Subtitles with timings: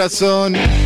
[0.00, 0.79] corazón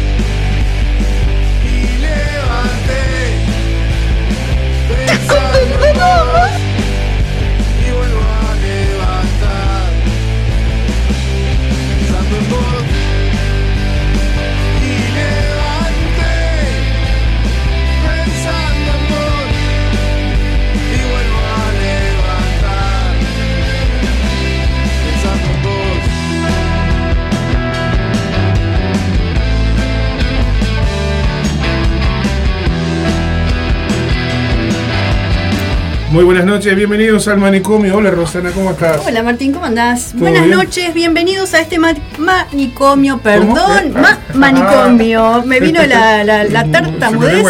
[36.55, 37.97] noches, bienvenidos al manicomio.
[37.97, 39.03] Hola Rosana, ¿cómo estás?
[39.05, 40.11] Hola Martín, ¿cómo andás?
[40.13, 40.57] ¿Todo Buenas bien?
[40.57, 45.43] noches, bienvenidos a este ma- manicomio, perdón, ma- manicomio.
[45.45, 47.45] Me vino la, la, la tartamudez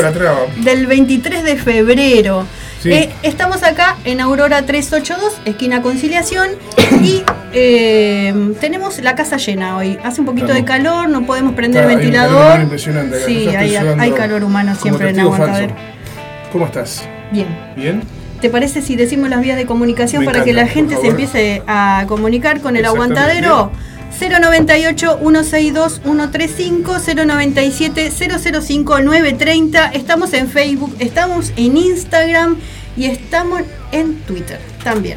[0.57, 2.47] del 23 de febrero.
[2.81, 2.93] Sí.
[2.93, 6.49] Eh, estamos acá en Aurora 382, esquina Conciliación,
[7.03, 7.23] y
[7.53, 9.99] eh, tenemos la casa llena hoy.
[10.03, 12.59] Hace un poquito de calor, no podemos prender el ventilador.
[12.61, 13.23] impresionante.
[13.27, 15.21] Sí, hay, calor humano siempre en.
[15.21, 15.75] Aguantadero.
[16.51, 17.07] ¿Cómo estás?
[17.33, 17.49] Bien.
[17.77, 18.03] ¿Bien?
[18.45, 21.63] ¿Te parece si decimos las vías de comunicación Me para que la gente se empiece
[21.67, 23.73] a comunicar con el aguantadero?
[24.21, 32.59] 098 162 135 097 005 930 Estamos en Facebook, estamos en Instagram
[32.99, 33.63] y estamos
[33.93, 35.17] en Twitter también.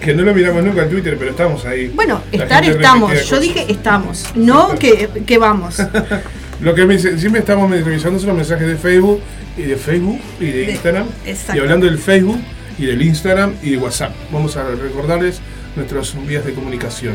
[0.00, 1.88] Que no lo miramos nunca en Twitter, pero estamos ahí.
[1.88, 3.10] Bueno, La estar estamos.
[3.12, 3.40] Yo cosas.
[3.40, 5.82] dije estamos, no que, que vamos.
[6.60, 9.20] Lo que me dice, siempre estamos revisando son los mensajes de Facebook
[9.56, 11.06] y de Facebook y de, De- Instagram.
[11.24, 11.56] exacto.
[11.56, 12.40] Y hablando del Facebook
[12.78, 14.12] y del Instagram y de WhatsApp.
[14.30, 15.40] Vamos a recordarles
[15.76, 17.14] nuestras vías de comunicación.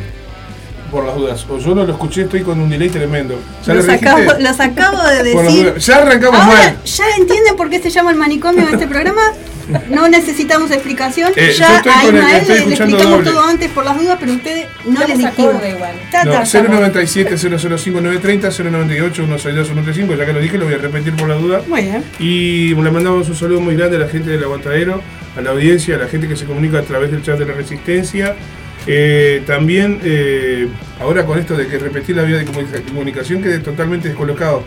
[0.92, 1.46] Por las dudas.
[1.50, 3.40] O yo no lo escuché, estoy con un delay tremendo.
[3.66, 5.76] ¿Ya Los acabo, los acabo de decir.
[5.78, 6.78] Ya arrancamos Ahora, mal.
[6.86, 9.22] ¿ya entienden por qué se llama el manicomio en este programa?
[9.90, 11.32] No necesitamos explicación.
[11.36, 13.32] Eh, ya a Ismael le, explicamos doble.
[13.32, 15.64] todo antes por las dudas, pero ustedes no les Estamos dijimos.
[15.76, 15.96] igual.
[16.26, 16.70] No, ta, estamos.
[16.70, 21.28] 097 005 930 098 162 135, ya que lo dije, lo voy a repetir por
[21.30, 21.62] la duda.
[21.68, 22.04] Muy bien.
[22.20, 25.02] Y le mandamos un saludo muy grande a la gente del aguantadero,
[25.38, 27.54] a la audiencia, a la gente que se comunica a través del chat de la
[27.54, 28.36] Resistencia.
[28.88, 30.68] Eh, también, eh,
[31.00, 34.64] ahora con esto de que repetir la vía de comunica- comunicación, quedé totalmente descolocado.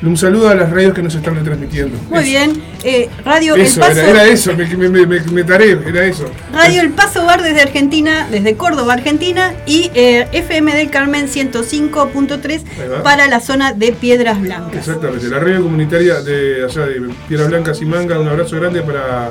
[0.00, 1.98] Un saludo a las radios que nos están retransmitiendo.
[2.08, 2.26] Muy Eso.
[2.28, 2.62] bien.
[2.84, 4.00] Eh, Radio Eso, El Paso.
[4.00, 6.30] era, era eso, me, me, me, me- me taré, era eso.
[6.52, 12.62] Radio El Paso Bar desde Argentina, desde Córdoba, Argentina, y eh, FM del Carmen 105.3
[12.80, 13.02] Ahí va.
[13.02, 14.76] para la zona de Piedras Blancas.
[14.86, 19.30] Exactamente, la radio comunitaria de allá de Piedras Blancas y Manga, un abrazo grande para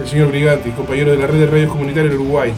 [0.00, 2.52] el señor Brigatti, compañero de la red de radios comunitarias del Uruguay.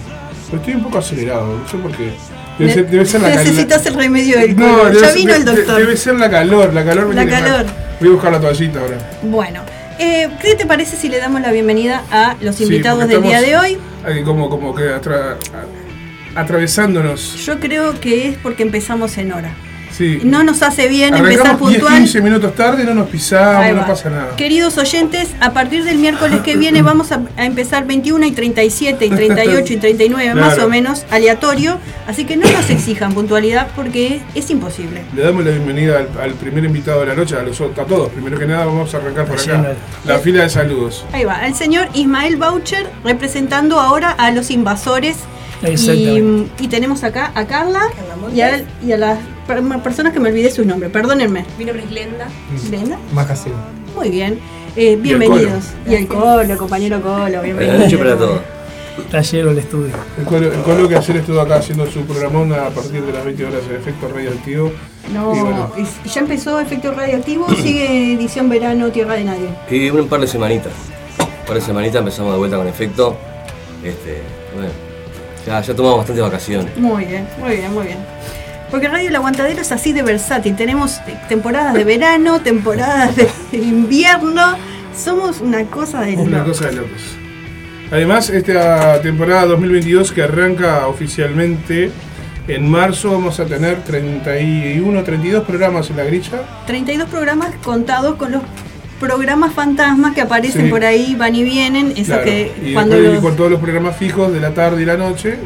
[0.51, 2.13] Pero estoy un poco acelerado, no sé por qué.
[2.59, 3.29] Debe ser, debe ser la.
[3.29, 5.79] Necesitas el remedio del No, debe Ya vino el doctor.
[5.79, 7.31] Debe ser la calor, la calor me La mal.
[7.43, 7.67] calor.
[8.01, 8.99] Voy a buscar la toallita ahora.
[9.23, 9.61] Bueno,
[9.99, 13.57] eh, ¿qué te parece si le damos la bienvenida a los invitados del día de
[13.57, 13.79] hoy?
[14.05, 15.37] ahí como, como que atra-
[16.35, 17.45] atravesándonos.
[17.45, 19.51] Yo creo que es porque empezamos en hora.
[19.97, 20.21] Sí.
[20.25, 21.99] No nos hace bien Arrancamos empezar 10, puntual.
[21.99, 24.37] 15 minutos tarde, no nos pisamos, no pasa nada.
[24.37, 29.07] Queridos oyentes, a partir del miércoles que viene vamos a, a empezar 21 y 37
[29.07, 30.67] y 38 y 39 más Claro.
[30.67, 35.03] o menos aleatorio, así que no nos exijan puntualidad porque es imposible.
[35.15, 38.11] Le damos la bienvenida al, al primer invitado de la noche, a, los, a todos.
[38.11, 39.75] Primero que nada vamos a arrancar por acá.
[40.05, 41.05] La fila de saludos.
[41.13, 45.17] Ahí va, el señor Ismael Boucher representando ahora a los invasores.
[45.67, 47.81] Y, y tenemos acá a Carla
[48.35, 51.45] y a, y a las personas que me olvidé sus nombres, perdónenme.
[51.59, 52.29] Mi nombre es Glenda.
[52.69, 53.55] Glenda, Más casero.
[53.95, 54.39] muy bien.
[54.77, 55.65] Eh, bienvenidos.
[55.89, 57.57] Y el Colo, compañero Colo, bienvenido.
[57.79, 58.41] Buenas noches para todos.
[58.99, 59.93] Está lleno el estudio.
[60.19, 63.25] El colo, el Colo que ayer estuvo acá haciendo su programón a partir de las
[63.25, 64.73] 20 horas de efecto radioactivo.
[65.13, 65.71] No, Y bueno.
[66.05, 69.49] y ya empezó efecto radioactivo, sigue edición verano, tierra de nadie.
[69.71, 70.73] Y un par de semanitas.
[71.21, 73.17] Un par de semanitas empezamos de vuelta con efecto.
[73.85, 74.23] Este,
[74.55, 74.71] bueno,
[75.47, 76.77] ya, ya tomamos bastantes vacaciones.
[76.79, 77.99] Muy bien, muy bien, muy bien.
[78.71, 80.57] Porque Radio El Aguantadero es así de versátil.
[80.57, 84.57] Tenemos temporadas de verano, temporadas de invierno.
[84.97, 86.59] Somos una cosa de Una locos.
[86.59, 87.03] cosa de locos.
[87.93, 91.91] Además, esta temporada 2022 que arranca oficialmente
[92.49, 96.43] en marzo, vamos a tener 31, 32 programas en la grilla.
[96.67, 98.43] 32 programas contados con los
[98.99, 100.71] programas fantasmas que aparecen Sí.
[100.71, 101.93] por ahí, van y vienen.
[101.93, 104.97] Claro, que y cuando los- con todos los programas fijos de la tarde y la
[104.97, 105.39] noche.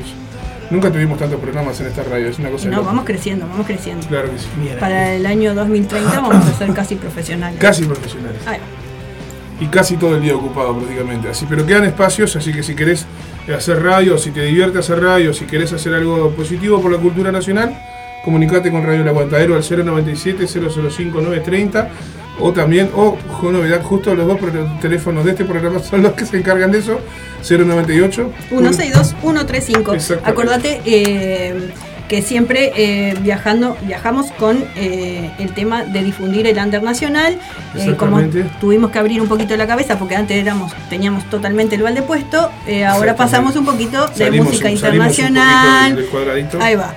[0.71, 4.07] Nunca tuvimos tantos programas en esta radio, es una cosa No, vamos creciendo, vamos creciendo.
[4.07, 4.47] Claro que sí.
[4.63, 4.79] Bien.
[4.79, 7.59] Para el año 2030 vamos a ser casi profesionales.
[7.59, 8.41] Casi profesionales.
[8.47, 9.65] Ahí va.
[9.65, 11.29] y casi todo el día ocupado prácticamente.
[11.29, 13.07] Así, pero quedan espacios, así que si querés
[13.55, 17.33] hacer radio, si te divierte hacer radio, si querés hacer algo positivo por la cultura
[17.33, 17.77] nacional,
[18.25, 21.91] comunicate con Radio El Aguantadero al 097 005 930
[22.41, 24.39] o también, o con novedad, justo los dos
[24.81, 27.01] teléfonos de este programa son los que se encargan de eso,
[27.49, 29.95] 098 162 135.
[29.95, 30.31] Exactamente.
[30.31, 31.71] Acordate eh,
[32.09, 37.39] que siempre eh, viajando, viajamos con eh, el tema de difundir el under nacional.
[37.77, 38.21] Eh, como
[38.61, 42.51] tuvimos que abrir un poquito la cabeza porque antes éramos, teníamos totalmente el balde puesto,
[42.89, 46.05] ahora pasamos un poquito de Salimos- música internacional.
[46.61, 46.95] Ahí va.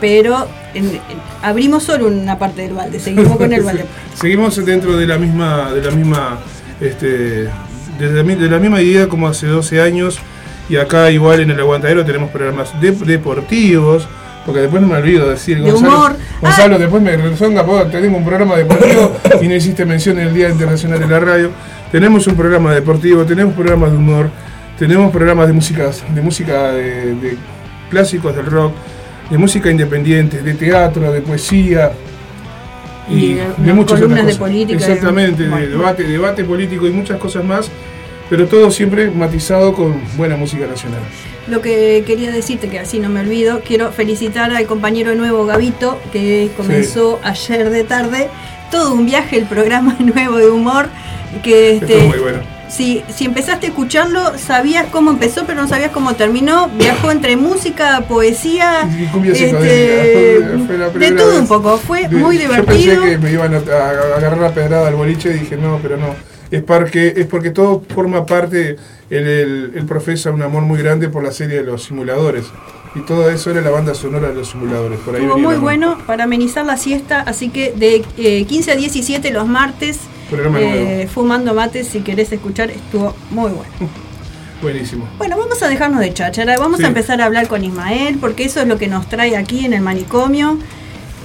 [0.00, 1.00] Pero en- en-
[1.42, 3.84] abrimos solo una parte del balde, seguimos con el balde.
[4.14, 6.38] Seguimos dentro de la misma, de la misma,
[6.80, 7.06] este,
[7.98, 10.18] de la, mi- de la misma idea como hace 12 años.
[10.68, 14.06] Y acá igual en el aguantadero tenemos programas de- deportivos.
[14.44, 16.16] Porque después no me olvido decir, De Gonzalo, humor.
[16.40, 16.78] Gonzalo Ah.
[16.78, 21.06] después me rezonga, tenemos un programa deportivo y no hiciste mención del Día Internacional de
[21.06, 21.50] la Radio.
[21.92, 24.30] Tenemos un programa deportivo, tenemos programas de humor,
[24.78, 27.36] tenemos programas de música, de música de, de
[27.90, 28.72] clásicos del rock,
[29.30, 31.92] de música independiente, de teatro, de poesía,
[33.10, 34.38] Y de- de muchas columnas otras de cosas.
[34.38, 37.70] política, Exactamente, de- de debate, debate político y muchas cosas más,
[38.28, 41.00] pero todo siempre matizado con buena música nacional.
[41.48, 45.98] Lo que quería decirte, que así no me olvido, quiero felicitar al compañero nuevo Gavito,
[46.12, 48.28] que comenzó ayer de tarde.
[48.70, 50.88] Todo un viaje, el programa nuevo de humor.
[51.42, 52.38] Que este, es muy bueno.
[52.68, 56.68] Si, si empezaste a escucharlo, sabías cómo empezó, pero no sabías cómo terminó.
[56.78, 58.88] Viajó entre música, poesía,
[59.32, 60.40] este,
[60.98, 61.40] de todo vez.
[61.40, 61.78] un poco.
[61.78, 62.66] Fue De- muy Yo divertido.
[63.02, 65.96] pensé que me iban a, a agarrar la pedrada al boliche y dije, no, pero
[65.96, 66.14] no.
[66.50, 68.76] Es porque, es porque todo forma parte,
[69.10, 72.46] él, él- él profesa un amor muy grande por la serie de los simuladores.
[72.94, 74.98] Y todo eso era la banda sonora de los simuladores.
[75.00, 78.76] Por ahí Estuvo muy bueno para amenizar la siesta, así que de eh, 15 a
[78.76, 79.98] 17 los martes,
[80.30, 83.72] Programa eh, fumando mates, si querés escuchar, estuvo muy bueno.
[84.62, 85.08] Buenísimo.
[85.18, 86.84] Bueno, vamos a dejarnos de cháchara, vamos Sí.
[86.84, 89.72] a empezar a hablar con Ismael, porque eso es lo que nos trae aquí en
[89.72, 90.58] el manicomio.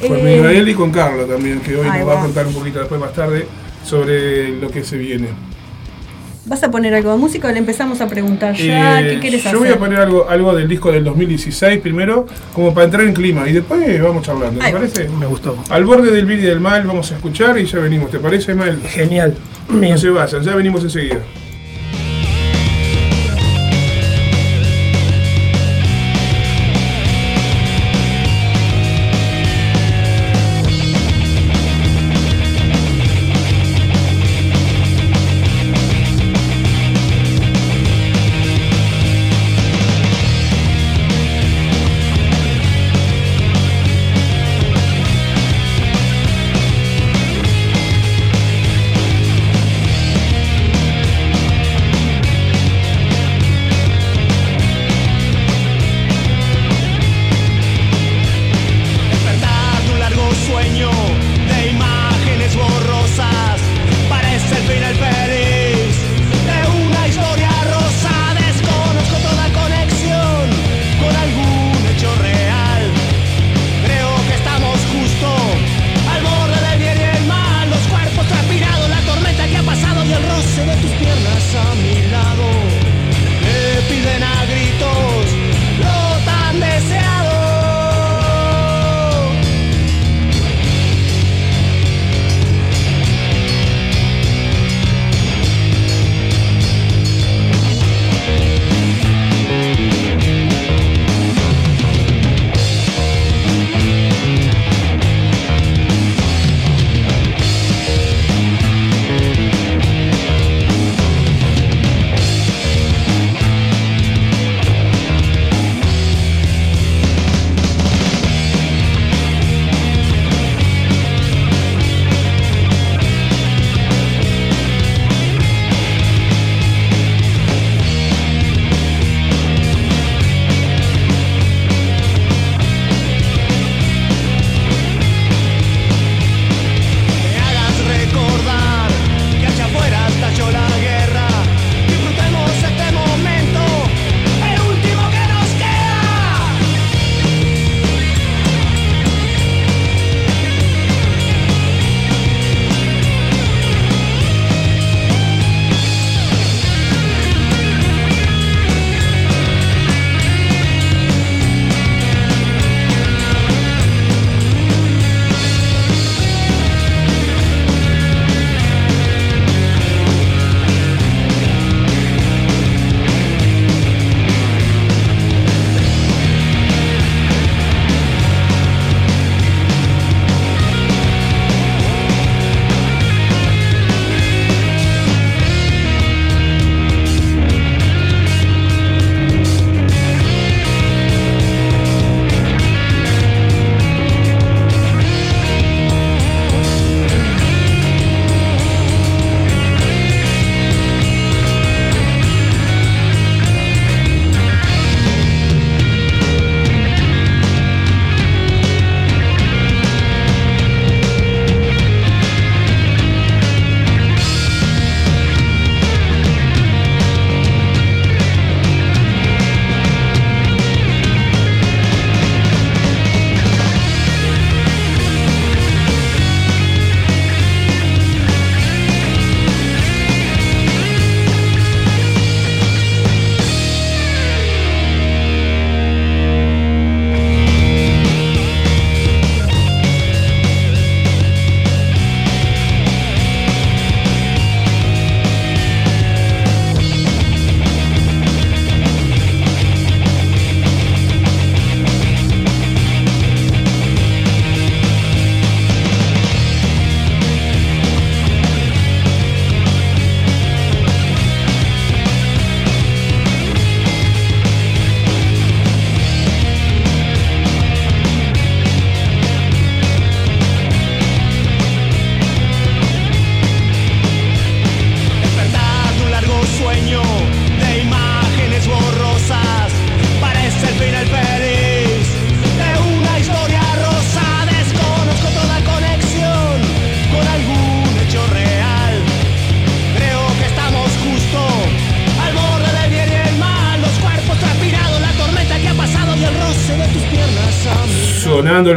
[0.07, 2.21] Con Eh, Israel y con Carla también, que hoy nos va a va.
[2.21, 3.47] contar un poquito después más tarde
[3.83, 5.29] sobre lo que se viene.
[6.45, 8.99] ¿Vas a poner algo de música o le empezamos a preguntar ya?
[9.01, 9.59] Eh, ¿Qué quieres yo hacer?
[9.59, 13.47] voy a poner algo, algo del disco del 2016 primero, como para entrar en clima,
[13.47, 15.07] y después vamos charlando, ¿te parece?
[15.09, 15.57] Me gustó.
[15.69, 18.53] Al borde del bien y del mal vamos a escuchar y ya venimos, ¿te parece,
[18.55, 18.81] Mel?
[18.81, 19.35] Genial.
[19.69, 19.97] No Bien.
[19.97, 21.19] se vayan, ya venimos enseguida.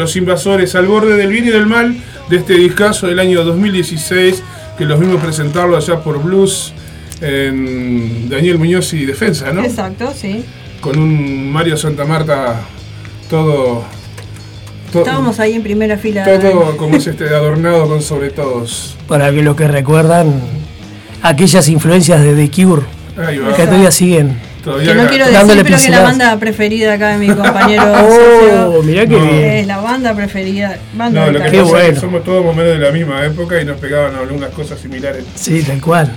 [0.06, 1.96] Los invasores al borde del bien y del mal
[2.30, 4.40] de este discazo del año 2016
[4.78, 6.72] que los vimos presentarlo allá por Blues
[7.20, 9.64] en Daniel Muñoz y Defensa, ¿no?
[9.64, 10.44] Exacto, sí.
[10.80, 12.60] Con un Mario Santa Marta
[13.28, 13.82] todo.
[14.92, 16.24] to- Estábamos ahí en primera fila.
[16.24, 18.96] todo como es este adornado con sobre todos.
[19.08, 20.40] Para que los que recuerdan
[21.22, 22.82] aquellas influencias de The Cure
[23.26, 23.56] Ahí va.
[23.56, 24.38] que todavía siguen.
[24.66, 25.10] Todavía Que no acá.
[25.10, 27.84] quiero decir, Dándole pero que es la banda preferida acá de mi compañero.
[28.68, 29.22] Oh, mirá que No.
[29.24, 29.42] bien.
[29.44, 30.76] Es la banda preferida.
[30.94, 32.00] Banda No, de lo que pasa es que bueno.
[32.00, 35.24] somos todos más o menos de la misma época y nos pegaban algunas cosas similares.
[35.36, 36.10] Sí, tal cual.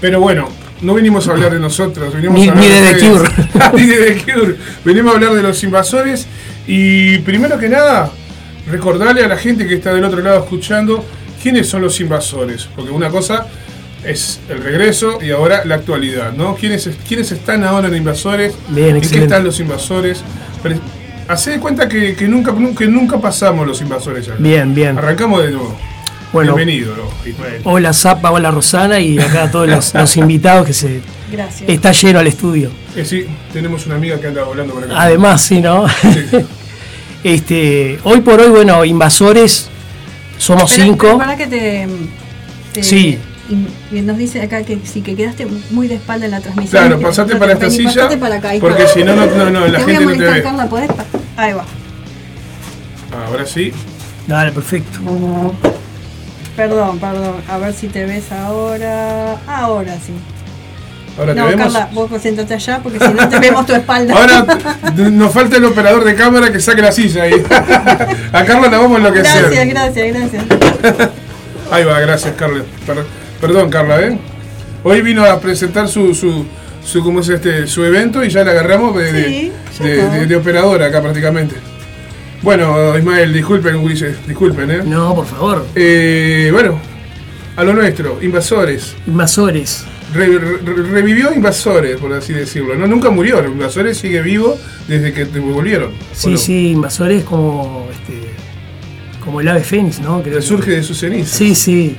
[0.00, 0.48] Pero bueno,
[0.80, 3.72] no vinimos a hablar de nosotros, vinimos Ni- a hablar ni de The ustedes.
[3.74, 4.56] ni de The Cure.
[4.84, 6.26] Venimos a hablar de los invasores
[6.68, 8.10] y primero que nada,
[8.70, 11.04] recordarle a la gente que está del otro lado escuchando
[11.42, 12.68] quiénes son los invasores.
[12.76, 13.46] Porque una cosa
[14.04, 16.54] es el regreso y ahora la actualidad, ¿no?
[16.56, 18.54] ¿Quiénes, quiénes están ahora en invasores?
[18.68, 20.22] Bien, ¿En qué están los invasores?
[20.62, 20.76] Pero,
[21.28, 24.34] Hacé de cuenta que, que nunca, que nunca pasamos los invasores ya.
[24.36, 24.98] Bien, bien.
[24.98, 25.76] Arrancamos de nuevo.
[26.32, 27.28] Bueno, Bienvenido, ¿no?
[27.28, 27.60] Ismael.
[27.64, 31.68] hola Zapa, hola Rosana y acá todos los, los invitados que se Gracias.
[31.68, 32.70] está lleno al estudio.
[32.96, 34.94] Eh, sí, tenemos una amiga que anda volando por acá.
[35.02, 35.86] Además, sí, ¿no?
[35.88, 36.26] Sí.
[37.22, 39.68] Este, hoy por hoy, bueno, invasores
[40.38, 41.18] somos Espera, cinco.
[41.18, 41.86] Para que te,
[42.72, 43.18] te- Sí.
[43.50, 46.82] Y- nos dice acá que sí que quedaste muy de espalda en la transmisión.
[46.86, 49.66] Claro, pasate te- para esta silla, pasate para acá, porque si no, no, no, no,
[49.66, 50.42] la te voy gente a no te molestar, ve.
[50.42, 50.90] Carla, ¿podés?
[51.36, 51.64] Ahí va.
[53.26, 53.72] Ahora sí.
[54.26, 54.98] Dale, perfecto.
[56.56, 57.36] Perdón, perdón.
[57.48, 59.36] A ver si te ves ahora.
[59.46, 60.12] Ahora sí.
[61.18, 61.72] Ahora te No, vemos.
[61.72, 64.14] Carla, vos concéntrate allá porque si no te vemos tu espalda.
[64.14, 64.46] Ahora
[65.10, 67.32] nos falta el operador de cámara que saque la silla ahí.
[68.32, 69.42] A Carla la vamos a enloquecer.
[69.42, 70.44] Gracias, gracias, gracias.
[71.72, 72.62] Ahí va, gracias Carla.
[73.40, 74.18] Per- perdón Carla, ¿eh?
[74.82, 76.44] Hoy vino a presentar su, su,
[76.84, 80.00] su, ¿cómo es este, su evento y ya la agarramos de, de- Sí, ya de,
[80.00, 80.10] está.
[80.14, 81.56] de- de operadora acá prácticamente.
[82.42, 84.80] Bueno, Ismael, disculpen, Ulises, disculpen, ¿eh?
[84.84, 85.66] No, por favor.
[85.74, 86.78] Eh, bueno,
[87.56, 88.94] a lo nuestro, invasores.
[89.06, 89.84] Invasores.
[90.14, 90.58] Re- re-
[90.90, 92.74] revivió Invasores, por así decirlo.
[92.74, 93.44] No, nunca murió.
[93.44, 95.90] Invasores sigue vivo desde que te volvieron.
[95.90, 96.36] ¿o Sí, no?
[96.38, 98.30] sí, invasores como este
[99.22, 100.22] como el ave fénix, ¿no?
[100.22, 101.36] Creo que- Resurge de sus cenizas.
[101.36, 101.94] Sí, sí.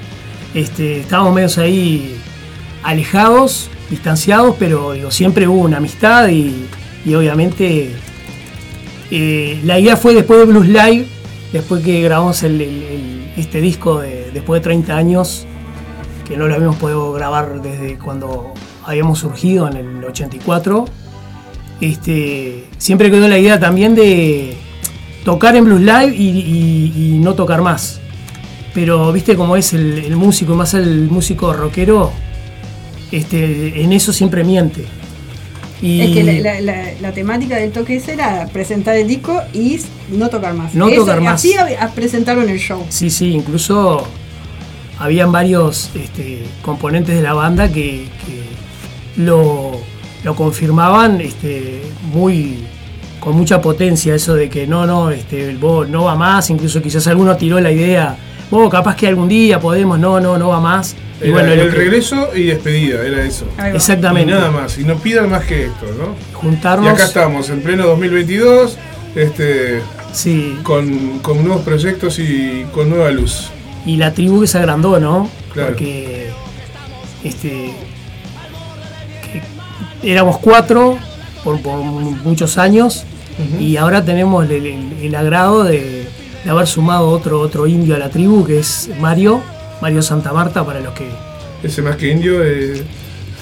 [0.54, 2.18] Este, estábamos medios ahí
[2.84, 6.68] alejados, distanciados, pero digo, siempre hubo una amistad y,
[7.16, 7.96] obviamente
[9.10, 11.08] eh, la idea fue después de Blues Live,
[11.52, 15.48] después que grabamos este disco de, después de 30 años,
[16.28, 18.54] que no lo habíamos podido grabar desde cuando
[18.86, 20.86] habíamos surgido en el 84.
[21.80, 24.56] Este, siempre quedó la idea también de
[25.26, 28.02] tocar en Blues Live y no tocar más.
[28.74, 32.12] Pero viste cómo es el, el músico, más el músico rockero,
[33.12, 34.86] este, en eso siempre miente.
[35.82, 39.42] Y Es que la, la- la- la temática del toque ese era presentar el disco
[39.52, 39.80] y
[40.10, 40.74] no tocar más.
[40.76, 41.36] No Eso- tocar más.
[41.36, 41.56] Así
[41.96, 42.86] presentaron el show.
[42.90, 44.06] sí, sí, incluso
[45.00, 49.72] habían varios este, componentes de la banda que, que lo,
[50.24, 51.82] lo confirmaban este,
[52.14, 52.60] muy
[53.20, 57.06] con mucha potencia eso de que no, no, este, vos no va más, incluso quizás
[57.08, 58.16] alguno tiró la idea,
[58.52, 60.96] vos capaz que algún día podemos, no, no, no va más.
[61.20, 63.46] Y Era bueno, el que- regreso y despedida, era eso.
[63.74, 64.32] Exactamente.
[64.32, 64.78] Y nada más.
[64.78, 66.16] Y no pidan más que esto, ¿no?
[66.38, 66.86] Juntarnos.
[66.88, 68.78] Y acá estamos, en pleno 2022,
[69.16, 69.82] este,
[70.14, 73.50] Sí, con, con nuevos proyectos y con nueva luz.
[73.86, 75.30] y la tribu que se agrandó, ¿no?
[75.54, 75.70] Claro.
[75.70, 76.30] Porque
[77.24, 77.74] este
[80.02, 80.98] que éramos cuatro
[81.44, 83.06] por, por muchos años
[83.60, 86.01] y ahora tenemos el, el- el agrado de,
[86.44, 89.42] de haber sumado otro otro indio a la tribu que es Mario,
[89.82, 91.08] Mario Santa Marta para los que
[91.64, 92.84] Ese más que indio eh,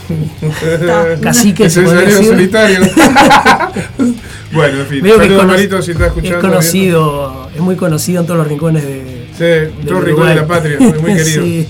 [1.21, 2.27] Cacique, es podría el decir.
[2.29, 2.79] solitario.
[4.51, 5.05] bueno, en fin.
[5.05, 6.37] es, Saludos, cono- Marito, si está escuchando.
[6.37, 9.43] es conocido, es muy conocido en todos los rincones de, Sí,
[9.79, 11.43] en todo del rincón de la patria, muy querido.
[11.43, 11.67] Sí.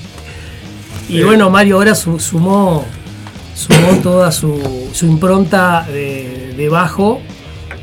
[1.09, 2.85] Y bueno, Mario ahora su- sumó,
[3.55, 7.19] sumó toda su, su impronta de, de bajo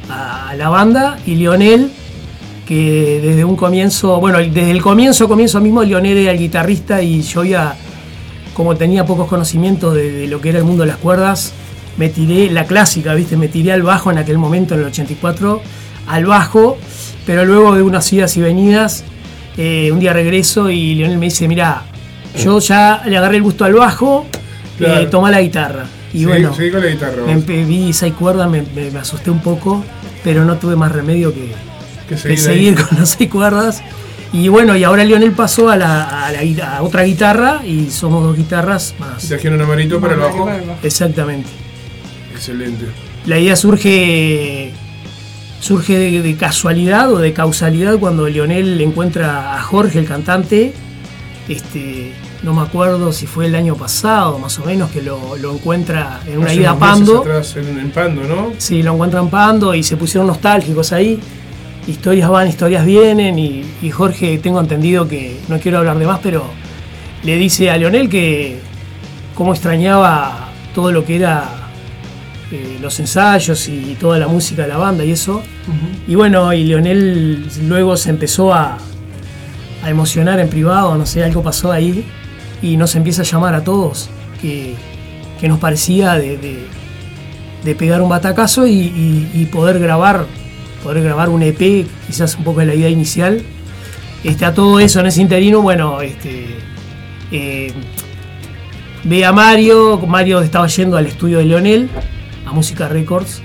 [0.09, 1.91] a, la banda y Lionel,
[2.67, 7.23] que desde un comienzo, bueno, desde el comienzo, comienzo mismo, Lionel era el guitarrista y
[7.23, 7.77] yo ya,
[8.55, 11.53] como tenía pocos conocimientos de, de lo que era el mundo de las cuerdas,
[11.97, 13.37] me tiré la clásica, ¿viste?
[13.37, 15.63] Me tiré al bajo en aquel momento, en el 84,
[16.09, 16.77] al bajo,
[17.25, 19.05] pero luego de unas idas y venidas,
[19.57, 21.85] eh, un día regreso y Lionel me dice, mira,
[22.37, 24.27] yo ya le agarré el gusto al bajo,
[24.77, 25.01] Claro.
[25.01, 25.87] eh, toma la guitarra.
[26.13, 27.23] Y bueno, con la guitarra.
[27.27, 29.83] me vi seis cuerdas, me, me- me asusté un poco,
[30.25, 31.53] pero no tuve más remedio que,
[32.09, 32.85] Que que seguir seguir ahí.
[32.85, 33.83] con las seis cuerdas.
[34.33, 38.23] Y bueno, y ahora Lionel pasó a, la, a la a otra guitarra y somos
[38.25, 39.27] dos guitarras más.
[39.29, 40.49] Trajeron a Marito para el bajo.
[40.83, 41.49] Exactamente.
[42.33, 42.87] Excelente.
[43.25, 44.73] La idea surge
[45.61, 50.75] surge de, de casualidad o de causalidad cuando Lionel encuentra a Jorge, el cantante.
[51.49, 55.55] Este, no me acuerdo si fue el año pasado, más o menos, que lo, lo
[55.55, 57.21] encuentra en una Hace ida a Pando.
[57.21, 58.53] atrás en, en Pando, ¿no?
[58.59, 61.19] Sí, lo encuentran Pando y se pusieron nostálgicos ahí.
[61.87, 66.19] Historias van, historias vienen y, y Jorge, tengo entendido que, no quiero hablar de más,
[66.23, 66.45] pero
[67.23, 68.59] le dice a Leonel que
[69.35, 71.45] cómo extrañaba todo lo que era
[72.51, 75.43] eh, los ensayos y toda la música de la banda y eso.
[76.09, 78.79] Y bueno, y Leonel luego se empezó a,
[79.85, 82.05] a emocionar en privado, no sé, algo pasó ahí
[82.63, 84.75] y nos empieza a llamar a todos, que,
[85.41, 86.67] que nos parecía de, de-
[87.65, 90.25] de pegar un batacazo y, y- y poder grabar,
[90.87, 93.43] poder grabar un EP, quizás un poco de la idea inicial.
[94.23, 96.47] Este, a todo eso en ese interino, bueno, este,
[97.33, 97.73] eh,
[99.05, 101.89] ve a Mario, Mario estaba yendo al estudio de Leonel,
[102.47, 103.43] a Música Records,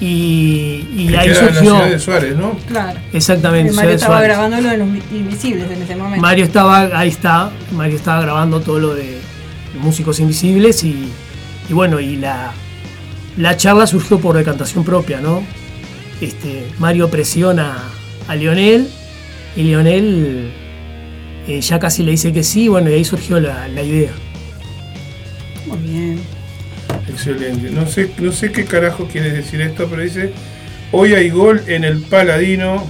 [0.00, 1.74] y, y Que ahí queda en la surgió...
[1.76, 2.56] ciudad de Suárez, ¿no?
[2.68, 3.00] Claro.
[3.12, 4.28] Exactamente, Mario estaba Suárez.
[4.36, 6.20] grabando lo de los invisibles en ese momento.
[6.20, 9.18] Mario estaba, ahí está, Mario estaba grabando todo lo de
[9.80, 11.08] músicos invisibles y,
[11.68, 12.52] y bueno, y la,
[13.38, 15.42] la charla surgió por decantación propia, ¿no?
[16.20, 17.78] Este, Mario presiona
[18.26, 18.88] a Lionel
[19.56, 20.50] y Lionel
[21.46, 24.10] eh, ya casi le dice que sí, bueno, y ahí surgió la, la idea.
[25.66, 26.20] Muy bien.
[27.08, 27.70] Excelente.
[27.70, 30.32] No sé, no sé qué carajo quiere decir esto, pero dice,
[30.92, 32.84] hoy hay gol en el Paladino.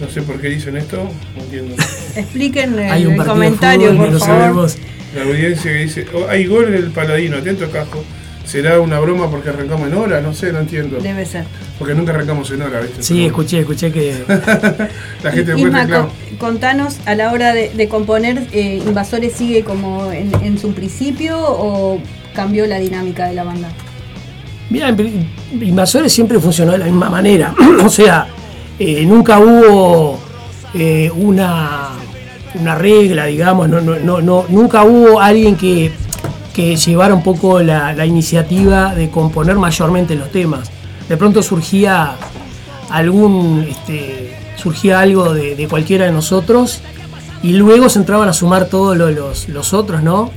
[0.00, 1.74] No sé por qué dicen esto, no entiendo.
[2.16, 4.36] Expliquen el, Hay un de comentario, fútbol por no favor.
[4.40, 4.76] sabemos.
[5.14, 8.02] La audiencia que dice, "Oh, hay gol en el Paladino, atento cajo.
[8.44, 10.20] ¿Será una broma porque arrancamos en hora?
[10.20, 10.98] No sé, no entiendo.
[10.98, 11.44] Debe ser.
[11.78, 13.02] Porque nunca arrancamos en hora, ¿viste?
[13.02, 14.24] Sí, Pero escuché, escuché que
[15.22, 20.10] La gente Isma, con- contanos, a la hora de, de componer, eh, ¿Invasores sigue como
[20.10, 22.00] en, en su principio o
[22.34, 23.68] cambió la dinámica de la banda?
[24.68, 24.94] Mira,
[25.60, 27.54] Invasores siempre funcionó de la misma manera.
[27.84, 28.26] o sea,
[28.78, 30.18] eh, nunca hubo
[30.74, 31.90] eh, una,
[32.54, 35.90] una regla, digamos, no, no, no, no- nunca hubo alguien que,
[36.54, 40.70] que llevara un poco la, iniciativa de componer mayormente los temas.
[41.08, 42.16] De pronto surgía
[42.90, 46.80] algún, este, surgía algo de, cualquiera de nosotros
[47.42, 50.30] y luego se entraban a sumar todos lo- los, los otros, ¿no?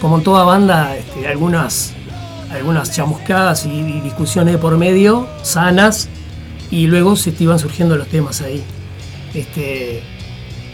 [0.00, 1.92] como en toda banda, este, algunas,
[2.50, 6.08] algunas chamuscadas y, y discusiones de por medio, sanas,
[6.72, 8.64] y luego se te iban surgiendo los temas ahí.
[9.32, 10.02] Este,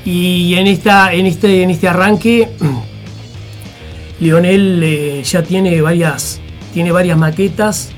[0.06, 2.48] y en, esta, en, este, en este arranque,
[4.20, 6.40] Lionel eh, ya tiene varias,
[6.74, 7.90] tiene varias maquetas,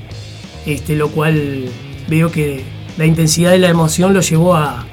[0.65, 1.65] este, lo cual
[2.07, 2.63] veo que
[2.97, 4.85] la intensidad de la emoción lo llevó a,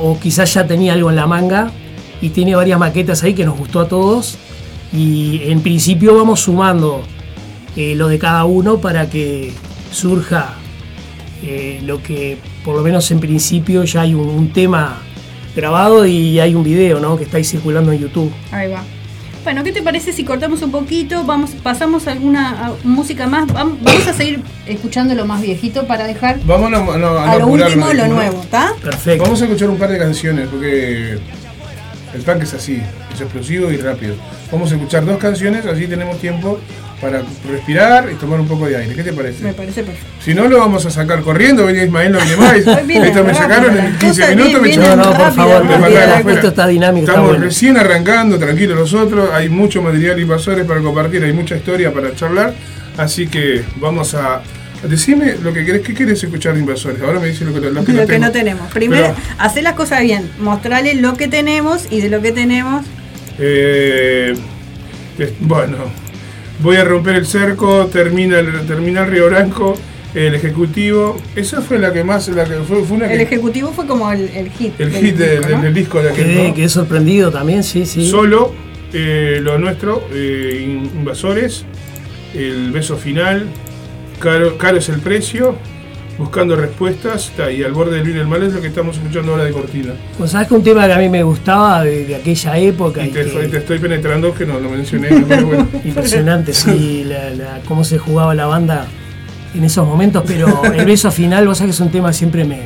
[0.00, 1.70] o quizás ya tenía algo en la manga,
[2.20, 4.36] y tiene varias maquetas ahí que nos gustó a todos
[4.92, 7.02] y en principio vamos sumando
[7.76, 9.52] eh, lo de cada uno para que
[9.90, 10.54] surja
[11.42, 14.98] eh, lo que por lo menos en principio ya hay un, tema
[15.56, 17.16] grabado y hay un video ¿no?
[17.16, 18.30] que está ahí circulando en YouTube.
[18.52, 18.84] Ahí va.
[19.42, 21.24] Bueno, ¿qué te parece si cortamos un poquito?
[21.24, 23.46] Vamos, pasamos alguna a- música más.
[23.48, 27.36] Vam- Vamos a seguir escuchando lo más viejito para dejar Vamos a, no- no- a
[27.36, 28.72] lo apurarnos, último lo nuevo, ¿está?
[28.82, 29.22] Perfecto.
[29.24, 31.18] Vamos a escuchar un par de canciones porque
[32.14, 32.82] el punk es así,
[33.20, 34.14] explosivo y rápido.
[34.50, 36.60] Vamos a escuchar dos canciones, así tenemos tiempo
[37.00, 38.94] para respirar y tomar un poco de aire.
[38.94, 39.42] ¿Qué te parece?
[39.42, 40.06] Me parece perfecto.
[40.22, 41.64] Si no, lo vamos a sacar corriendo.
[41.64, 42.56] Venía Ismael, no viene más.
[43.06, 44.60] Esto me sacaron en 15 cosas minutos.
[44.62, 46.30] Me vienen No, no, por rápido, favor, me rápido.
[46.34, 47.44] esto está dinámico, está Estamos bueno.
[47.44, 49.30] recién arrancando, tranquilos nosotros.
[49.32, 52.52] Hay mucho material invasores para compartir, hay mucha historia para charlar.
[52.98, 54.42] Así que vamos a.
[54.82, 57.02] Decime lo que querés, ¿qué querés escuchar de invasores?
[57.02, 58.26] Ahora me dice lo que, lo que Lo no que tengo.
[58.26, 58.70] no tenemos.
[58.72, 60.30] Primero, Pero- hacer las cosas bien.
[60.38, 62.84] Mostrarle lo que tenemos y de lo que tenemos.
[63.38, 64.34] Eh,
[65.18, 65.76] es- bueno,
[66.62, 69.74] voy a romper el cerco, termina el, termina el Río Branco,
[70.14, 71.16] el ejecutivo.
[71.36, 74.10] Esa fue la que más, la que fue, fue una El que- ejecutivo fue como
[74.10, 74.78] el, el hit.
[74.80, 75.62] el del hit de- disco, del- ¿no?
[75.62, 76.24] del disco de aquel.
[76.26, 76.54] Quedé, ¿no?
[76.54, 78.08] quedé sorprendido también, sí, sí.
[78.10, 78.52] Solo
[78.92, 81.64] eh, lo nuestro, eh, in- invasores,
[82.34, 83.46] el beso final,
[84.18, 85.54] caro, caro es el precio,
[86.20, 88.96] buscando respuestas, está, y al borde del bien y el mal es lo que estamos
[88.96, 89.92] escuchando ahora de cortina.
[90.18, 93.08] Pues sabes que un tema que a mí me gustaba de, de aquella época Y
[93.08, 95.68] y te, que- te estoy penetrando que no lo mencioné, pero bueno.
[95.84, 98.86] Impresionante, sí, la- la- cómo se jugaba la banda
[99.54, 102.44] en esos momentos, pero el beso final, vos sabés que es un tema que siempre
[102.44, 102.60] me,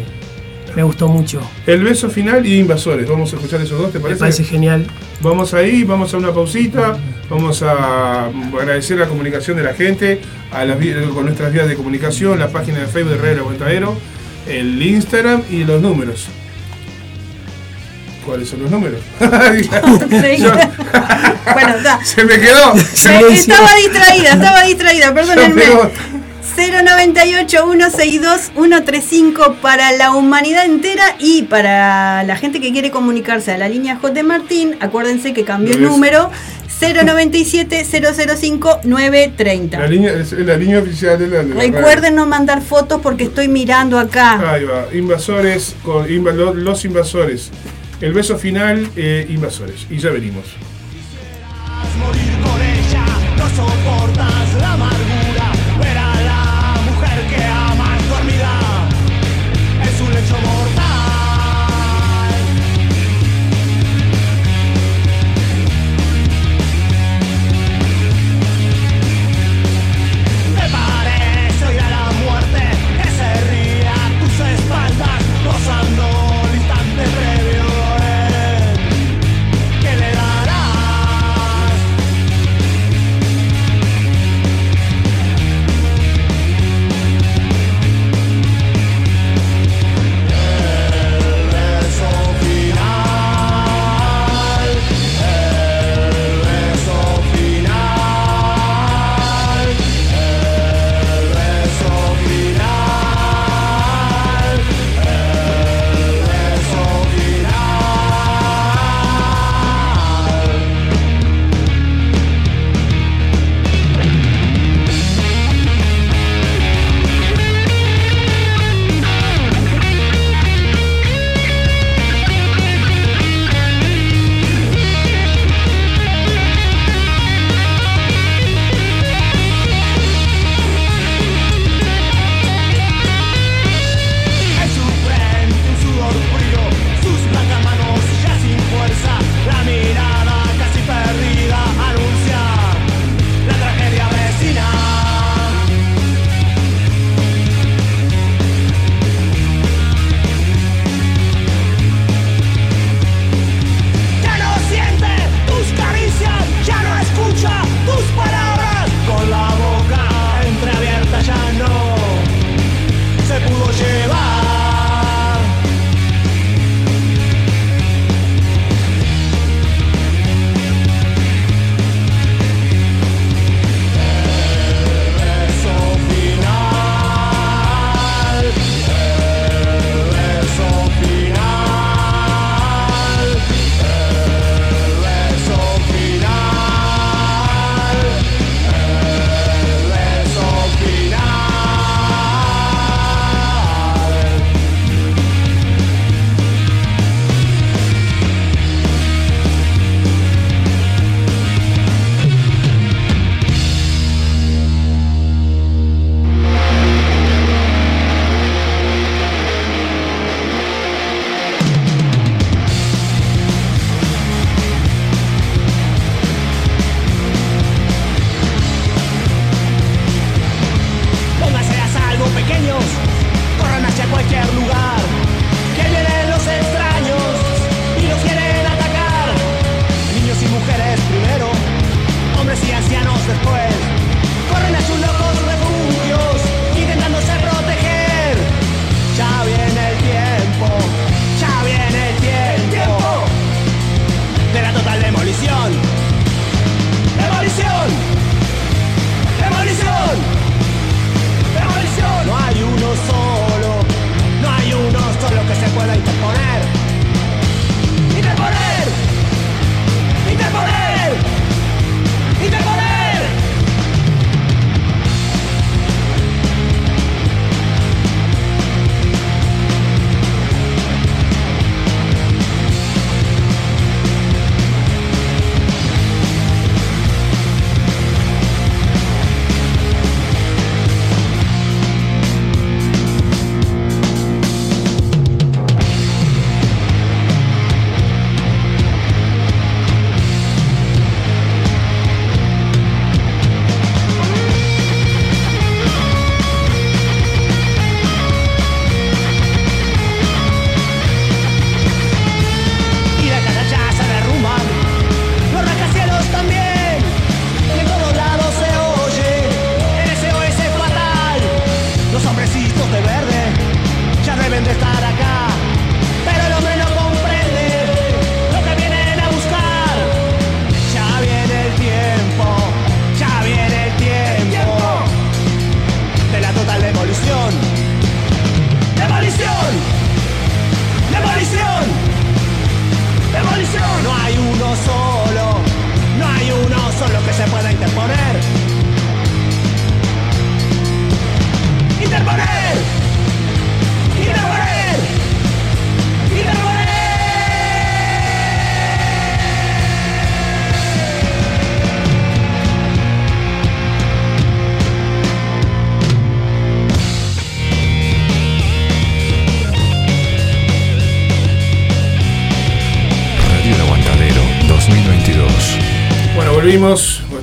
[0.77, 1.41] me gustó mucho.
[1.67, 3.09] El beso final y invasores.
[3.09, 4.21] Vamos a escuchar esos dos, ¿te Me parece?
[4.21, 4.87] parece genial.
[5.21, 6.97] Vamos ahí, vamos a una pausita,
[7.31, 10.21] vamos a agradecer la comunicación de la gente,
[10.53, 10.77] a las
[11.15, 13.97] con nuestras vías de comunicación, la página de Facebook de Radio El Aguantadero,
[14.49, 16.27] el Instagram y los números.
[18.27, 19.01] ¿Cuáles son los números?
[19.21, 20.53] Yo-
[21.53, 22.75] bueno, se me quedó.
[22.75, 25.63] Me- estaba distraída, estaba distraída, perdónenme.
[26.57, 33.97] 098-162-135 para la humanidad entera y para la gente que quiere comunicarse a la línea
[33.97, 34.23] J.
[34.23, 34.77] Martín.
[34.81, 36.31] Acuérdense que cambió el número.
[36.81, 39.79] 097-005-930.
[39.79, 43.49] La línea, es la línea oficial de la, de Recuerden no mandar fotos porque estoy
[43.49, 44.53] mirando acá.
[44.53, 44.89] Ahí va.
[44.93, 45.75] Invasores,
[46.55, 47.51] los invasores.
[48.01, 49.87] El beso final, eh, invasores.
[49.89, 50.45] Y ya venimos.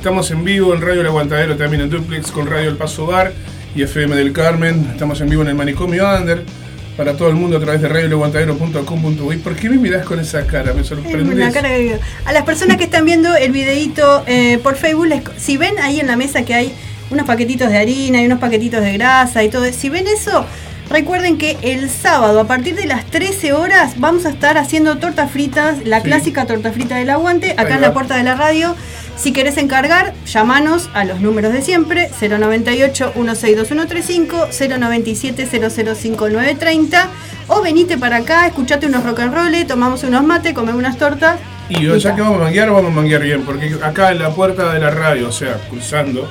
[0.01, 3.33] Estamos en vivo en Radio El Aguantadero, también en Duplex con Radio El Paso Bar
[3.75, 4.87] y FM del Carmen.
[4.91, 6.43] Estamos en vivo en el Manicomio Under
[6.97, 9.37] para todo el mundo a través de radioeleguantadero.com.uy.
[9.37, 10.73] ¿Por qué me mirás con esa cara?
[10.73, 11.53] Me sorprendes.
[11.53, 15.57] cara que- A las personas que están viendo el videito eh, por Facebook, les- si
[15.57, 16.73] ven ahí en la mesa que hay
[17.11, 20.45] unos paquetitos de harina y unos paquetitos de grasa y todo, si ven eso,
[20.89, 25.29] recuerden que el sábado a partir de las 13 horas vamos a estar haciendo tortas
[25.31, 26.05] fritas, la Sí.
[26.07, 28.75] clásica torta frita del aguante, acá en la puerta de la radio.
[29.21, 37.07] Si querés encargar, llamanos a los números de siempre, 098 162135, 097 005930
[37.47, 41.39] o venite para acá, escuchate unos rock and roll, tomamos unos mates, comemos unas tortas.
[41.69, 44.73] Y ya que vamos a manguear, vamos a manguear bien, porque acá en la puerta
[44.73, 46.27] de la radio, o sea, cruzando,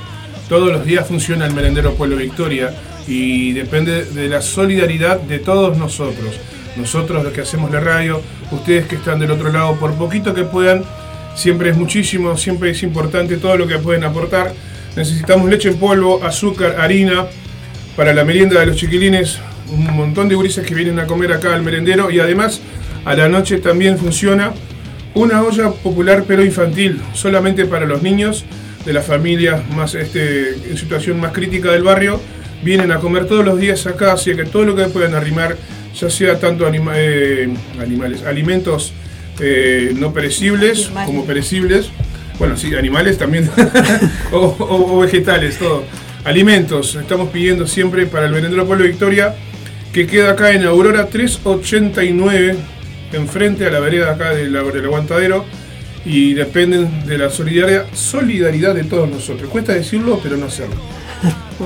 [0.48, 2.74] todos los días funciona el merendero Pueblo Victoria
[3.06, 6.40] y depende de la solidaridad de todos nosotros.
[6.74, 10.42] Nosotros los que hacemos la radio, ustedes que están del otro lado, por poquito que
[10.42, 10.82] puedan,
[11.34, 14.52] siempre es muchísimo, siempre es importante todo lo que pueden aportar.
[14.96, 17.26] Necesitamos leche en polvo, azúcar, harina,
[17.96, 19.38] para la merienda de los chiquilines,
[19.70, 22.60] un montón de gurises que vienen a comer acá al merendero y además
[23.04, 24.52] a la noche también funciona
[25.14, 28.44] una olla popular pero infantil, solamente para los niños
[28.84, 32.20] de la familia más este, en situación más crítica del barrio,
[32.62, 35.56] vienen a comer todos los días acá, así que todo lo que puedan arrimar,
[35.98, 37.48] ya sea tanto eh,
[37.80, 38.92] animales, alimentos
[39.40, 41.06] eh, no perecibles Animales.
[41.06, 41.86] como perecibles,
[42.38, 43.48] bueno, sí, animales también,
[44.32, 45.84] o, o- o vegetales, todo.
[46.24, 49.34] Alimentos, estamos pidiendo siempre para el merendero Pueblo Victoria,
[49.92, 52.56] que queda acá en Aurora 389,
[53.12, 55.44] enfrente a la vereda acá del, del aguantadero,
[56.04, 59.50] y dependen de la solidaridad, solidaridad de todos nosotros.
[59.50, 60.76] Cuesta decirlo, pero no hacerlo.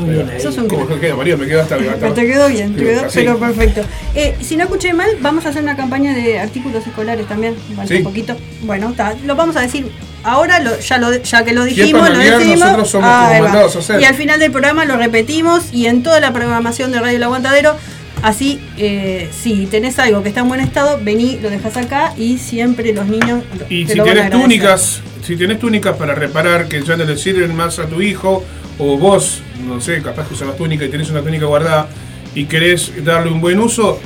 [0.00, 0.40] Muy bien ahí.
[0.40, 1.00] Sos un ¿Cómo crack.
[1.00, 1.36] que queda, María?
[1.36, 3.82] Me queda hasta Pero te quedó bien, te quedó pero perfecto.
[4.14, 7.86] Eh, si no escuché mal, vamos a hacer una campaña de artículos escolares también, falta
[7.92, 7.98] Sí.
[7.98, 8.36] un poquito.
[8.62, 9.86] Bueno, está, lo vamos a decir
[10.24, 12.60] ahora, lo- ya, lo, ya que lo es dijimos, para lo decimos.
[12.60, 13.40] nosotros somos como va.
[13.40, 14.00] mandados a hacer.
[14.00, 17.22] Y al final del programa lo repetimos y en toda la programación de Radio El
[17.22, 17.76] Aguantadero.
[18.22, 22.38] Así, eh, si tenés algo que está en buen estado, vení, lo dejas acá y
[22.38, 26.96] siempre los niños Y te si lo túnicas, si tienes túnicas para reparar que ya
[26.96, 28.42] no le sirven más a tu hijo,
[28.78, 31.88] o vos, no sé, capaz que usas túnica y tenés una túnica guardada
[32.34, 33.98] y querés darle un buen uso,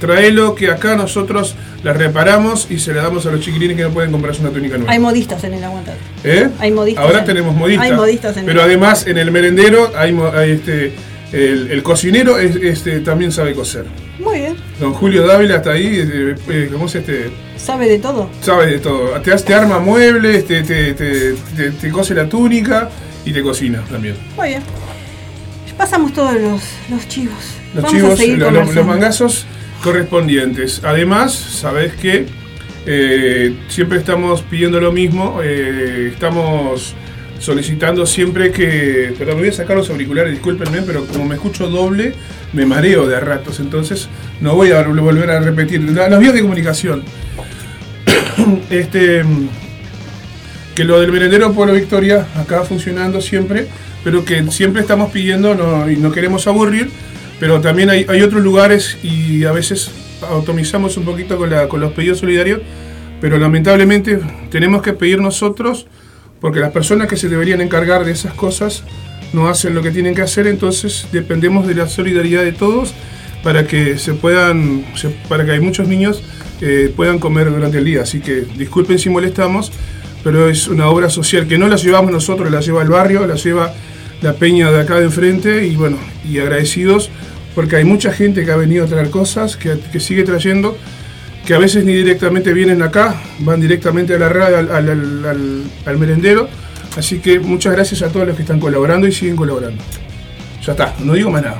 [0.00, 3.90] traelo que acá nosotros la reparamos y se la damos a los chiquilines que no
[3.90, 4.92] pueden comprarse una túnica nueva.
[4.92, 6.02] Hay modistas en el aguantadero.
[6.24, 6.48] ¿Eh?
[6.58, 7.86] hay modistas Ahora en- tenemos modistas.
[7.86, 10.92] hay modistas en pero el- además en el merendero hay, hay este
[11.32, 13.84] el, el cocinero es- este, también sabe coser.
[14.18, 17.30] Muy bien, Don Julio Dávila está ahí, eh, eh, ¿cómo se este?
[17.56, 18.28] sabe de todo.
[18.40, 19.10] sabe de todo.
[19.20, 20.94] Te, hace- te arma muebles, te, te-
[21.70, 22.90] te cose la túnica
[23.24, 24.16] y te cocina también.
[24.36, 24.62] Muy bien.
[25.78, 27.34] Pasamos todos los, los chivos.
[27.74, 29.46] Los Vamos a chivos, seguir lo- lo- los mangazos
[29.82, 30.80] correspondientes.
[30.84, 32.26] Además, sabes que
[32.86, 36.94] eh, siempre estamos pidiendo lo mismo, eh, estamos
[37.38, 39.14] solicitando siempre que.
[39.18, 42.14] Perdón, me voy a sacar los auriculares, discúlpenme, pero como me escucho doble,
[42.54, 44.08] me mareo de a ratos, entonces
[44.40, 45.80] no voy a volver a repetir.
[45.82, 47.02] Los vías de comunicación.
[48.70, 49.22] este
[50.74, 53.66] que lo del merendero Pueblo Victoria acá funcionando siempre,
[54.06, 56.88] pero que siempre estamos pidiendo no, y no queremos aburrir,
[57.40, 59.90] pero también hay, hay otros lugares y a veces
[60.30, 62.60] automizamos un poquito con, la- con los pedidos solidarios,
[63.20, 65.88] pero lamentablemente tenemos que pedir nosotros
[66.40, 68.84] porque las personas que se deberían encargar de esas cosas
[69.32, 72.94] no hacen lo que tienen que hacer, entonces dependemos de la solidaridad de todos
[73.42, 74.84] para que se puedan,
[75.28, 76.22] para que hay muchos niños
[76.60, 78.02] eh, puedan comer durante el día.
[78.02, 79.72] Así que disculpen si molestamos,
[80.22, 83.34] pero es una obra social que no la llevamos nosotros, la lleva el barrio, la
[83.34, 83.74] lleva
[84.26, 85.98] la peña de acá de enfrente y bueno,
[86.28, 87.10] y agradecidos
[87.54, 90.76] porque hay mucha gente que ha venido a traer cosas, que, que sigue trayendo,
[91.46, 95.24] que a veces ni directamente vienen acá, van directamente a la radio, al, al- al-
[95.26, 96.48] al- al merendero.
[96.98, 99.80] Así que muchas gracias a todos los que están colaborando y siguen colaborando.
[100.66, 101.58] Ya está, no digo más nada.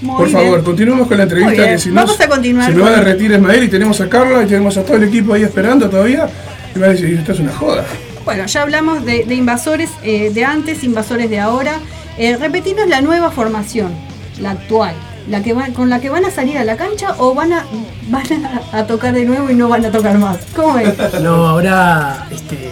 [0.00, 0.38] Muy Por bien.
[0.40, 2.96] favor, continuemos con la entrevista que si no vamos a continuar se me va a
[3.04, 6.26] derretir Ismael y tenemos a Carla y tenemos a todo el equipo ahí esperando todavía.
[6.74, 7.84] Y va a decir, esto es una joda.
[8.24, 11.74] Bueno, ya hablamos de, invasores eh, de antes, invasores de ahora.
[12.18, 13.92] Eh, repetimos la nueva formación,
[14.40, 14.94] la actual,
[15.28, 17.64] la que va- con la que van a salir a la cancha o van a,
[18.08, 18.24] van
[18.72, 20.38] a, tocar de nuevo y no van a tocar más.
[20.54, 20.94] ¿Cómo es?
[21.22, 22.70] No, ahora este,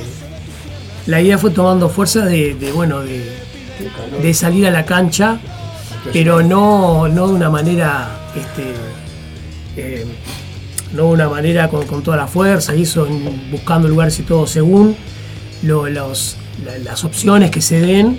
[1.07, 5.38] la idea fue tomando fuerza de, bueno de, salir a la cancha,
[6.12, 8.74] pero no, no de una manera este,
[9.76, 10.07] eh,
[10.92, 13.07] no de una manera con, con toda la fuerza, y eso
[13.51, 14.96] buscando lugares y todo según
[15.62, 18.18] lo- los, la- las opciones que se den,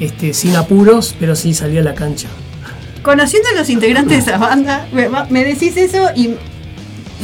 [0.00, 2.28] este, sin apuros, pero sí salir a la cancha.
[3.02, 6.30] Conociendo a los integrantes de esa banda, me, decís eso y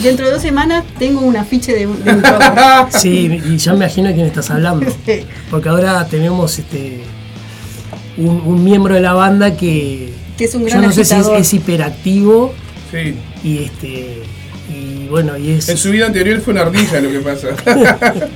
[0.02, 2.90] dentro de dos semanas tengo un afiche de un, de un rock.
[3.00, 4.86] Sí, y ya me imagino de quién estás hablando.
[5.50, 7.00] Porque ahora tenemos este
[8.18, 11.14] un, un miembro de la banda que, Que es un yo gran no sé si
[11.14, 12.52] es, es hiperactivo
[12.90, 13.14] Sí.
[13.44, 14.22] y este
[14.68, 17.48] y bueno y es En su vida anterior fue una ardilla lo que pasa.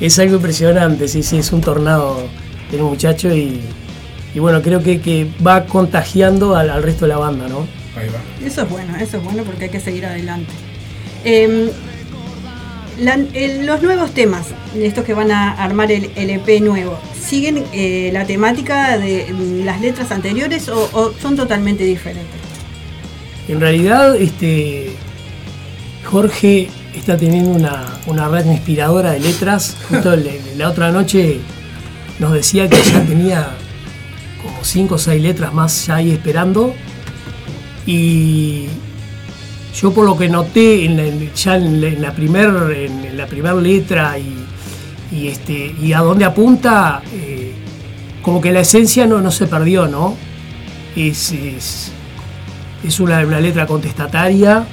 [0.00, 2.26] Es algo impresionante, sí, sí, es un tornado
[2.72, 3.60] el muchacho y,
[4.34, 7.60] y bueno, creo que, que va contagiando al, al resto de la banda, ¿no?
[7.96, 8.46] Ahí va.
[8.46, 10.52] Eso es bueno, eso es bueno porque hay que seguir adelante.
[13.00, 17.64] La- el- los nuevos temas, estos que van a armar el, el EP nuevo, ¿siguen
[17.72, 22.40] eh, la temática de mm, las letras anteriores o, o son totalmente diferentes?
[23.48, 24.92] En realidad, este
[26.04, 29.76] Jorge está teniendo una, una red inspiradora de letras.
[29.88, 30.14] Justo
[30.56, 31.40] la otra noche
[32.18, 33.48] nos decía que ya tenía
[34.42, 36.74] como cinco o seis letras más ya ahí esperando.
[37.86, 38.66] Y
[39.78, 43.54] yo por lo que noté en ya en la, en la primer, en, la primer
[43.56, 44.34] letra y,
[45.14, 47.52] y, este, y a dónde apunta, eh,
[48.22, 50.16] como que la esencia no, no se perdió, ¿no?
[50.96, 51.92] Es, es,
[52.84, 54.64] es una, una letra contestataria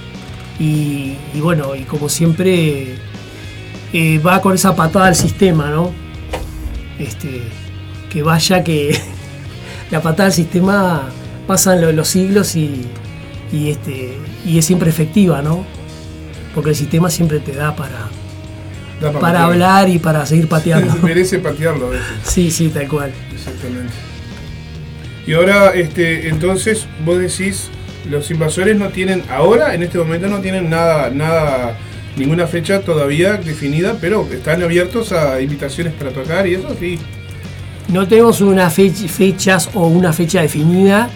[0.60, 2.96] y, y bueno, y como siempre
[3.94, 5.92] eh, va con esa patada al sistema, ¿no?
[7.00, 7.42] Este,
[8.10, 9.00] que vaya que
[9.92, 11.10] la patada al sistema
[11.48, 12.86] pasan lo- los siglos y,
[13.52, 15.66] y, este, y es siempre efectiva, ¿no?
[16.54, 18.10] Porque el sistema siempre te da para,
[19.02, 20.94] Da para hablar y para seguir pateando.
[21.02, 22.06] Merece patearlo a veces.
[22.24, 23.12] Sí, sí, tal cual.
[23.34, 23.94] Exactamente.
[25.26, 27.70] Y ahora, este, entonces, vos decís,
[28.10, 31.78] los invasores no tienen, ahora, en este momento, no tienen nada, nada,
[32.18, 36.98] ninguna fecha todavía definida, pero están abiertos a invitaciones para tocar y eso sí.
[37.88, 41.10] No tenemos una fech- fechas o una fecha definida,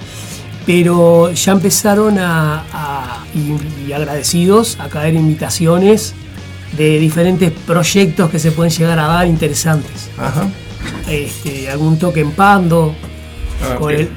[0.65, 6.13] pero ya empezaron a, a- y, y agradecidos a caer invitaciones
[6.77, 10.09] de diferentes proyectos que se pueden llegar a dar interesantes.
[10.17, 10.47] Ajá.
[11.09, 12.93] Este, algún toque en Pando,
[13.63, 14.09] Ah, con, el,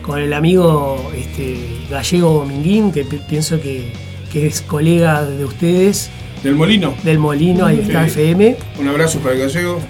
[0.00, 3.92] con el amigo este, Gallego Dominguín, que pi- pienso que,
[4.32, 6.10] que es colega de ustedes,
[6.42, 6.94] Del Molino.
[7.04, 8.10] del Molino, ahí está Sí.
[8.20, 9.80] FM, Un abrazo para el gallego.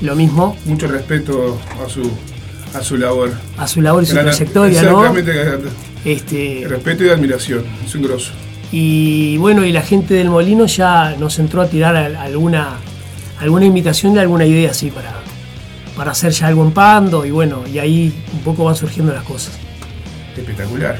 [0.00, 2.10] lo mismo, Mucho respeto a su,
[2.74, 3.32] a su labor.
[3.56, 5.04] a su labor y su Gran- trayectoria, ¿no?
[5.06, 5.68] Exactamente.
[6.04, 7.64] Este, Respeto y admiración.
[7.84, 8.32] Es un grosso.
[8.72, 12.74] Y bueno, y la gente del Molino ya nos entró a tirar al- alguna,
[13.40, 15.14] alguna invitación de alguna idea así para,
[15.96, 19.24] para hacer ya algo en Pando y bueno, y ahí un poco van surgiendo las
[19.24, 19.58] cosas.
[20.36, 20.98] Espectacular.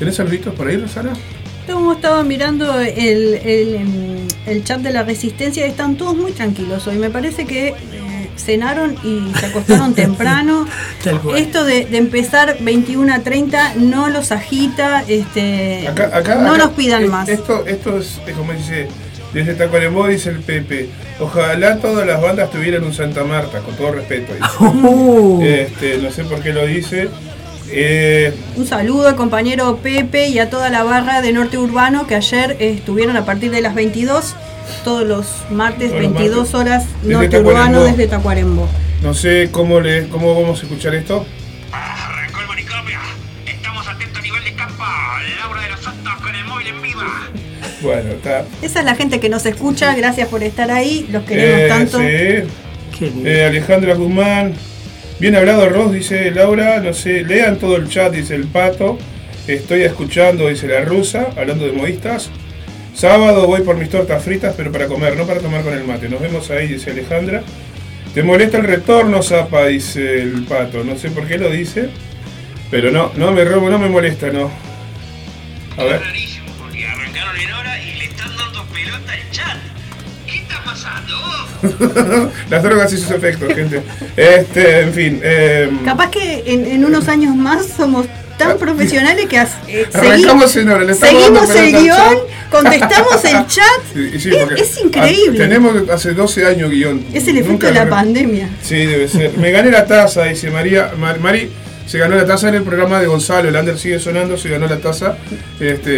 [0.00, 1.12] ¿Tenés saluditos por ahí, Rosana?
[1.70, 6.86] Como estaba mirando el, el, em, el chat de la resistencia, están todos muy tranquilos
[6.86, 6.96] hoy.
[6.96, 10.66] Me parece que eh, cenaron y se acostaron temprano.
[11.36, 16.64] Esto de, de empezar 21 a 30 no los agita, este, Acá, acá, no acá,
[16.64, 17.28] nos pidan más.
[17.28, 18.88] Esto, esto es, es como dice,
[19.34, 20.88] desde Tacuarembó dice el Pepe.
[21.20, 24.32] Ojalá todas las bandas tuvieran un Santa Marta, con todo respeto.
[24.32, 25.60] dice.
[25.62, 27.10] Este, no sé por qué lo dice.
[27.72, 32.14] Eh, Un saludo al compañero Pepe y a toda la barra de Norte Urbano que
[32.16, 34.34] ayer estuvieron a partir de las 22,
[34.84, 36.54] todos los martes, Todos los 22 martes.
[36.54, 37.50] horas, Desde Norte Tacuarembó.
[37.50, 38.68] Urbano desde Tacuarembó.
[39.02, 41.24] no sé cómo, le, cómo vamos a escuchar esto.
[41.72, 42.98] Arrancó el manicomio.
[43.46, 45.18] Estamos atentos a nivel de campa.
[45.40, 47.28] Laura de los Santos con el móvil en viva.
[47.82, 48.44] Bueno, está.
[48.62, 51.98] Esa es la gente que nos escucha, gracias por estar ahí, los queremos Eh, tanto.
[51.98, 53.04] sí.
[53.24, 54.54] Eh, Alejandra Guzmán.
[55.20, 56.80] Bien hablado, Ross, dice Laura.
[56.80, 58.98] No sé, lean todo el chat, dice el pato.
[59.46, 62.30] Estoy escuchando, dice la rusa, hablando de modistas.
[62.94, 66.08] Sábado voy por mis tortas fritas, pero para comer, no para tomar con el mate.
[66.08, 67.42] Nos vemos ahí, dice Alejandra.
[68.14, 69.66] ¿Te molesta el retorno, Zapa?
[69.66, 70.84] Dice el pato.
[70.84, 71.90] No sé por qué lo dice.
[72.70, 74.50] Pero no, no me robo, no me molesta, no.
[75.76, 76.29] A ver.
[82.50, 83.82] Las drogas y sus efectos, gente.
[84.16, 85.20] Este, en fin.
[85.22, 88.06] em, Capaz que en, en unos años más somos
[88.38, 89.44] tan profesionales que eh,
[89.92, 92.16] segui- Arrancamos en hora, le estamos seguimos el guion,
[92.50, 93.80] contestamos el chat.
[93.92, 95.38] Sí, sí, es, es increíble.
[95.38, 97.04] ah, tenemos hace 12 años guion.
[97.12, 98.48] es el efecto Nunca de la lo- pandemia.
[98.62, 99.36] Sí, debe ser.
[99.36, 100.92] Me gané la taza, dice María.
[100.98, 101.50] Mar- Mari
[101.86, 103.48] se ganó la taza en el programa de Gonzalo.
[103.50, 105.18] El Under sigue sonando, se ganó la taza
[105.58, 105.90] este,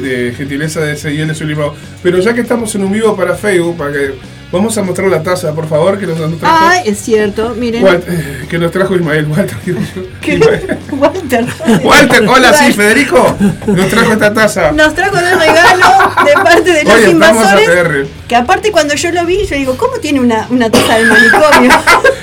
[0.00, 1.74] de gentileza de Seguiel de Sulimao.
[2.02, 4.10] Pero ya que estamos en un vivo para Facebook, para que
[4.52, 6.36] vamos a mostrar la taza, por favor, que nos, trajo.
[6.42, 7.86] Ah, es cierto, miren.
[7.86, 9.56] Eh, que nos trajo Ismael Walter.
[10.26, 10.78] Ismael.
[10.92, 11.46] Walter.
[11.84, 13.36] Walter, hola, sí, Federico.
[13.66, 14.72] Nos trajo esta taza.
[14.72, 15.86] Nos trajo un regalo
[16.24, 18.08] de parte de los invasores.
[18.26, 21.70] Que aparte cuando yo lo vi, yo digo, ¿cómo tiene una, una taza del manicomio?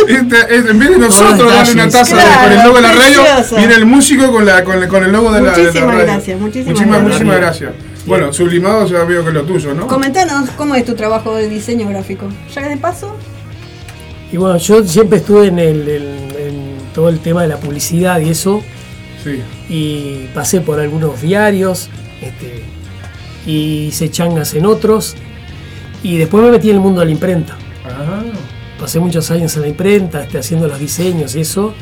[0.08, 3.22] Este, es- en vez de nosotros darle una taza con el logo de la radio,
[3.58, 6.06] viene el músico con, la, con, con el logo de la, de la Muchísimas radio.
[6.06, 7.04] gracias, muchísimas muchísimas, gracias.
[7.04, 7.95] muchísimas gracias.
[8.06, 9.88] Bueno, sublimado ya veo que es lo tuyo, ¿no?
[9.88, 12.28] Comentanos cómo es tu trabajo de diseño gráfico.
[12.54, 13.16] Ya que de paso,
[14.32, 18.20] Y bueno, yo siempre estuve en, el, en- en todo el tema de la publicidad
[18.20, 18.62] y eso,
[19.24, 19.40] Sí.
[19.70, 21.90] y pasé por algunos diarios,
[22.22, 22.64] este,
[23.46, 25.16] y hice changas en otros,
[26.04, 27.56] y después me metí en el mundo de la imprenta.
[27.86, 28.24] Ah,
[28.80, 31.74] Pasé muchos años en la imprenta, este, haciendo los diseños y eso,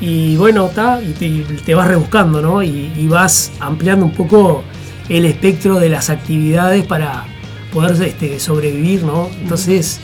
[0.00, 2.62] y bueno, está, y te, vas rebuscando, ¿no?
[2.62, 4.64] Y, y vas ampliando un poco
[5.08, 7.24] el espectro de las actividades para
[7.72, 9.28] poder este, sobrevivir, ¿no?
[9.40, 10.00] Entonces,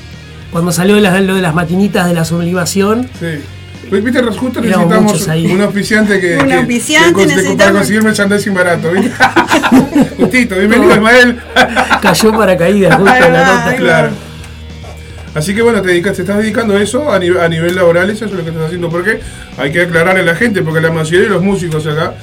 [0.50, 3.40] cuando salió lo de las matinitas de la sublimación, sí.
[3.88, 6.36] Pues, viste, justo necesitamos un auspiciante que.
[6.36, 7.58] Un que- auspiciante que que necesitamos.
[7.58, 9.10] Para conseguir merchandising barato, ¿viste?
[10.16, 11.40] Justito, bienvenido, Ismael.
[12.00, 13.76] cayó paracaídas justo en la nota.
[13.76, 14.10] Claro.
[15.34, 18.10] Así que bueno, te, dedicas, te estás dedicando a eso a nivel, a nivel laboral,
[18.10, 19.20] eso es lo que estás haciendo, porque
[19.58, 22.14] hay que aclararle a la gente, porque la mayoría de los músicos acá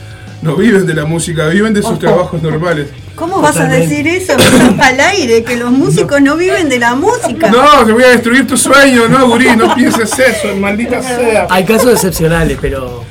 [0.42, 2.00] no viven de la música, viven de sus Ojo.
[2.00, 2.88] trabajos normales.
[3.16, 4.34] ¿cómo vas a decir eso
[4.80, 5.44] al aire?
[5.44, 7.50] Que los músicos no viven de la música.
[7.50, 11.48] No, te voy a destruir tu sueño, no, gurí, no pienses eso, maldita sea.
[11.50, 13.04] Hay casos excepcionales, pero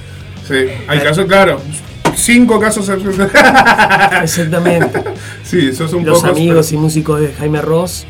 [0.46, 0.54] Sí,
[0.86, 1.60] hay casos, claro,
[2.14, 2.88] cinco casos
[4.22, 5.02] exactamente.
[5.42, 6.30] Sí, esos son Los pocos.
[6.36, 8.06] amigos y músicos de Jaime Ross.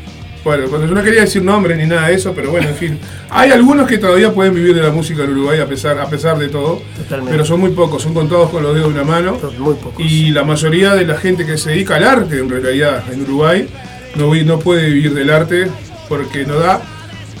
[0.47, 2.97] Bueno, cuando yo no quería decir nombres ni nada de eso, pero bueno, en fin.
[3.29, 6.37] Hay algunos que todavía pueden vivir de la música en Uruguay a pesar, a pesar
[6.37, 6.81] de todo.
[6.95, 7.33] Totalmente.
[7.33, 9.37] Pero son muy pocos, son contados con los dedos de una mano.
[9.59, 9.99] Muy pocos.
[9.99, 13.67] Y la mayoría de la gente que se dedica al arte, en realidad, en Uruguay,
[14.15, 15.67] no, no puede vivir del arte
[16.07, 16.81] porque no da,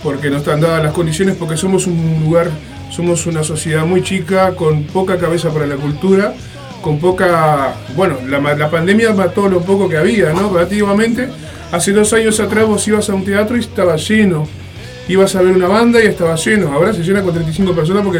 [0.03, 2.49] porque no están dadas las condiciones, porque somos un lugar,
[2.91, 6.33] somos una sociedad muy chica, con poca cabeza para la cultura,
[6.81, 7.75] con poca.
[7.95, 10.53] Bueno, la, pandemia mató lo poco que había, ¿no?
[10.53, 11.29] Relativamente,
[11.71, 14.47] hace dos años atrás vos ibas a un teatro y estaba lleno.
[15.07, 16.73] Ibas a ver una banda y estaba lleno.
[16.73, 18.19] Ahora se llena con 35 personas porque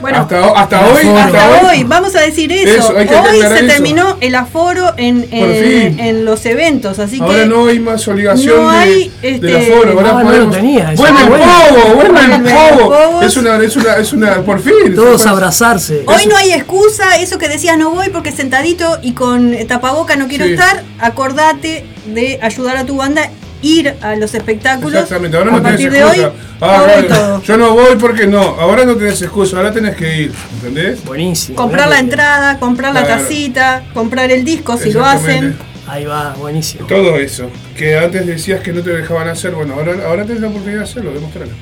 [0.00, 1.06] Bueno, hasta, hasta hoy.
[1.08, 2.70] Hasta hoy, vamos a decir eso.
[2.90, 3.66] Eso, hay que hoy se eso.
[3.66, 5.98] terminó el aforo en, Por fin.
[5.98, 9.72] en los eventos, así Ahora que no hay más obligación no de- hay, del este,
[9.72, 9.92] aforo.
[9.92, 10.56] Ahora no, podemos.
[10.56, 11.44] tenía, ¡Vuelve el está bueno.
[11.84, 11.94] pogo!
[11.96, 13.24] ¡Vuelve el pogos.
[13.24, 14.94] Es una, es una, es una, por fin.
[14.94, 16.02] Todos abrazarse.
[16.06, 20.28] hoy no hay excusa, eso que decías no voy porque sentadito y con tapaboca no
[20.28, 20.52] quiero Sí.
[20.52, 23.28] estar, acordate de ayudar a tu banda,
[23.62, 24.94] ir a los espectáculos.
[24.94, 26.26] Exactamente, ahora a no tenés de excusa.
[26.28, 27.42] hoy, Ah, todo.
[27.42, 28.40] yo no voy porque no.
[28.40, 30.32] Ahora no tenés excusa, ahora tenés que ir.
[30.56, 31.04] ¿Entendés?
[31.04, 31.56] Buenísimo.
[31.56, 35.56] Comprar la entrada, comprar la tacita, comprar el disco si lo hacen.
[35.86, 36.86] Ahí va, buenísimo.
[36.86, 37.50] Todo eso.
[37.76, 39.52] Que antes decías que no te dejaban hacer.
[39.52, 41.54] Bueno, ahora, ahora tenés la oportunidad de hacerlo, demostrarlo.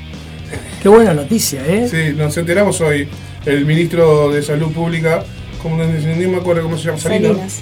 [0.83, 1.89] Qué buena noticia, ¿eh?
[1.91, 3.09] Sí, nos enteramos hoy.
[3.45, 5.23] El ministro de Salud Pública,
[5.63, 7.61] como no, ni me acuerdo cómo se llama, Salinas, Salinas.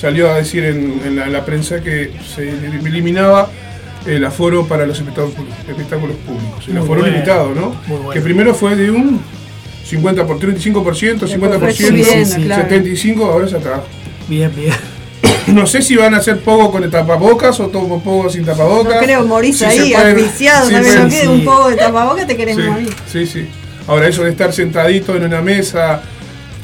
[0.00, 3.50] salió a decir en, en la, en la prensa que se eliminaba
[4.06, 5.34] el aforo para los espectáculos,
[5.68, 6.64] espectáculos públicos.
[6.68, 7.14] El Muy aforo bueno.
[7.14, 7.74] limitado, ¿no?
[7.86, 8.10] Muy bueno.
[8.10, 9.20] Que primero fue de un
[9.84, 12.68] 50 por 35%, 50%, fue subiendo, sí, claro.
[12.68, 13.82] 75%, ahora ya está.
[14.28, 14.72] Bien, bien.
[15.46, 18.96] No sé si van a hacer poco con el tapabocas o todo poco sin tapabocas.
[18.96, 21.22] No creo, morís Si ahí, asfixiado, si ¿sabes pueden- lo que es?
[21.22, 21.28] sí.
[21.28, 22.96] Un poco de tapaboca te querés Sí, morir.
[23.06, 23.48] sí, sí.
[23.86, 26.02] Ahora, eso de estar sentadito en una mesa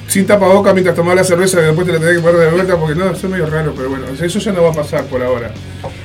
[0.09, 2.77] sin tapabocas mientras tomás la cerveza y después te la tenés que poner de vuelta
[2.77, 5.23] porque no, eso es medio raro, pero bueno, eso ya no va a pasar por
[5.23, 5.53] ahora.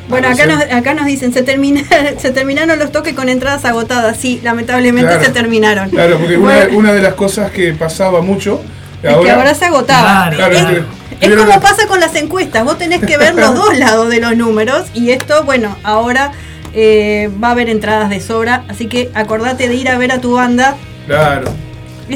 [0.09, 1.81] Bueno, acá nos, acá nos dicen, se, termina,
[2.17, 4.17] se terminaron los toques con entradas agotadas.
[4.17, 5.25] Sí, lamentablemente Claro.
[5.25, 5.89] se terminaron.
[5.89, 8.61] Claro, porque una, Bueno, una de las cosas que pasaba mucho.
[9.03, 10.29] es que ahora se agotaba.
[10.33, 10.85] Claro, es, claro.
[11.19, 14.35] es como pasa con las encuestas, vos tenés que ver los dos lados de los
[14.37, 16.31] números y esto, bueno, ahora
[16.73, 20.21] eh, va a haber entradas de sobra, así que acordate de ir a ver a
[20.21, 20.75] tu banda.
[21.07, 21.53] Claro.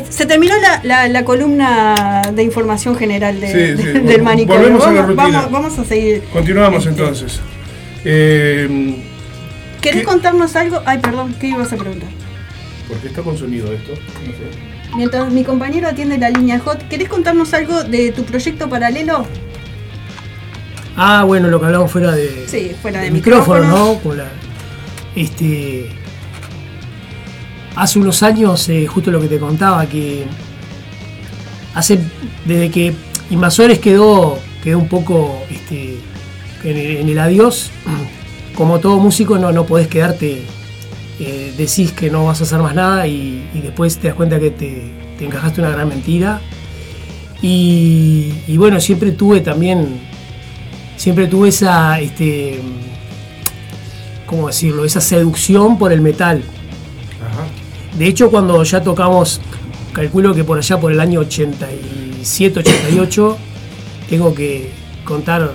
[0.09, 3.89] Se terminó la, la- la columna de información general de- Sí, sí.
[3.99, 4.61] del manicomio.
[4.61, 5.37] Volvemos a la Vamos, rutina.
[5.41, 6.23] vamos, vamos a seguir.
[6.31, 7.41] Continuamos Este, entonces.
[8.05, 8.97] Eh,
[9.81, 10.05] ¿Querés ¿Qué?
[10.05, 10.81] contarnos algo?
[10.85, 12.09] Ay, perdón, ¿qué ibas a preguntar?
[12.87, 13.91] ¿Por qué está con sonido esto?
[13.93, 14.95] No sé.
[14.95, 19.25] Mientras mi compañero atiende la línea hot, ¿querés contarnos algo de tu proyecto paralelo?
[20.97, 23.93] Ah, bueno, lo que hablamos fuera de, Sí, fuera de del micrófono, micrófono.
[23.93, 23.99] ¿no?
[24.01, 24.27] Con la-
[25.15, 25.89] este,
[27.75, 30.25] hace unos años, eh, justo lo que te contaba, que
[31.73, 31.99] hace
[32.45, 32.93] desde que
[33.29, 35.97] Invasores quedó, quedó un poco este,
[36.63, 37.71] en, el, en el adiós,
[38.55, 40.43] como todo músico no, no podés quedarte,
[41.19, 44.39] eh, decís que no vas a hacer más nada y, y después te das cuenta
[44.39, 46.41] que te, te encajaste una gran mentira.
[47.41, 49.99] Y, y bueno, siempre tuve también,
[50.95, 52.59] siempre tuve esa, este,
[54.25, 54.85] ¿cómo decirlo?
[54.85, 56.43] Esa seducción por el metal.
[57.19, 57.45] Ajá.
[57.97, 59.41] De hecho, cuando ya tocamos,
[59.93, 63.37] calculo que por allá por el año 87, 88,
[64.09, 64.71] tengo que
[65.03, 65.51] contar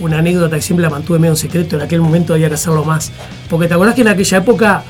[0.00, 2.84] una anécdota que siempre la mantuve medio en secreto, en aquel momento había que hacerlo
[2.84, 3.12] más.
[3.48, 4.84] Porque te acordás que en aquella época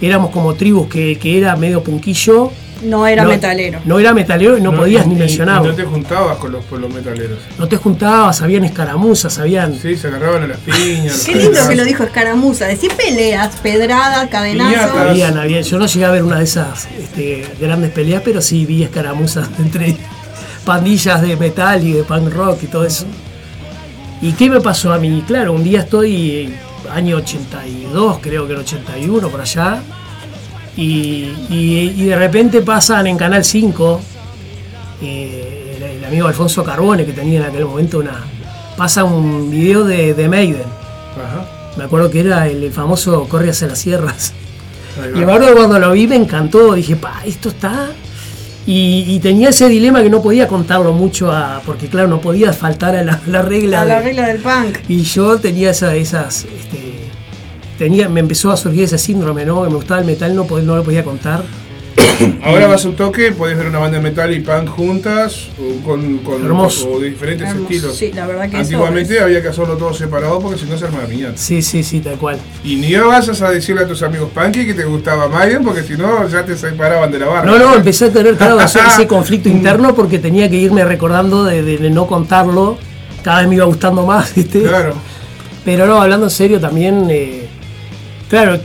[0.00, 2.50] éramos como tribus que, que era medio punquillo
[2.82, 3.80] No era metalero.
[3.84, 5.68] No era metalero y no, podías ni mencionarlo.
[5.68, 7.38] y no te juntabas con los, con los metaleros.
[7.58, 9.78] No te juntabas, habían escaramuzas, habían.
[9.78, 11.24] Sí, se agarraban a las piñas.
[11.24, 12.66] Qué lindo que lo dijo Escaramuza.
[12.66, 14.96] Decir peleas, pedradas, cadenazos.
[14.96, 15.62] Habían, habían.
[15.62, 19.48] Yo no llegué a ver una de esas este, grandes peleas, pero sí vi escaramuzas
[19.58, 19.96] entre
[20.64, 23.06] pandillas de metal y de punk rock y todo eso.
[24.24, 25.22] ¿Y qué me pasó a mí?
[25.26, 26.54] Claro, un día estoy, eh,
[26.90, 29.82] año 82, creo que el 81, por allá,
[30.76, 34.00] y, y- y de repente pasan en Canal 5,
[35.02, 38.24] eh, el, el amigo Alfonso Carbone, que tenía en aquel momento una.
[38.76, 40.64] pasa un video de, de Maiden.
[41.16, 41.46] Ajá.
[41.76, 44.32] Me acuerdo que era el, famoso Corre hacia las sierras.
[45.14, 47.88] Y me acuerdo cuando lo vi me encantó, dije, pa, esto está.
[48.66, 51.60] Y, y tenía ese dilema que no podía contarlo mucho a.
[51.66, 53.82] porque claro, no podía faltar a la, la regla.
[53.82, 54.78] A la de- regla del punk.
[54.88, 56.44] y yo tenía esa- esas.
[56.44, 56.94] este,
[57.78, 59.62] tenía, me empezó a surgir ese síndrome, ¿no?
[59.64, 61.42] Que me gustaba el metal, no, no lo podía contar.
[62.42, 65.84] Ahora vas a un toque, podés ver una banda de metal y punk juntas, o
[65.84, 66.90] con, con Hermoso.
[66.90, 67.72] o de diferentes Hermoso.
[67.72, 67.96] estilos.
[67.96, 70.86] Sí, la verdad que eso Antiguamente había que hacerlo todo separado porque si no se
[70.86, 71.36] armaba piñata.
[71.36, 72.38] Sí, sí, sí, tal cual.
[72.64, 75.96] Y ni vas a decirle a tus amigos punky que te gustaba Maiden porque si
[75.96, 77.44] no ya te separaban de la barra.
[77.46, 78.58] No, no, empecé a tener claro,
[78.96, 82.78] ese, conflicto interno porque tenía que irme recordando de, de- de no contarlo.
[83.22, 84.62] Cada vez me iba gustando más, ¿viste?
[84.62, 84.94] Claro.
[85.64, 87.46] Pero no, hablando en serio también, eh,
[88.28, 88.58] claro,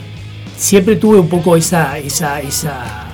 [0.58, 3.09] siempre tuve un poco esa, esa, esa,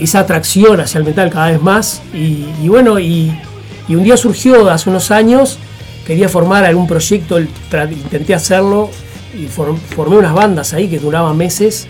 [0.00, 2.02] esa atracción hacia el metal cada vez más.
[2.14, 3.32] Y, y bueno, y,
[3.88, 5.58] y un día surgió hace unos años,
[6.06, 8.90] quería formar algún proyecto, intenté hacerlo
[9.34, 11.86] y form- formé unas bandas ahí que duraban meses.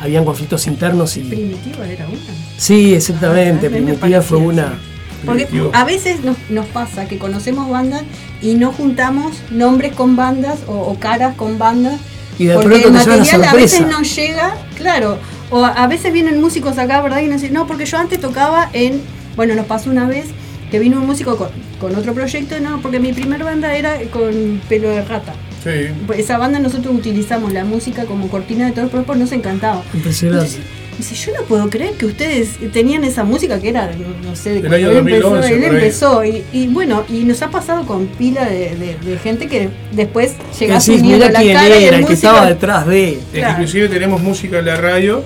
[0.00, 1.20] Habían conflictos internos y.
[1.20, 2.16] Primitiva era una.
[2.58, 3.68] Sí, exactamente.
[3.68, 4.78] Ah, Primitiva fue una.
[5.24, 8.02] Porque a veces nos, nos pasa que conocemos bandas
[8.42, 12.00] y no juntamos nombres con bandas o, o caras con bandas.
[12.38, 15.18] Y de porque el material a veces no llega, claro.
[15.50, 17.20] O a, veces vienen músicos acá, ¿verdad?
[17.20, 19.00] Y nos dicen, no, porque yo antes tocaba en.
[19.36, 20.26] Bueno, nos pasó una vez
[20.70, 21.48] que vino un músico con,
[21.80, 25.34] con otro proyecto, no, porque mi primer banda era con pelo de rata.
[25.62, 25.92] Sí.
[26.06, 29.82] Pues Esa banda nosotros utilizamos la música como cortina de todo, pero después nos encantaba.
[29.92, 30.46] Impresionante.
[30.46, 34.34] Entonces, Dice, yo no puedo creer que ustedes tenían esa música que era, no, no
[34.36, 35.76] sé, de El cuando año él empezó, 2011 él por ahí.
[35.76, 36.24] empezó.
[36.24, 40.32] Y, y bueno, y nos ha pasado con pila de, de- de gente que después
[40.58, 43.18] llegás decís, uniendo mira la quién cara y era, el el que estaba detrás de.
[43.32, 43.52] Claro.
[43.52, 45.22] Inclusive tenemos música en la radio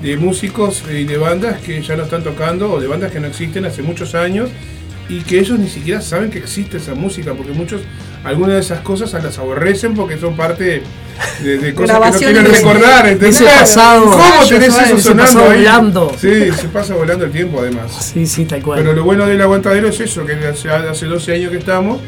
[0.00, 3.26] de músicos y de bandas que ya no están tocando o de bandas que no
[3.26, 4.48] existen hace muchos años
[5.10, 7.82] y que ellos ni siquiera saben que existe esa música porque muchos
[8.24, 10.82] algunas de esas cosas las aborrecen porque son parte
[11.42, 13.08] de, de cosas que no quieren recordar.
[13.08, 13.40] ¿entendés?
[13.40, 14.04] ese pasado.
[14.04, 15.58] ¿Cómo tenés eso sonando ahí?
[15.58, 16.12] volando.
[16.18, 18.10] Sí, se pasa volando el tiempo además.
[18.14, 18.78] Sí, sí, tal cual.
[18.80, 22.00] Pero lo bueno del aguantadero es eso, que hace, hace 12 años que estamos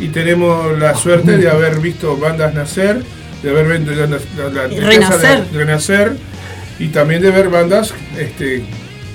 [0.00, 3.02] y tenemos la suerte de haber visto bandas nacer,
[3.42, 5.44] de haber visto la, la- la renacer.
[5.44, 6.12] de renacer
[6.78, 8.64] y también de ver bandas este,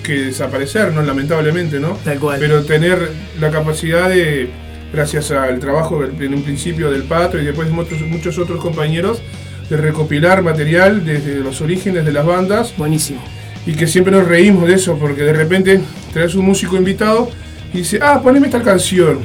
[0.04, 1.02] que desaparecer, ¿no?
[1.02, 1.98] lamentablemente, ¿no?
[2.04, 2.40] Tal cual.
[2.40, 4.50] Pero tener la capacidad de,
[4.94, 9.22] gracias al trabajo en un principio del Pato y después de muchos, muchos otros compañeros,
[9.70, 13.22] de recopilar material desde los orígenes de las bandas Buenísimo.
[13.66, 15.82] y que siempre nos reímos de eso, porque de repente
[16.12, 17.30] traes un músico invitado
[17.74, 19.20] y dice, ah, poneme tal canción.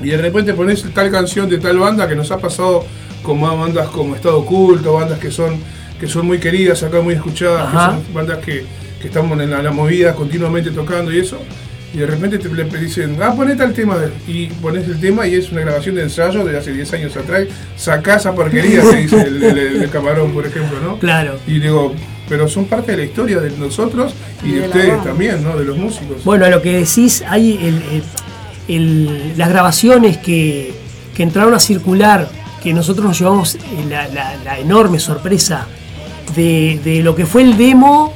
[0.00, 2.84] Y de repente pones tal canción de tal banda que nos ha pasado
[3.22, 5.60] con más bandas como Estado Oculto, bandas que son,
[5.98, 8.64] que son muy queridas, acá muy escuchadas, que son bandas que,
[9.00, 11.38] que estamos en la, la movida continuamente tocando y eso.
[11.94, 13.96] Y de repente te le dicen, ah, poné tal tema.
[14.26, 17.44] Y pones el tema y es una grabación de ensayo de hace 10 años atrás.
[17.76, 20.98] Sacá esa porquería, se dice el, el- el camarón, por ejemplo, ¿no?
[20.98, 21.38] Claro.
[21.46, 21.94] Y digo,
[22.28, 25.56] pero son parte de la historia de nosotros y Y de, ustedes también, ¿no?
[25.56, 26.22] De los músicos.
[26.24, 28.02] Bueno, a lo que decís, hay el- el-
[28.68, 30.74] el- las grabaciones que,
[31.16, 32.28] que entraron a circular,
[32.62, 35.66] que nosotros nos llevamos eh, la, la- la enorme sorpresa
[36.36, 38.12] de, de lo que fue el demo,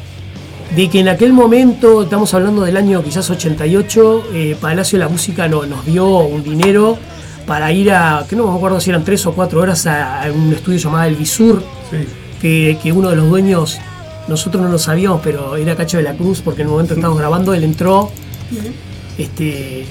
[0.76, 5.10] de que en aquel momento, estamos hablando del año quizás 88, eh, Palacio de la
[5.10, 6.98] Música no- nos dio un dinero
[7.46, 10.32] para ir a, que no me acuerdo si eran tres o cuatro horas a, a
[10.32, 11.98] un estudio llamado El Visur, Sí.
[12.40, 13.78] que, que uno de los dueños,
[14.28, 17.00] nosotros no lo sabíamos, pero era Cacho de la Cruz, porque en el momento que
[17.00, 18.10] estábamos grabando, él entró.
[19.18, 19.84] Este,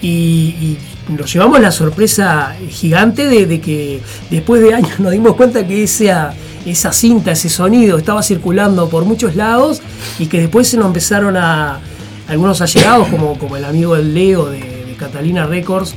[0.00, 0.78] y, y
[1.16, 4.00] nos llevamos la sorpresa gigante de, de que
[4.30, 6.34] después de años nos dimos cuenta que esa,
[6.66, 9.82] esa cinta, ese sonido estaba circulando por muchos lados
[10.18, 11.80] y que después se nos empezaron a
[12.28, 15.96] algunos allegados, como, como el amigo del Leo de, Catalina Records,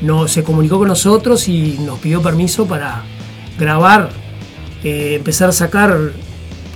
[0.00, 3.02] no, se comunicó con nosotros y nos pidió permiso para
[3.58, 4.08] grabar,
[4.82, 6.12] eh, empezar a sacar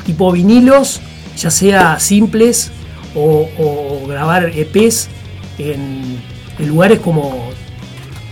[0.04, 1.00] tipo vinilos,
[1.34, 2.70] ya sea simples
[3.14, 5.08] o, grabar EPs
[5.56, 6.20] en,
[6.58, 7.48] lugares como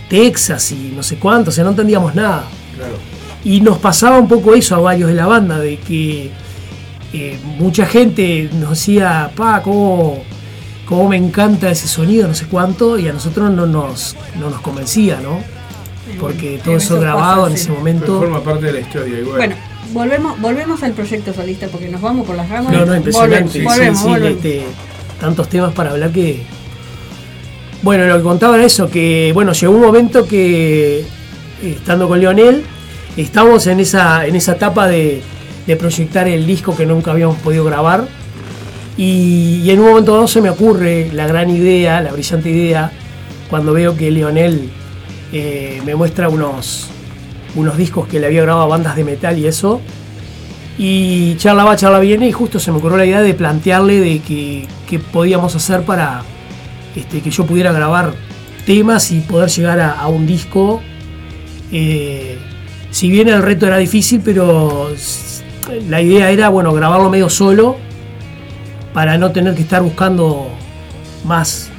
[0.09, 2.45] Texas y no sé cuánto, o sea, no entendíamos nada.
[3.45, 6.31] Y nos pasaba un poco eso a varios de la banda, de que
[7.11, 10.23] eh, mucha gente nos decía, pa, cómo,
[10.85, 14.61] cómo me encanta ese sonido, no sé cuánto, y a nosotros no nos, no nos
[14.61, 15.39] convencía, ¿no?
[16.19, 17.63] Porque todo eso grabado pasa, en sí.
[17.63, 18.19] ese Pero momento.
[18.19, 19.37] forma parte de la historia igual.
[19.37, 19.55] Bueno,
[19.93, 22.71] volvemos, volvemos al proyecto solista porque nos vamos por las ramas.
[22.73, 23.63] No, no, impresionante.
[23.63, 24.37] Volvemos, volvemos, sí, sí, volvemos.
[24.37, 24.63] este,
[25.19, 26.43] tantos temas para hablar que.
[27.81, 31.05] Bueno, lo que contaba era eso, que bueno, llegó un momento que eh,
[31.63, 32.63] estando con Leonel,
[33.17, 35.21] estamos en esa, en esa etapa de,
[35.79, 38.07] proyectar el disco que nunca habíamos podido grabar.
[38.97, 42.91] Y, y en un momento dado se me ocurre la gran idea, la brillante idea,
[43.49, 44.69] cuando veo que Leonel
[45.31, 46.89] eh, me muestra unos,
[47.55, 49.81] unos discos que le había grabado a bandas de metal y eso.
[50.77, 54.19] Y charla va, charla viene y justo se me ocurrió la idea de plantearle de
[54.19, 56.23] que, que podíamos hacer para
[56.95, 58.13] este, que yo pudiera grabar
[58.65, 60.81] temas y poder llegar a, a un disco.
[61.71, 62.37] Eh,
[62.93, 64.91] si bien el reto era difícil, pero
[65.89, 67.77] la idea era bueno grabarlo medio solo
[68.93, 70.47] para no tener que estar buscando
[71.25, 71.69] más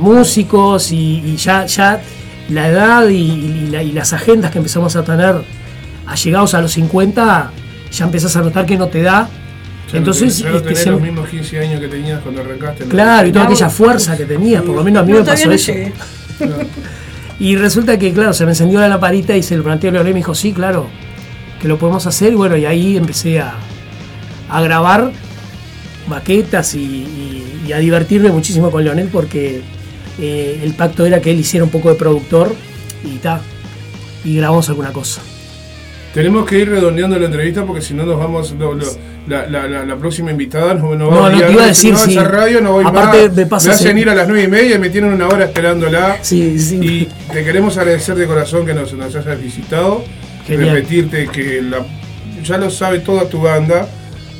[0.00, 2.00] músicos y, y ya, ya
[2.48, 5.42] la edad y, y la- y las agendas que empezamos a tener
[6.06, 7.50] allegados a los 50
[7.90, 9.28] ya empezás a notar que no te da.
[9.88, 12.42] Ya no Entonces, tenés- ya no este, se- los mismos 15 años que tenías cuando
[12.42, 12.84] arrancaste.
[12.84, 15.46] claro, y toda aquella fuerza que tenías, por lo menos a mí No, me pasó
[15.48, 15.72] no eso.
[17.40, 20.10] Y resulta que, claro, se me encendió la lamparita y se lo planteó a Leonel
[20.10, 20.88] y me dijo, sí, claro,
[21.60, 22.34] que lo podemos hacer.
[22.34, 23.54] Y bueno, y ahí empecé a,
[24.50, 25.10] a grabar
[26.06, 29.62] maquetas y, a divertirme muchísimo con Leonel porque
[30.18, 32.52] eh, el pacto era que él hiciera un poco de productor
[33.04, 33.40] y ta,
[34.24, 35.22] y grabamos alguna cosa.
[36.14, 38.52] Tenemos que ir redondeando la entrevista porque si no nos vamos.
[39.28, 42.12] la, la, la, la próxima invitada No, va a no, te iba a decir, sí.
[42.12, 43.36] esa radio no voy Aparte, más.
[43.36, 45.44] me pasa me hacen ir a las 9 y media y me tienen una hora
[45.44, 46.18] esperándola.
[46.22, 46.78] Sí, sí.
[46.82, 50.02] Y te queremos agradecer de corazón que nos, nos hayas visitado.
[50.46, 50.74] Genial.
[50.76, 51.86] Repetirte que la,
[52.44, 53.86] ya lo sabe toda tu banda.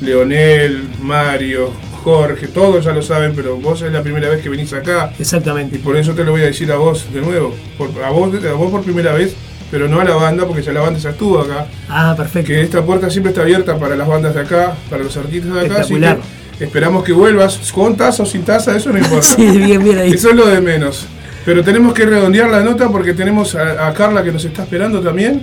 [0.01, 1.71] Leonel, Mario,
[2.03, 5.13] Jorge, todos ya lo saben, pero vos es la primera vez que venís acá.
[5.17, 5.77] Y Exactamente.
[5.79, 7.53] por eso te lo voy a decir a vos de nuevo.
[7.77, 9.35] Por- a, vos, a vos por primera vez,
[9.71, 11.65] pero no a la banda, porque ya la banda ya estuvo acá.
[11.89, 12.47] Ah, perfecto.
[12.49, 15.61] Que esta puerta siempre está abierta para las bandas de acá, para los artistas de
[15.61, 15.81] acá.
[15.81, 16.17] Así que
[16.59, 19.27] esperamos que vuelvas con taza o sin taza, eso no importa.
[19.35, 20.11] Sí, bien, bien ahí.
[20.11, 21.07] Eso es lo de menos.
[21.45, 25.01] Pero tenemos que redondear la nota porque tenemos a, a Carla que nos está esperando
[25.01, 25.41] también.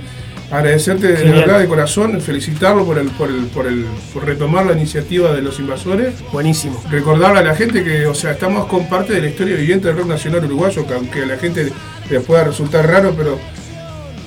[0.50, 4.72] Agradecerte de verdad de corazón, felicitarlo por el, por el, por el, por retomar la
[4.72, 6.14] iniciativa de los invasores.
[6.32, 6.82] Buenísimo.
[6.90, 9.98] Recordarle a la gente que, o sea, estamos con parte de la historia viviente del
[9.98, 11.70] rock nacional uruguayo, que aunque a la gente
[12.08, 13.38] le pueda resultar raro, pero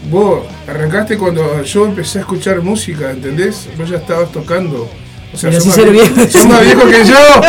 [0.10, 3.68] vos arrancaste cuando yo empecé a escuchar música, ¿entendés?
[3.78, 4.89] Vos ya estabas tocando.
[5.34, 6.30] O sea, Pero sos, sí más ser viejo, viejo.
[6.32, 7.41] sos más viejo que yo,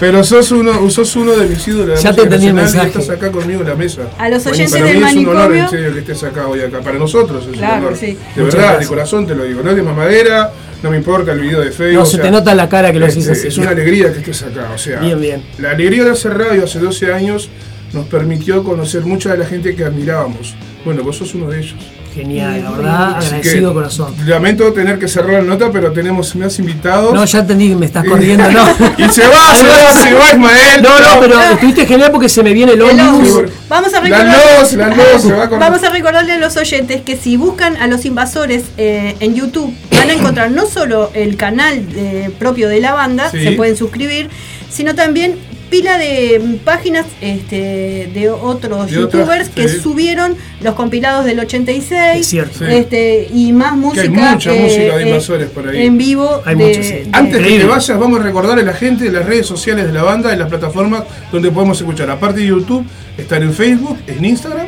[0.00, 2.02] pero sos uno, sos uno de mis ídolos.
[2.02, 2.88] Ya te música entendí el mensaje.
[2.88, 4.02] estás acá conmigo en la mesa.
[4.18, 5.62] A los oyentes Para del mí es un honor, manicomio.
[5.62, 6.80] en serio, que estés acá hoy acá.
[6.80, 7.96] Para nosotros es Claro, un honor.
[7.96, 8.18] sí.
[8.34, 9.62] De Muchas verdad, de corazón te lo digo.
[9.62, 11.94] No es de mamadera, no me importa el video de Facebook.
[11.94, 13.46] No, o se sea, te nota la cara que lo este, haces así.
[13.48, 14.72] Es una alegría que estés acá.
[14.74, 15.44] O sea, Bien, bien.
[15.60, 17.50] la alegría de hacer radio hace 12 años
[17.92, 20.56] nos permitió conocer mucha de la gente que admirábamos.
[20.84, 21.74] Bueno, vos sos uno de ellos.
[22.14, 24.14] Genial, la verdad, Así agradecido que, corazón.
[24.26, 27.14] Lamento tener que cerrar la nota, pero tenemos más invitados.
[27.14, 28.64] No, ya entendí que me estás corriendo, no.
[28.98, 30.82] Y se va, se va, se va Ismael.
[30.82, 33.44] No, no, pero estuviste genial porque se me viene el ómnibus.
[33.68, 34.60] Vamos a La recordar.
[34.60, 35.46] luz, la luz, se va.
[35.46, 39.72] Vamos a recordarle a los oyentes que si buscan a los invasores eh, en YouTube
[39.96, 43.42] van a encontrar no solo el canal eh, propio de la banda, Sí.
[43.42, 44.28] se pueden suscribir,
[44.68, 45.36] sino también
[45.72, 49.80] pila de páginas este, de otros De youtubers que sí.
[49.80, 52.58] subieron los compilados del 86 Es cierto.
[52.58, 52.64] Sí.
[52.68, 55.86] este, y más música, hay mucha eh, música de eh, invasores por ahí.
[55.86, 56.92] en vivo Hay de- mucha, sí.
[56.92, 59.92] de- Antes que te vayas, vamos a recordarle a la gente las redes sociales de
[59.94, 62.10] la banda y las plataformas donde podemos escuchar.
[62.10, 62.84] Aparte de YouTube,
[63.16, 64.66] estar en Facebook, en Instagram.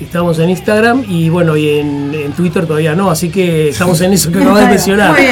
[0.00, 4.12] Estamos en Instagram y bueno, y en, en Twitter todavía no, así que estamos en
[4.12, 5.12] eso que acabas de mencionar.
[5.12, 5.22] Muy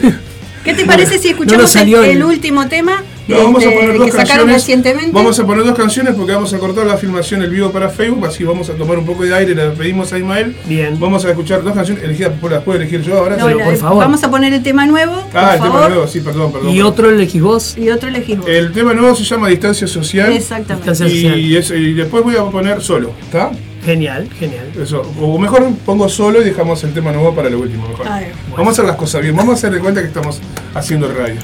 [0.00, 0.18] bien.
[0.64, 4.12] ¿Qué te parece si escuchamos el último tema No, vamos a este, poner dos que
[4.12, 4.54] sacaron canciones.
[4.54, 5.10] recientemente?
[5.12, 8.24] Vamos a poner dos canciones porque vamos a cortar la filmación el vivo para Facebook,
[8.26, 10.54] así vamos a tomar un poco de aire, le pedimos a Ismael.
[10.66, 10.98] Bien.
[11.00, 13.36] Vamos a escuchar dos canciones elegidas, por las puedo elegir yo ahora.
[13.36, 13.98] No, pero la- por favor.
[14.04, 16.70] Vamos a poner el tema nuevo, ah, el tema nuevo, sí, perdón, perdón.
[16.70, 17.76] Y otro elegís vos.
[17.76, 18.48] Y otro elegís vos.
[18.48, 20.32] El tema nuevo se llama Distancia Social.
[20.32, 20.90] Exactamente.
[20.90, 21.38] Distancia social.
[21.40, 23.50] Y, es- y después voy a poner solo, ¿está?
[23.84, 24.66] Genial, genial.
[24.80, 25.02] Eso.
[25.20, 27.88] O mejor pongo solo y dejamos el tema nuevo para lo último.
[27.88, 28.06] Mejor.
[28.50, 29.34] Vamos a hacer las cosas bien.
[29.36, 30.40] Vamos a hacer de cuenta que estamos
[30.74, 31.36] haciendo radio.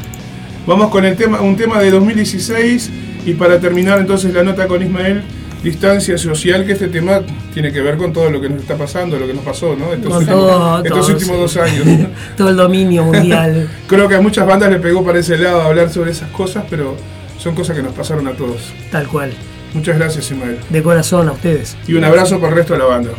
[0.67, 2.91] Vamos con el tema, un tema de 2016
[3.27, 5.23] y para terminar entonces la nota con Ismael,
[5.63, 7.21] distancia social, que este tema
[7.53, 9.93] tiene que ver con todo lo que nos está pasando, lo que nos pasó, ¿no?
[9.93, 11.43] Estos, últimos, todo, estos todo, últimos sí.
[11.43, 12.09] dos años.
[12.37, 13.69] Todo el dominio mundial.
[13.89, 16.97] Creo que a muchas bandas le pegó para ese lado hablar sobre esas cosas, pero
[17.39, 18.73] son cosas que nos pasaron a todos.
[18.93, 19.33] Tal cual.
[19.75, 20.59] Muchas gracias, Ismael.
[20.71, 21.77] De corazón a ustedes.
[21.89, 23.11] Y un abrazo para el resto de la banda.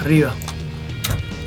[0.00, 0.34] Arriba.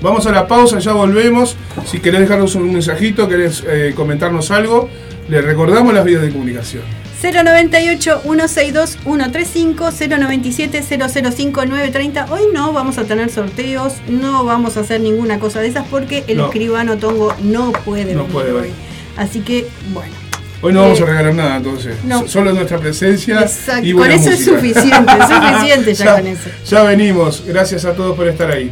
[0.02, 1.56] Vamos a la pausa, ya volvemos.
[1.86, 4.90] Si querés dejarnos un mensajito, querés eh, comentarnos algo,
[5.28, 6.84] le recordamos las vías de comunicación.
[7.22, 12.30] 098-162-135, 097-005-930.
[12.30, 16.24] Hoy no vamos a tener sorteos, no vamos a hacer ninguna cosa de esas porque
[16.28, 16.46] el No.
[16.46, 18.70] escribano Tongo no puede No venir puede hoy.
[19.18, 20.14] Así que, bueno.
[20.62, 21.96] Hoy no vamos Eh, a regalar nada, entonces.
[22.06, 22.22] no.
[22.22, 23.42] So- Solo nuestra presencia.
[23.42, 23.86] Exacto.
[23.86, 24.56] Y Con buena eso es música.
[24.58, 26.50] suficiente, es suficiente ya con eso.
[26.70, 27.44] Ya venimos.
[27.46, 28.72] Gracias a todos por estar ahí.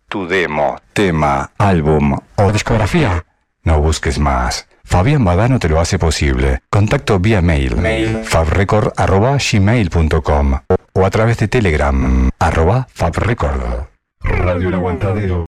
[0.11, 3.23] tu demo, tema, álbum o discografía.
[3.63, 4.67] No busques más.
[4.83, 6.59] Fabián Badano te lo hace posible.
[6.69, 7.77] Contacto vía mail,
[8.25, 10.59] fabrecord.gmail.com
[10.93, 13.85] o a través de Telegram, arroba fabrecord.
[14.19, 15.45] Radio El Aguantadero.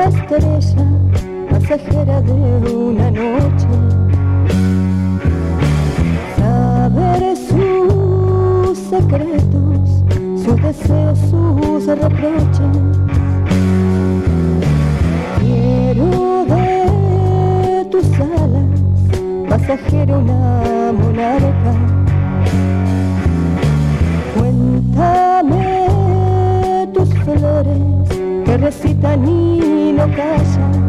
[0.00, 0.86] Estrella
[1.50, 2.32] pasajera de
[2.74, 3.66] una noche.
[6.36, 10.04] Saber sus secretos,
[10.42, 12.76] sus deseos, sus reproches.
[15.38, 18.70] Quiero de tus alas,
[19.48, 21.72] pasajera una monarca.
[24.34, 25.68] Cuéntame
[26.94, 28.01] tus flores
[28.52, 30.81] que recitan y no callan.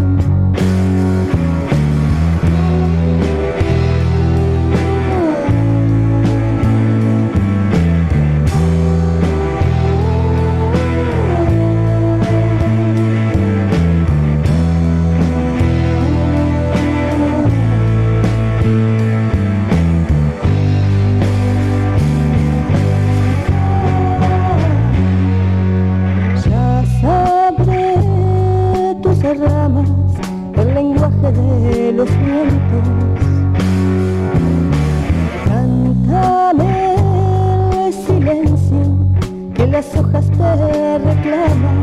[35.45, 36.95] Cántame
[37.88, 38.97] el silencio
[39.54, 41.82] que las hojas te reclaman.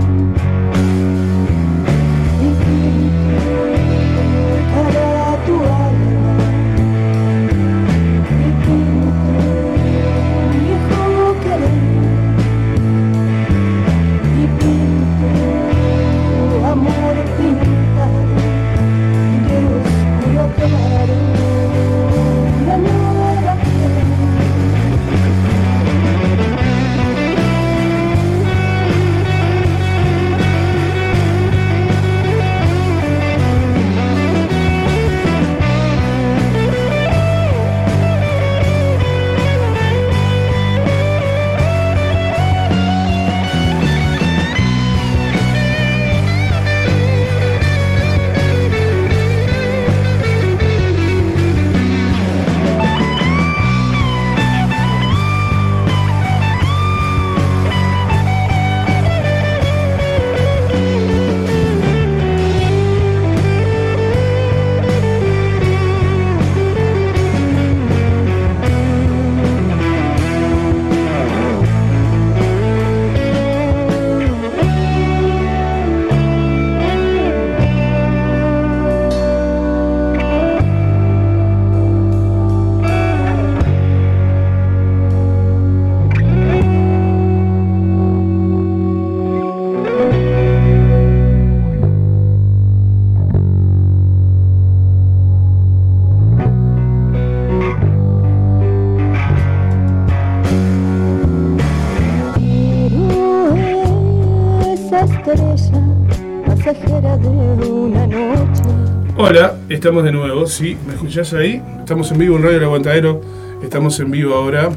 [109.81, 110.76] Estamos de nuevo, ¿sí?
[110.87, 111.62] ¿Me escuchás ahí?
[111.78, 113.22] Estamos en vivo en Radio El Aguantadero.
[113.62, 114.68] Estamos en vivo ahora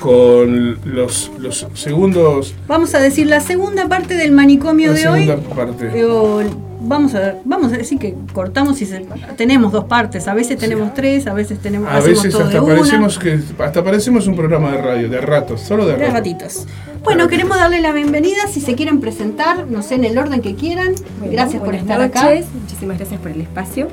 [0.00, 2.52] con los, los segundos.
[2.66, 5.26] Vamos a decir la segunda parte del manicomio La de hoy.
[5.26, 5.88] segunda parte.
[5.90, 6.42] Digo,
[6.80, 10.26] vamos a vamos a decir que cortamos y se- tenemos dos partes.
[10.26, 12.74] A veces tenemos tres, a veces tenemos A veces todo hasta de una.
[12.74, 16.14] parecemos que hasta parecemos un programa de radio, de ratos, solo de De ratos.
[16.14, 16.66] ratitos.
[17.04, 18.48] Bueno, queremos darle la bienvenida.
[18.50, 20.94] Si se quieren presentar, no sé, en el orden que quieran.
[21.20, 22.44] Bueno, gracias por estar noches, acá.
[22.60, 23.86] Muchísimas gracias por el espacio.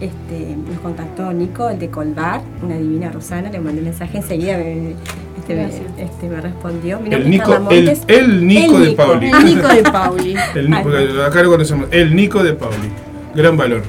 [0.00, 4.56] Este, nos contactó Nico, el de Colbar, una divina Rosana, le mandé un mensaje enseguida,
[4.56, 4.90] me,
[5.38, 5.66] este, me,
[6.04, 7.00] este, me respondió.
[7.00, 8.02] Mi El nombre es Nico, Carla el, Montes.
[8.06, 9.30] el Nico El de Pauli.
[9.30, 10.34] El Nico de Pauli.
[10.54, 11.88] El Nico, porque acá lo conocemos.
[11.90, 12.88] El Nico de Pauli.
[13.34, 13.82] Gran valor,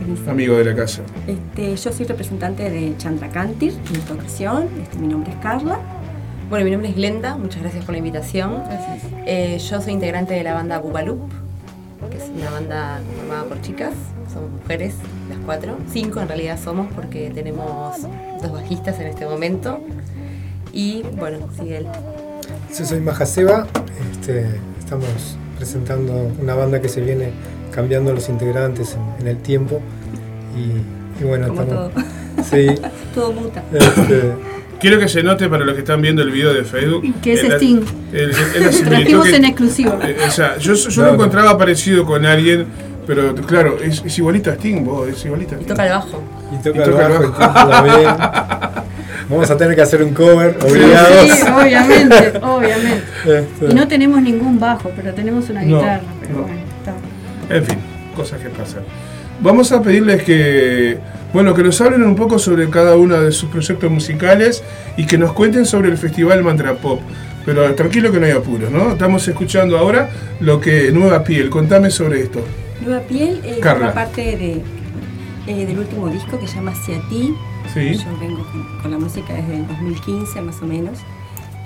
[0.00, 0.30] Buenísimo.
[0.30, 1.02] amigo de la casa.
[1.26, 4.68] Este, yo soy representante de Chandra Cantir en esta ocasión.
[4.82, 5.78] Este, mi nombre es Carla.
[6.50, 8.62] Bueno, mi nombre es Glenda, muchas gracias por la invitación.
[9.26, 11.20] Eh, yo soy integrante de la banda Bubaloop.
[12.10, 13.92] que es una banda formada por chicas,
[14.32, 14.94] somos mujeres,
[15.48, 18.02] cuatro, cinco en realidad somos porque tenemos
[18.42, 19.80] dos bajistas en este momento
[20.74, 21.86] y bueno, sigue él.
[22.78, 23.66] Yo soy Maja Seba,
[24.12, 24.46] este,
[24.78, 25.06] estamos
[25.56, 27.30] presentando una banda que se viene
[27.72, 29.80] cambiando los integrantes en, en el tiempo
[30.54, 31.94] y, y bueno, Como estamos...
[31.94, 32.04] todo.
[32.50, 32.66] Sí,
[33.14, 33.64] Todo muta.
[33.72, 34.34] este,
[34.80, 37.02] Quiero que se note para los que están viendo el video de Facebook.
[37.22, 37.80] Que es Sting.
[38.84, 39.98] Trajimos que- en exclusiva.
[40.04, 41.08] eh, o sea, yo, yo Claro.
[41.08, 42.66] lo encontraba parecido con alguien,
[43.08, 45.68] pero claro, es, es igualito a Sting, vos, es igualito a Y Sting.
[45.74, 46.22] toca el bajo.
[46.52, 47.68] y toca Y el toca el bajo, y bajo.
[47.70, 48.08] también.
[49.28, 51.26] Vamos a tener que hacer un cover, obligados.
[51.30, 53.02] Sí, obviamente, obviamente.
[53.26, 56.00] Este, Y no tenemos ningún bajo, pero tenemos una No, guitarra.
[56.20, 56.42] Pero no.
[56.42, 57.54] bueno, está.
[57.54, 57.78] En fin,
[58.14, 58.82] cosas que pasan.
[59.40, 60.98] Vamos a pedirles que,
[61.32, 64.62] bueno, que nos hablen un poco sobre cada uno de sus proyectos musicales
[64.96, 67.00] y que nos cuenten sobre el festival Mantra Pop.
[67.44, 68.90] Pero tranquilo que no hay apuro, ¿no?
[68.92, 70.10] Estamos escuchando ahora
[70.40, 71.50] lo que Nueva Piel.
[71.50, 72.40] Contame sobre esto.
[72.84, 74.62] Nueva Piel eh, forma parte de,
[75.46, 77.34] eh, del último disco que se llama Hacia ti.
[77.74, 77.94] Sí.
[77.94, 80.98] Yo vengo con, con la música desde el 2015 más o menos.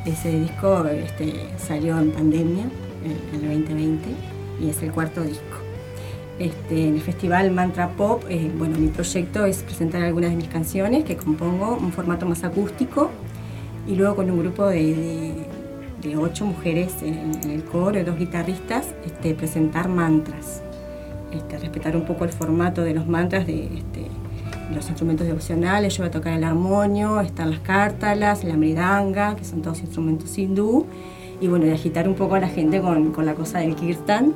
[0.06, 2.64] Ese disco este, salió en pandemia,
[3.04, 4.08] en el 2020,
[4.60, 5.42] y es el cuarto disco.
[6.38, 10.48] Este, en el festival Mantra Pop, eh, bueno, mi proyecto es presentar algunas de mis
[10.48, 13.10] canciones que compongo en un formato más acústico
[13.86, 15.46] y luego con un grupo de, de-
[16.02, 20.60] de ocho mujeres en, el coro y dos guitarristas este, presentar mantras.
[21.32, 24.06] Este, respetar un poco el formato de los mantras de este,
[24.74, 25.96] los instrumentos devocionales.
[25.96, 30.36] Yo voy a tocar el armonio, están las cártalas, la mridanga, que son todos instrumentos
[30.36, 30.86] hindú.
[31.40, 34.32] Y bueno, y agitar un poco a la gente con, con la cosa del kirtan,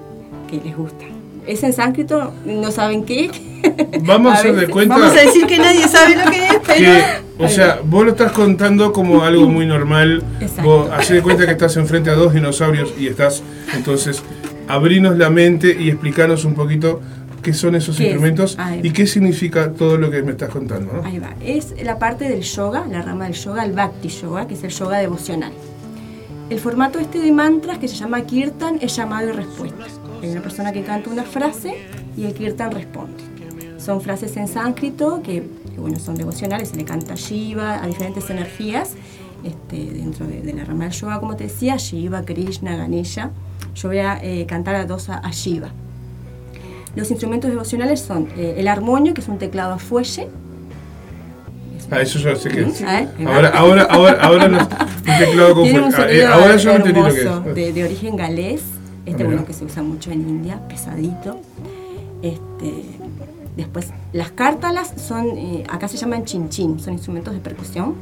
[0.50, 1.04] que les gusta.
[1.46, 3.30] Es en sánscrito, no saben qué.
[4.00, 6.80] Vamos a hacer de cuenta Vamos a decir que nadie sabe lo que es, pero.
[6.80, 10.24] que, o sea, vos lo estás contando como algo muy normal.
[10.40, 10.62] Exacto.
[10.62, 13.42] Vos hacés de cuenta que estás enfrente a dos dinosaurios y estás,
[13.74, 14.22] entonces,
[14.68, 17.00] abrinos la mente y explicanos un poquito
[17.42, 20.94] qué son esos instrumentos Ahí y qué significa todo lo que me estás contando.
[20.94, 21.04] ¿no?
[21.04, 21.34] Ahí va.
[21.44, 24.70] Es la parte del yoga, la rama del yoga, el bhakti yoga, que es el
[24.70, 25.52] yoga devocional.
[26.50, 29.84] El formato este de mantras que se llama kirtan es llamado y respuesta.
[30.22, 31.74] Hay una persona que canta una frase
[32.16, 33.22] y el kirtan responde.
[33.78, 38.28] Son frases en sánscrito que, que, bueno, son devocionales, se le canta Shiva, a diferentes
[38.30, 38.94] energías,
[39.44, 43.30] este, dentro de, de la rama del yoga, como te decía, Shiva, Krishna, Ganesha.
[43.76, 45.68] Yo voy a eh, cantar a dos a, a Shiva.
[46.96, 50.28] Los instrumentos devocionales son eh, el armonio, que es un teclado a fuelle,
[51.88, 52.80] Ah, eso yo sé que es.
[52.80, 53.08] ¿Eh?
[53.28, 56.02] Ahora, ahora, ahora, ahora no, un teclado con Tiene un fuerza.
[56.08, 57.54] sonido Eh, ahora yo hermoso, es.
[57.54, 58.62] de, de origen galés,
[59.04, 61.38] este bueno que se usa mucho en India, pesadito.
[62.22, 62.82] Este,
[63.56, 67.94] después, las cártalas son, eh, acá se llaman chinchín, son instrumentos de percusión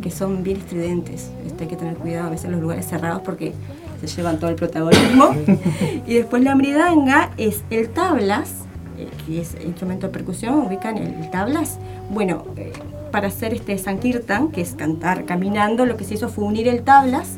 [0.00, 1.28] que son bien estridentes.
[1.46, 3.52] Este, hay que tener cuidado a veces en los lugares cerrados porque
[4.00, 5.34] se llevan todo el protagonismo.
[6.06, 8.64] y después la mridanga es el tablas,
[9.26, 11.78] que es instrumento de percusión, ubican el, tablas.
[12.10, 12.72] Bueno, eh,
[13.10, 16.82] para hacer este sankirtan, que es cantar caminando, lo que se hizo fue unir el
[16.82, 17.36] tablas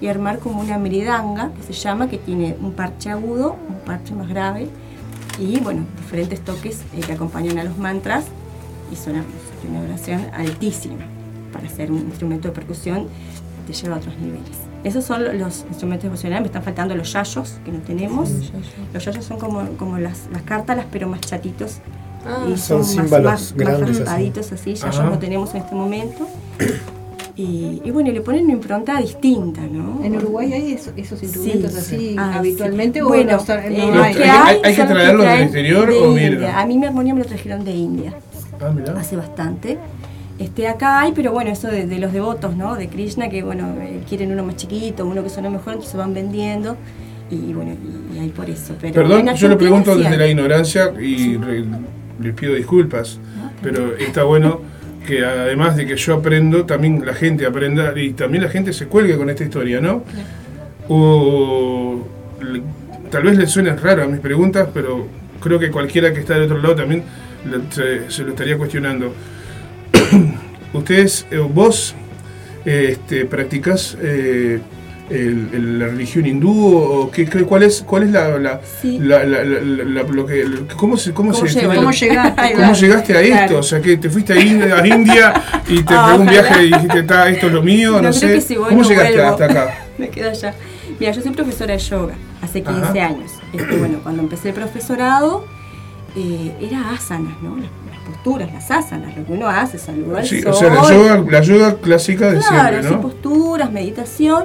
[0.00, 4.14] y armar como una mridanga, que se llama, que tiene un parche agudo, un parche
[4.14, 4.68] más grave,
[5.38, 8.26] y bueno, diferentes toques eh, que acompañan a los mantras,
[8.92, 9.14] y son
[9.68, 11.04] una vibración altísima.
[11.52, 13.08] Para hacer un instrumento de percusión
[13.66, 14.67] te lleva a otros niveles.
[14.84, 18.30] Esos son los instrumentos devocionales, me están faltando los yayos, que no tenemos.
[18.94, 21.78] Los yayos son como, como las, las cártalas, pero más chatitos.
[22.26, 22.44] Ah.
[22.48, 24.32] y Son son, más, más, más así.
[24.54, 25.10] así, yayos Ajá.
[25.10, 26.26] no tenemos en este momento.
[27.36, 30.04] Y, y bueno, le ponen una impronta distinta, ¿no?
[30.04, 32.16] En Uruguay hay eso- esos instrumentos Sí, así sí.
[32.18, 33.04] Ah, habitualmente sí.
[33.04, 34.14] o bueno, no, no eh, hay?
[34.22, 36.18] Hay que- hay que traerlos del traen exterior de o?
[36.18, 36.58] India.
[36.60, 38.14] A mí mi armonía me lo trajeron de India
[38.60, 39.78] Ah, hace bastante.
[40.38, 42.76] Este, acá hay, pero bueno, eso de, de los devotos, ¿no?
[42.76, 46.14] De Krishna, que bueno, eh, quieren uno más chiquito, uno que suena mejor, entonces van
[46.14, 46.76] vendiendo.
[47.30, 48.74] Y bueno, y, y hay por eso.
[48.80, 51.64] Pero Perdón, yo lo pregunto desde la ignorancia y re-
[52.22, 53.18] les pido disculpas,
[53.62, 54.60] pero está bueno
[55.06, 58.86] que además de que yo aprendo, también la gente aprenda y también la gente se
[58.86, 60.02] cuelgue con esta historia, ¿no?
[60.88, 62.06] O,
[63.10, 65.06] tal vez les suenen raras mis preguntas, pero
[65.40, 67.02] creo que cualquiera que está del otro lado también
[67.70, 69.12] se, se lo estaría cuestionando.
[70.72, 71.94] Ustedes, eh, vos,
[72.64, 74.60] eh, este, practicás eh,
[75.10, 78.98] el- el- la religión hindú o qué, qué- cuál es cuál es la, la, Sí.
[79.00, 80.44] la- la- la- la- lo que
[80.76, 82.52] cómo se cómo, ¿Cómo llegaste?
[82.54, 83.58] ¿Cómo llegaste a esto?
[83.58, 86.64] O sea, que te fuiste a India, a India y te Ah, pegó un viaje
[86.64, 88.26] y dijiste, "Ta, esto es lo mío, no, No, sé.
[88.26, 89.30] creo que si voy, ¿Cómo no llegaste vuelvo.
[89.30, 89.74] hasta acá?
[89.98, 90.54] Me quedo allá.
[91.00, 93.06] Mira, yo soy profesora de yoga hace 15 Ajá.
[93.08, 93.30] años.
[93.54, 95.46] Este, bueno, cuando empecé el profesorado,
[96.16, 97.56] eh, era asanas, ¿no?
[98.08, 100.52] Posturas, las asanas, lo que uno hace, saludar al Sí, sol.
[100.52, 103.00] o sea, la yoga, la yoga clásica de Claro, siempre, ¿no?
[103.02, 104.44] posturas, meditación.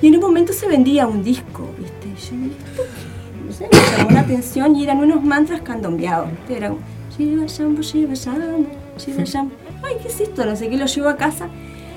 [0.00, 2.08] Y en un momento se vendía un disco, ¿viste?
[2.08, 3.52] Y yo, ¿esto qué?
[3.52, 6.30] sé, me llamó la atención y eran unos mantras candombeados.
[6.30, 6.56] ¿viste?
[6.56, 6.76] Eran
[7.16, 8.66] Shiva Shambhu, Shiva Shambhu,
[8.98, 9.52] Shiva Shambhu.
[9.82, 10.44] Ay, ¿qué es esto?
[10.44, 11.48] No sé qué, lo llevo a casa.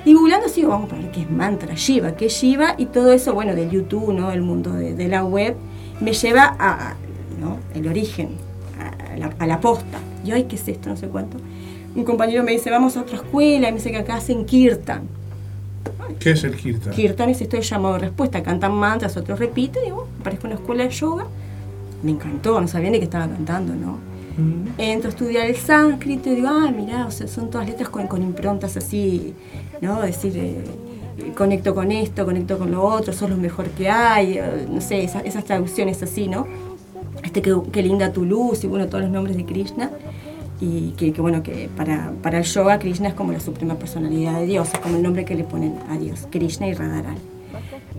[0.04, 3.12] Y googleando así, vamos a ver qué es mantra, Shiva, qué es Shiva, y todo
[3.12, 4.30] eso, bueno, del YouTube, ¿no?
[4.30, 5.56] El mundo de, de la web,
[6.00, 6.94] me lleva a,
[7.40, 7.58] ¿no?
[7.74, 8.30] El origen,
[8.78, 9.98] a la, a la posta.
[10.24, 10.88] Yo, ay, ¿qué es esto?
[10.88, 11.36] No sé cuánto.
[11.94, 15.02] Un compañero me dice, vamos a otra escuela, y me dice que acá hacen kirtan.
[16.18, 16.92] ¿Qué es el kirtan?
[16.92, 20.52] Kirtan es esto de llamado de respuesta, cantan mantras, otros repiten, y bueno, aparezco en
[20.52, 21.26] una escuela de yoga.
[22.02, 23.98] Me encantó, no sabía ni que estaba cantando, ¿no?
[24.78, 28.06] Entro a estudiar el sánscrito y digo, ah, mirá, o sea, son todas letras con,
[28.06, 29.34] con improntas así,
[29.80, 30.00] ¿no?
[30.00, 30.62] Decir, eh,
[31.36, 34.40] conecto con esto, conecto con lo otro, sos lo mejor que hay,
[34.70, 36.46] no sé, esas, esas traducciones así, ¿no?
[37.22, 39.90] Este, qué, qué linda tu luz, y bueno, todos los nombres de Krishna.
[40.60, 44.40] Y que, que, bueno, que para, para el yoga Krishna es como la suprema personalidad
[44.40, 47.20] de Dios, es como el nombre que le ponen a Dios, Krishna y Radharani.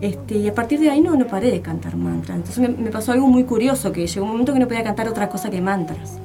[0.01, 2.37] Este, y a partir de ahí no, no paré de cantar mantras.
[2.37, 5.07] Entonces me, me pasó algo muy curioso, que llegó un momento que no podía cantar
[5.07, 6.19] otra cosa que mantras.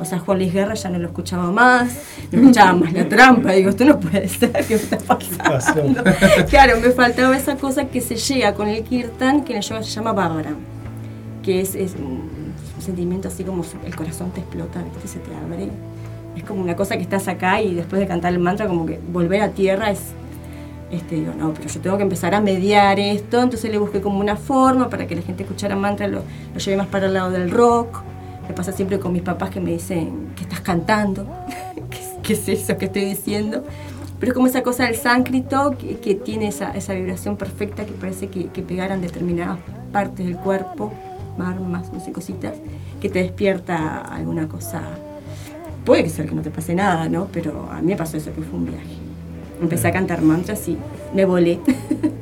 [0.00, 1.92] O sea, Juan Luis Guerra ya no lo escuchaba más,
[2.30, 3.52] no escuchaba más la trampa.
[3.52, 6.04] Digo, esto no puede ser, ¿qué me está pasando?
[6.48, 9.82] claro, me faltaba esa cosa que se llega con el kirtan, que en el yoga
[9.82, 10.52] se llama bhavara,
[11.42, 11.94] que es, es
[12.78, 15.08] un sentimiento así como el corazón te explota, ¿viste?
[15.08, 15.68] se te abre.
[16.36, 19.00] Es como una cosa que estás acá y después de cantar el mantra, como que
[19.12, 20.00] volver a tierra es.
[20.90, 24.20] Este, digo, no, pero yo tengo que empezar a mediar esto, entonces le busqué como
[24.20, 26.22] una forma para que la gente escuchara mantra, lo,
[26.54, 28.02] lo llevé más para el lado del rock.
[28.46, 31.26] Me pasa siempre con mis papás que me dicen, ¿qué estás cantando?
[31.90, 33.64] ¿Qué, qué es eso que estoy diciendo?
[34.18, 37.92] Pero es como esa cosa del sánscrito que, que tiene esa, esa vibración perfecta que
[37.92, 39.58] parece que, que pegaran determinadas
[39.92, 40.92] partes del cuerpo,
[41.38, 42.56] marmas, no sé, cositas,
[43.00, 44.82] que te despierta alguna cosa.
[45.84, 47.28] Puede que sea que no te pase nada, ¿no?
[47.32, 48.96] Pero a mí me pasó eso, que fue un viaje.
[49.62, 50.76] Empecé a cantar mantras y
[51.14, 51.60] me volé.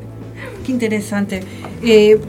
[0.65, 1.43] Qué interesante.
[1.83, 2.21] Eh,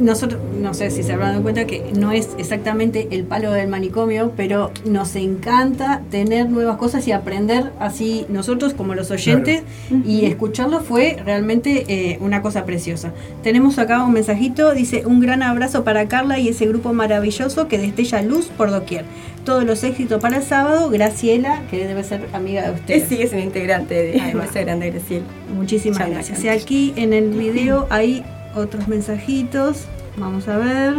[0.00, 3.68] nosotros, no sé si se habrán dado cuenta que no es exactamente el palo del
[3.68, 9.62] manicomio, pero nos encanta tener nuevas cosas y aprender así nosotros como los oyentes
[10.04, 13.12] y escucharlo fue realmente eh, una cosa preciosa.
[13.42, 17.78] Tenemos acá un mensajito, dice un gran abrazo para Carla y ese grupo maravilloso que
[17.78, 19.04] destella luz por doquier.
[19.44, 23.08] Todos los éxitos para el sábado, Graciela, que debe ser amiga de ustedes.
[23.08, 25.24] Sigue siendo integrante de ese grande Graciela.
[25.54, 26.42] Muchísimas Muchas gracias.
[26.42, 26.60] gracias.
[26.60, 28.24] Y aquí en el video hay
[28.56, 29.84] otros mensajitos.
[30.16, 30.94] Vamos a ver.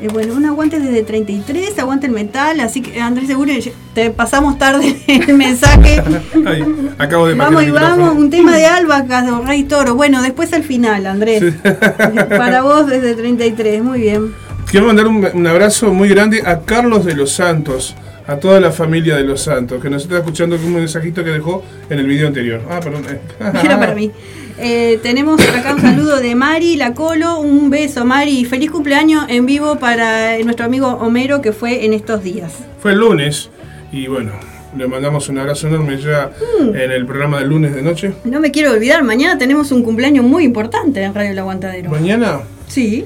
[0.00, 2.58] Eh, bueno, un aguante desde 33, aguante el metal.
[2.60, 3.52] Así que Andrés Seguro,
[3.94, 6.02] te pasamos tarde el mensaje.
[6.46, 6.64] Ay,
[6.98, 9.94] acabo de Vamos y vamos, un tema de Alba, o Rey Toro.
[9.94, 11.54] Bueno, después al final, Andrés.
[12.28, 14.34] Para vos desde 33, muy bien.
[14.70, 17.94] Quiero mandar un, un abrazo muy grande a Carlos de los Santos,
[18.26, 21.30] a toda la familia de los Santos, que nos está escuchando con un mensajito que
[21.30, 22.62] dejó en el video anterior.
[22.70, 23.04] Ah, perdón.
[23.10, 23.18] eh.
[23.64, 24.10] Era para mí.
[24.58, 29.46] Eh, tenemos acá un saludo de Mari La Colo, un beso Mari, feliz cumpleaños en
[29.46, 32.52] vivo para nuestro amigo Homero que fue en estos días.
[32.80, 33.50] Fue el lunes
[33.90, 34.30] y bueno,
[34.76, 36.30] le mandamos un abrazo enorme ya
[36.60, 36.68] Mm.
[36.76, 38.12] en el programa del lunes de noche.
[38.24, 41.90] No me quiero olvidar, mañana tenemos un cumpleaños muy importante en Radio El Aguantadero.
[41.90, 42.40] Mañana.
[42.68, 43.04] Sí.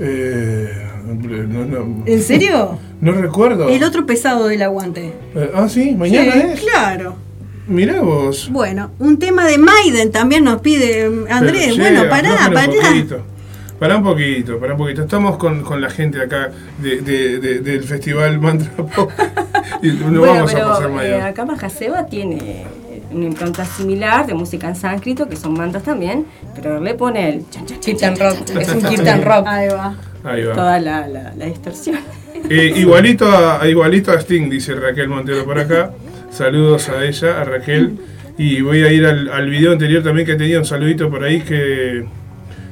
[0.00, 0.68] eh,
[1.48, 2.78] no, no- ¿En serio?
[3.02, 3.68] No recuerdo.
[3.68, 5.12] El otro pesado del aguante.
[5.34, 6.60] Eh, ah, sí, mañana Sí, es.
[6.60, 7.16] Claro.
[7.66, 8.48] Mirá vos.
[8.50, 11.74] Bueno, un tema de Maiden también nos pide eh, Andrés.
[11.76, 12.66] Pero, bueno, che, pará, un pará.
[12.72, 13.22] poquito.
[13.80, 15.02] Pará un poquito, pará un poquito.
[15.02, 19.10] Estamos con, con la gente acá de, de- de- del festival Mantra Pop.
[19.82, 22.64] y no bueno, vamos a pasar pero eh, acá Mahaseva tiene
[23.10, 26.24] una impronta similar de música en sánscrito, que son mantras también,
[26.54, 29.22] pero le pone el chan, chan, chan, Kirtan chan, rock, chan, chan, es un kirtan
[29.24, 29.46] rock.
[29.48, 29.94] Ahí va.
[30.24, 30.54] Ahí va.
[30.54, 31.98] Toda la, la, la distorsión.
[32.50, 35.92] Eh, igualito, a, igualito a Sting, dice Raquel Montero por acá.
[36.30, 37.92] Saludos a ella, a Raquel.
[38.38, 41.40] Y voy a ir al, al video anterior también que tenía un saludito por ahí
[41.40, 42.04] que...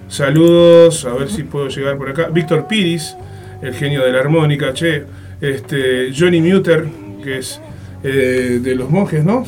[0.08, 2.28] Saludos, a ver si puedo llegar por acá.
[2.32, 3.14] Víctor Piris,
[3.62, 5.04] el genio de la armónica, che.
[5.40, 6.84] Este, Johnny Muter,
[7.22, 7.60] que es
[8.02, 9.44] eh, de los monjes, ¿no?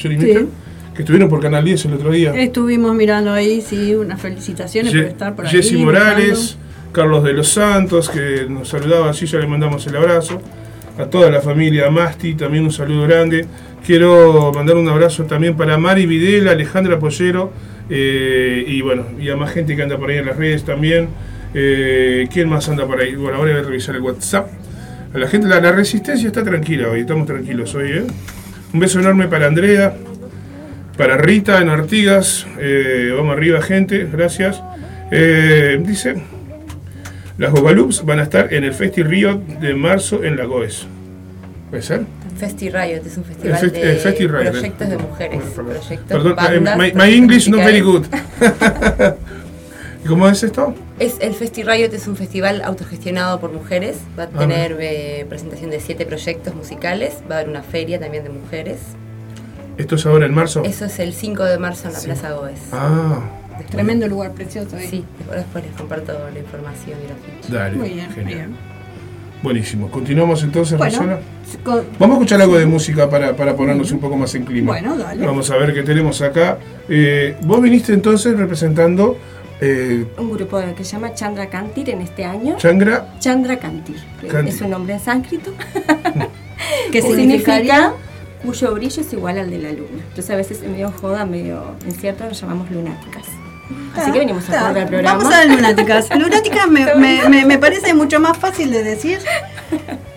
[0.00, 0.26] Johnny Sí.
[0.26, 0.46] Muter,
[0.94, 2.34] que estuvieron por Canal 10 el otro día.
[2.34, 5.52] Estuvimos mirando ahí, sí, unas felicitaciones por estar por ahí.
[5.52, 6.58] Jessy Morales.
[6.92, 10.40] Carlos de los Santos, que nos saludaba así, ya le mandamos el abrazo.
[10.98, 13.46] A toda la familia Masti, también un saludo grande.
[13.84, 17.50] Quiero mandar un abrazo también para Mari Videla, Alejandra Pollero,
[17.88, 21.08] eh, y bueno, y a más gente que anda por ahí en las redes también.
[21.54, 23.14] Eh, ¿Quién más anda por ahí?
[23.16, 24.48] Bueno, ahora voy a revisar el WhatsApp.
[25.14, 28.04] A la gente, la, la resistencia está tranquila hoy, estamos tranquilos hoy, ¿eh?
[28.72, 29.94] Un beso enorme para Andrea,
[30.96, 32.46] para Rita en Artigas.
[32.58, 34.62] eh, vamos arriba, gente, gracias.
[35.10, 36.22] Dice,
[37.42, 40.86] las Gogaloops van a estar en el Festi Río de marzo en la GOES.
[41.70, 42.02] ¿Puede ser?
[42.38, 44.90] Festi Riot es un festival fest- de Festi Riot, proyectos eh.
[44.90, 45.40] de mujeres.
[45.56, 48.04] Bueno, proyectos, Perdón, eh, bandas, my, my proyectos English not very good.
[50.04, 50.74] ¿Y cómo es esto?
[50.98, 53.96] Es, el Festi Riot es un festival autogestionado por mujeres.
[54.18, 57.14] Va a Ah, tener eh, presentación de siete proyectos musicales.
[57.30, 58.78] Va a haber una feria también de mujeres.
[59.78, 60.62] ¿Esto es ahora en marzo?
[60.64, 62.58] Eso es el 5 de marzo en la Plaza Goes.
[62.72, 63.20] Ah,
[63.70, 64.76] Tremendo lugar, precioso.
[64.76, 64.86] ahí.
[64.88, 67.54] Sí, ahora después les comparto la información y la ficha.
[67.58, 67.76] dale.
[67.76, 68.34] Muy bien, genial.
[68.34, 68.56] bien.
[69.42, 69.90] Buenísimo.
[69.90, 71.18] ¿Continuamos entonces, Bueno, Rosana?
[71.64, 74.72] con- Vamos a escuchar algo de música para, para ponernos un poco más en clima.
[74.72, 75.26] Bueno, dale.
[75.26, 76.58] Vamos a ver qué tenemos acá.
[76.88, 79.16] Eh, vos viniste entonces representando
[79.60, 82.56] eh, Un grupo que se llama Chandra Kantir en este año.
[82.56, 83.14] Changra.
[83.18, 83.96] Chandra Kantir.
[84.30, 84.54] Kantir.
[84.54, 85.52] Es un nombre en sánscrito.
[85.56, 87.94] ¿Qué que significa
[88.44, 90.02] cuyo brillo es igual al de la luna.
[90.08, 93.24] Entonces a veces medio joda, medio incierto, nos llamamos lunáticas.
[93.96, 95.18] Así que venimos a jugar al programa.
[95.18, 96.08] Vamos a las lunáticas.
[96.18, 99.18] Lunáticas me, me- me- me parece mucho más fácil de decir.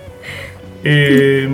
[0.88, 1.50] Eh,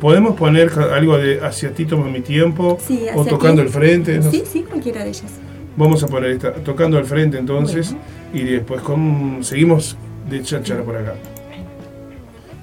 [0.00, 2.78] ¿Podemos poner algo de Hacia ti toma mi tiempo?
[2.86, 3.66] Sí, o tocando ti.
[3.66, 4.18] el frente.
[4.18, 5.24] no Sí, sí, cualquiera de ellas.
[5.76, 7.96] Vamos a poner esta, tocando al frente entonces.
[8.32, 9.96] Y después con, seguimos
[10.30, 11.14] de cháchara por acá.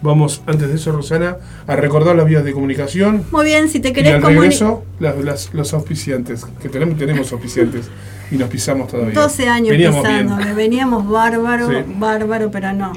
[0.03, 3.23] Vamos, antes de eso, Rosana, a recordar las vías de comunicación.
[3.31, 4.77] Muy bien, si te querés comunicar.
[4.99, 7.85] las- las- los auspiciantes, que tenemos, tenemos auspiciantes
[8.29, 9.13] y nos pisamos todavía.
[9.13, 11.75] 12 años Veníamos pisándome, veníamos bárbaro, Sí.
[11.97, 12.91] bárbaro, pero no.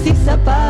[0.04, 0.61] si ça passe.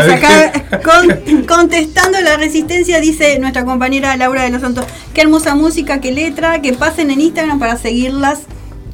[0.00, 4.84] Estamos acá con- contestando la resistencia, dice nuestra compañera Laura de los Santos.
[5.14, 8.40] Qué hermosa música, qué letra, que pasen en Instagram para seguirlas.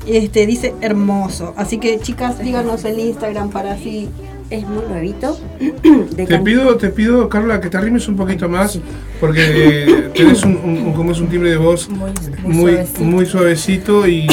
[0.06, 1.54] Este, dice hermoso.
[1.56, 4.08] Así que chicas, díganos el Instagram para así.
[4.50, 5.38] Es muy nuevito.
[6.16, 8.78] Te pido, te pido, Carla, que te arrimes un poquito más,
[9.18, 11.88] porque eh, tenés un, un- un- como es un timbre de voz
[12.42, 14.26] muy, muy suavecito y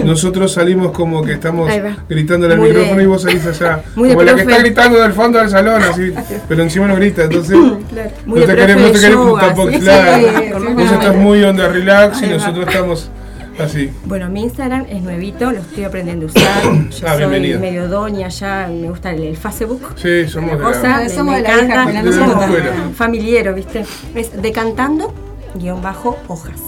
[0.04, 1.70] nosotros salimos como que estamos
[2.08, 4.98] gritándole al Muy micrófono de- y vos salís allá, muy como la que está gritando
[5.00, 6.12] del fondo del salón, así,
[6.48, 7.56] pero encima no grita, entonces
[7.90, 11.68] Claro, muy no te querés, no te yoga, tampoco, sí, claro, vos estás muy onda
[11.68, 13.10] relax y nosotros estamos
[13.58, 13.90] así.
[14.06, 16.62] Bueno, mi Instagram es nuevito, lo estoy aprendiendo a usar.
[16.62, 16.70] Yo
[17.06, 17.58] Ah, soy bienvenida.
[17.58, 19.82] medio doña ya, me gusta el, el Facebook.
[19.96, 21.92] Sí, somos de Una cosa, la, me, Somos me de la encanta.
[22.02, 22.96] de la somos-.
[22.96, 23.84] Familiero, ¿viste?
[24.14, 25.12] Es decantando,
[25.56, 26.58] guion bajo, hojas.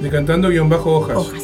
[0.00, 1.16] de cantando guion bajo hojas.
[1.16, 1.41] Hojas.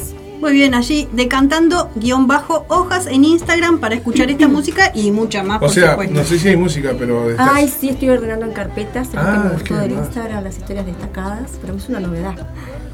[0.49, 5.43] Muy bien, allí decantando guion bajo hojas en Instagram para escuchar esta música y mucha
[5.43, 6.15] más, O por sea, supuesto.
[6.15, 9.09] no sé si hay música, pero estás- Ay, sí, estoy ordenando en carpetas.
[9.09, 9.93] Es Ah, lo que me qué gustó del.
[9.93, 11.51] Instagram, las historias destacadas.
[11.61, 12.35] Pero es una novedad.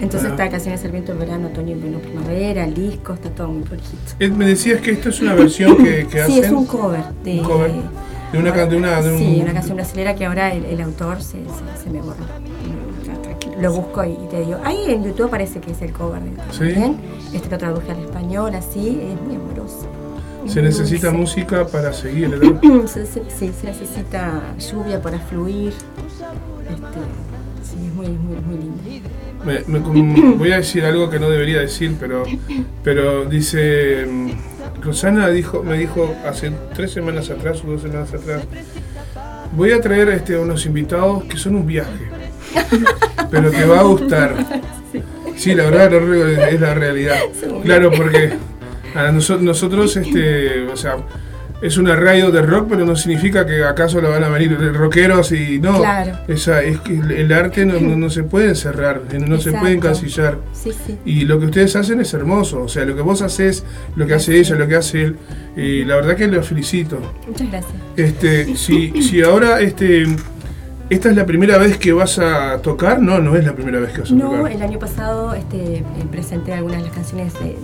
[0.00, 0.32] Entonces Ah.
[0.32, 3.96] está Canciones del Viento, el verano, otoño, invierno, primavera, el disco, está todo muy prolijito.
[4.18, 6.44] Eh, me decías que esto es una versión que, que Sí, hacen.
[6.46, 7.70] es un cover de, Un cover.
[8.32, 11.22] De una, de una, de un- Sí, una canción brasileña que ahora el, el autor
[11.22, 12.16] se, se, se me borra.
[13.60, 14.58] Lo busco y, te digo.
[14.64, 16.20] Ahí en YouTube parece que es el cover
[16.50, 16.74] Sí.
[17.32, 19.86] Este lo traduje al español, así, es muy amoroso.
[20.46, 21.20] Se Muy necesita dulce.
[21.20, 22.28] música para seguir,
[22.86, 23.20] se- sí,
[23.58, 25.72] se necesita lluvia para fluir.
[26.68, 27.00] Este,
[27.62, 29.08] sí, es muy, muy, muy lindo.
[29.44, 32.24] Me- voy a decir algo que no debería decir, pero,
[32.82, 34.06] pero dice.
[34.06, 34.30] mm,
[34.82, 38.42] Rosana dijo, me dijo hace tres semanas atrás o dos semanas atrás.
[39.56, 42.08] Voy a traer este, unos invitados que son un viaje.
[43.30, 44.34] Pero te va a gustar.
[45.36, 45.92] Sí, la verdad
[46.52, 47.16] es la realidad.
[47.64, 48.30] Claro, porque
[48.94, 50.96] a noso- nosotros, este, o sea,
[51.62, 55.32] es una radio de rock, pero no significa que acaso la van a venir rockeros
[55.32, 55.78] y no.
[55.78, 56.18] Claro.
[56.28, 60.38] Esa, es que el arte no, no- no se puede encerrar, no se puede encasillar.
[60.52, 60.98] Sí, sí.
[61.06, 63.64] Y lo que ustedes hacen es hermoso, o sea, lo que vos haces,
[63.96, 65.16] lo que hace ella, lo que hace él,
[65.56, 66.98] y la verdad que los felicito.
[67.26, 67.72] Muchas gracias.
[67.96, 70.04] Este, si, si ahora este,
[70.90, 73.92] esta es la primera vez que vas a tocar, no, no es la primera vez
[73.92, 74.52] que vas a No, tocar.
[74.52, 77.56] el año pasado este, eh, presenté algunas de las canciones de,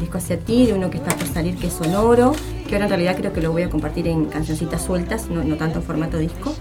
[0.00, 2.32] disco Hacia ti, de uno que está por salir que es sonoro,
[2.68, 5.56] que ahora en realidad creo que lo voy a compartir en cancioncitas sueltas, no, no
[5.56, 6.54] tanto en formato disco,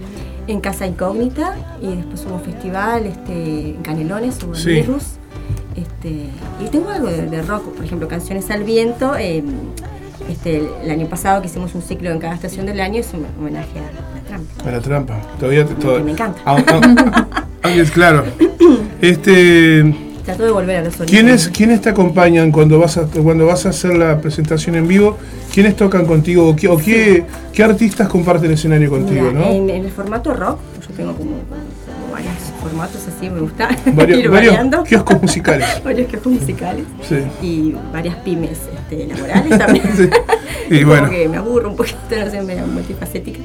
[0.48, 4.70] en Casa Incógnita, y después hubo un festival este, en Canelones, hubo en Sí.
[4.72, 5.04] Virus,
[5.76, 6.30] este,
[6.66, 9.44] y tengo algo de, de rock, por ejemplo, Canciones al Viento, eh,
[10.30, 13.14] este, el, el año pasado que hicimos un ciclo en cada estación del año, es
[13.14, 14.70] un homenaje a trampa.
[14.70, 15.22] A la trampa.
[15.40, 16.40] Todavía te- todo- me encanta.
[16.46, 17.28] Ah, ah,
[17.64, 18.24] ah, es claro.
[19.02, 19.96] Este,
[20.26, 20.96] Trato de volver a los.
[20.98, 25.18] ¿quiénes, ¿Quiénes te acompañan cuando vas a cuando vas a hacer la presentación en vivo?
[25.54, 27.24] ¿Quiénes tocan contigo o qué, o qué,
[27.54, 29.46] qué artistas comparten escenario contigo, Mira, no?
[29.52, 31.32] en, en el formato rock, yo tengo como,
[32.68, 34.84] formatos así, me gusta Varios, ir varios variando.
[34.84, 35.68] kioscos musicales.
[35.84, 36.86] varios kioscos musicales.
[37.08, 37.16] Sí.
[37.42, 39.86] Y varias pymes este, laborales también.
[39.98, 40.10] Sí.
[40.70, 41.10] Y Como bueno.
[41.10, 43.40] que me aburro un poquito, no sé, medio multifacética.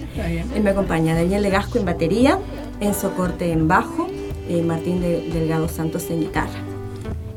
[0.54, 2.38] Él me acompaña Daniel Legasco en batería,
[2.80, 4.08] Enzo Corte en bajo,
[4.48, 6.50] eh, Martín de- Delgado Santos en guitarra.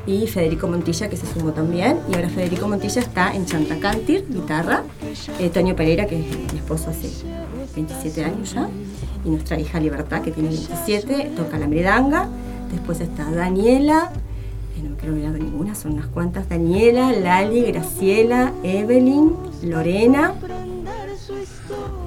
[0.06, 1.98] Y Federico Montilla, que se sumó también.
[2.10, 4.84] Y ahora Federico Montilla está en Chantacantir, guitarra.
[5.38, 7.10] Eh, Toño Pereira, que es mi esposo hace
[7.74, 8.68] 27 años ya.
[9.24, 12.28] Y nuestra hija Libertad, que tiene 27, toca la meredanga.
[12.72, 14.12] Después está Daniela,
[14.86, 16.48] no me quiero olvidar de ninguna, son unas cuantas.
[16.48, 20.34] Daniela, Lali, Graciela, Evelyn, Lorena.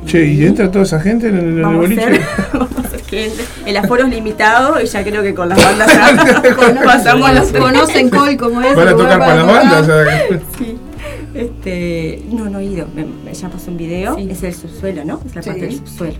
[0.05, 2.21] Che, ¿y entra toda esa gente en el, a boliche?
[2.53, 3.31] vamos a que.
[3.65, 7.51] El aforo es limitado y ya creo que con las bandas ya pasamos a los
[7.51, 8.75] Conocen Col como es.
[8.75, 9.87] Van a tocar para las bandas.
[10.57, 10.77] Sí.
[11.35, 12.87] Este, no, no he ido.
[12.95, 14.17] Me, me- ya pasó un video.
[14.17, 15.21] Es el subsuelo, ¿no?
[15.25, 16.15] Es la parte del subsuelo.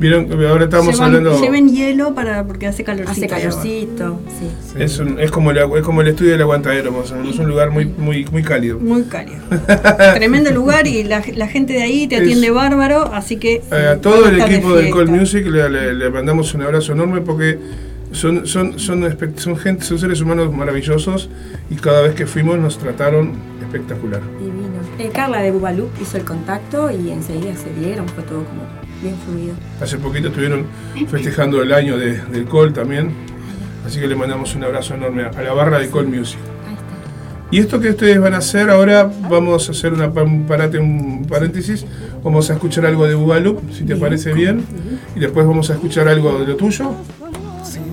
[0.00, 1.40] Vieron, ahora estamos Llevan- hablando.
[1.40, 3.12] Lleven hielo para porque hace calorcito.
[3.12, 4.80] Hace calorcito, sí.
[4.82, 7.34] Es, un- es como el, es como el estudio del aguantadero, más o menos.
[7.34, 8.78] Es un lugar muy, muy, muy cálido.
[8.78, 9.40] Muy cálido.
[10.14, 13.62] Tremendo lugar y la, la gente de ahí te Es- atiende bárbaro, así que...
[13.70, 14.90] A todo el de equipo del.
[14.90, 17.58] Call Music le, le- le mandamos un abrazo enorme porque
[18.12, 19.04] son, son, son,
[19.36, 21.28] son, gente, son seres humanos maravillosos
[21.70, 24.20] y cada vez que fuimos nos trataron espectacular.
[24.38, 24.70] Divino.
[24.98, 28.06] Eh, Carla de Bubalup hizo el contacto y enseguida se dieron.
[28.08, 28.62] Fue todo como
[29.02, 29.54] bien fluido.
[29.80, 30.66] Hace poquito estuvieron
[31.08, 33.10] festejando el año de- del Call también,
[33.86, 36.38] así que le mandamos un abrazo enorme a, la barra de Call Music.
[37.52, 41.26] Y esto que ustedes van a hacer ahora, vamos a hacer una, un, parate, un
[41.28, 41.84] paréntesis,
[42.22, 44.64] vamos a escuchar algo de Bubalup, si te parece bien,
[45.16, 46.92] y después vamos a escuchar algo de lo tuyo.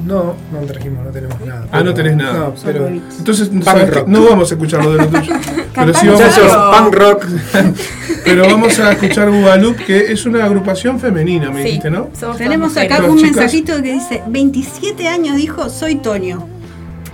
[0.07, 1.67] No, no trajimos, no tenemos nada.
[1.71, 2.34] Ah, no tenés nada.
[2.39, 2.88] No, pero.
[2.88, 5.34] Entonces, no vamos a escuchar lo de lo tuyo.
[5.75, 6.71] pero sí vamos a.
[6.79, 7.25] punk rock.
[8.23, 11.65] pero vamos a escuchar Bubalup, que es una agrupación femenina, me Sí.
[11.67, 12.09] dijiste, ¿no?
[12.38, 16.47] Tenemos acá un chicas- mensajito que dice, 27 años dijo, soy Toño.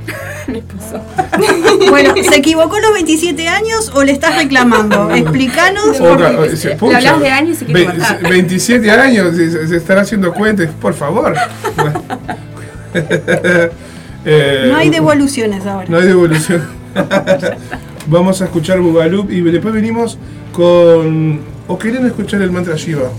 [1.90, 5.10] bueno, ¿se equivocó los 27 años o le estás reclamando?
[5.12, 6.00] Explícanos.
[6.02, 11.34] Otra, porque- eh, se- pucha, ve- 27 años, se, se estará haciendo cuentas, por favor.
[14.26, 15.86] Eh, No hay devoluciones ahora.
[15.90, 16.62] No hay devolución.
[18.08, 20.18] Vamos a escuchar Bugalup y después venimos
[20.54, 21.42] con.
[21.68, 23.10] ¿O quieren escuchar el mantra Shiva?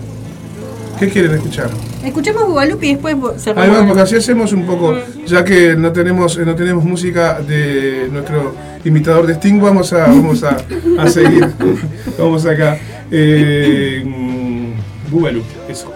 [0.99, 1.69] ¿Qué quieren escuchar?
[2.03, 3.69] Escuchemos Bugalup y después cerramos.
[3.69, 4.97] Además, porque así hacemos un poco,
[5.27, 10.43] ya que no tenemos, no tenemos música de nuestro imitador de Sting, vamos a, vamos
[10.43, 10.57] a,
[10.99, 11.49] a seguir.
[12.19, 12.79] vamos acá.
[13.11, 15.93] Eh, mm, Bugalup, eso.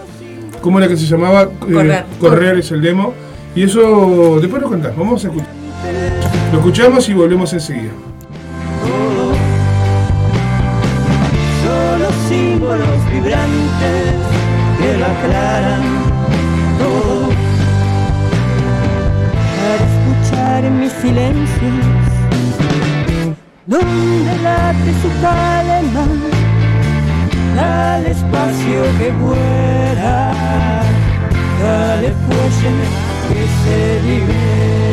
[0.61, 1.43] ¿Cómo era que se llamaba?
[1.67, 2.03] Eh, Correr.
[2.19, 3.13] Correr es el demo.
[3.59, 5.49] Y eso, después lo contás, vamos a escuchar.
[6.53, 7.91] Lo escuchamos y volvemos enseguida.
[11.61, 14.15] Solo símbolos vibrantes
[14.79, 15.81] que aclaran
[16.79, 17.31] todo.
[19.57, 21.85] Para escuchar mis silencios,
[23.65, 26.07] donde late su calma,
[27.57, 30.31] dale espacio que vuela,
[31.61, 34.88] dale fuelle que se libera.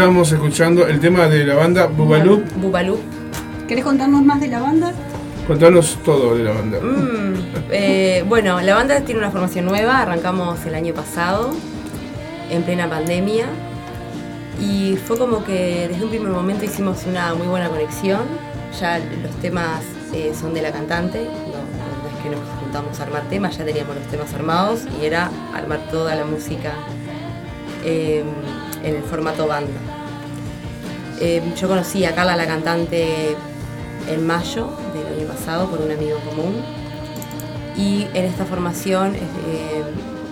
[0.00, 2.42] Estábamos escuchando el tema de la banda Bubalú.
[2.56, 2.98] Bubalú.
[3.68, 4.94] ¿Querés contarnos más de la banda?
[5.46, 6.80] Contanos todo de la banda.
[6.80, 7.34] Mm,
[7.70, 11.50] eh, bueno, la banda tiene una formación nueva, arrancamos el año pasado,
[12.50, 13.44] en plena pandemia,
[14.58, 18.22] y fue como que desde un primer momento hicimos una muy buena conexión,
[18.80, 19.82] ya los temas
[20.14, 23.66] eh, son de la cantante, no, no es que nos juntamos a armar temas, ya
[23.66, 26.72] teníamos los temas armados y era armar toda la música
[27.84, 28.24] eh,
[28.82, 29.89] en el formato banda.
[31.20, 33.36] Eh, yo conocí a Carla, la cantante,
[34.08, 36.56] en mayo del año pasado por un amigo común.
[37.76, 39.82] Y en esta formación eh,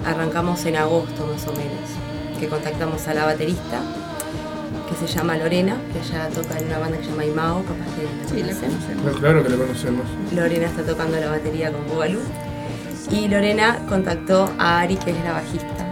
[0.05, 3.81] arrancamos en agosto más o menos, que contactamos a la baterista,
[4.89, 7.87] que se llama Lorena, que ella toca en una banda que se llama Imao, capaz
[7.95, 9.05] que la conocen.
[9.05, 10.07] No, claro que la conocemos.
[10.35, 12.21] Lorena está tocando la batería con Bugalú.
[13.11, 15.91] Y Lorena contactó a Ari, que es la bajista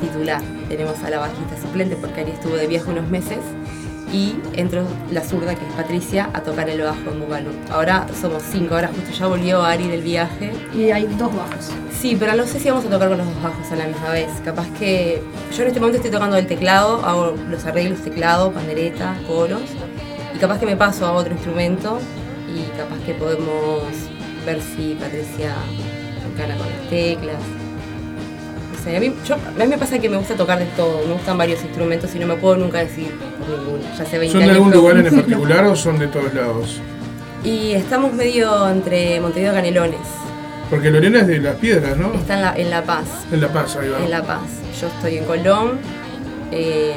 [0.00, 0.42] titular.
[0.68, 3.38] Tenemos a la bajista suplente porque Ari estuvo de viaje unos meses.
[4.12, 7.50] Y entró la zurda, que es Patricia, a tocar el bajo en Bugalú.
[7.70, 10.52] Ahora somos cinco, ahora justo ya volvió Ari del viaje.
[10.74, 11.70] Y hay dos bajos.
[11.92, 14.10] Sí, pero no sé si vamos a tocar con los dos bajos a la misma
[14.10, 14.30] vez.
[14.44, 15.22] Capaz que
[15.54, 19.62] yo en este momento estoy tocando el teclado, hago los arreglos, teclado, pandereta, coros.
[20.34, 21.98] Y capaz que me paso a otro instrumento
[22.54, 23.82] y capaz que podemos
[24.46, 25.54] ver si Patricia
[26.38, 27.57] gana con las teclas.
[28.88, 31.12] Sé, a mí, yo- a mí me pasa que me gusta tocar de todo, me
[31.12, 33.82] gustan varios instrumentos y no me puedo nunca decidir por ninguno.
[33.96, 36.80] Ya hace 20 ¿Son de algún lugar en particular o son de todos lados?
[37.44, 40.00] Y estamos medio entre Montevideo y Canelones.
[40.70, 42.12] Porque Lorena es de Las Piedras, ¿no?
[42.14, 43.04] Está en La, en la Paz.
[43.32, 43.98] En La Paz, ahí va.
[44.02, 44.40] En La Paz.
[44.80, 45.78] Yo estoy en Colón.
[46.50, 46.96] eh,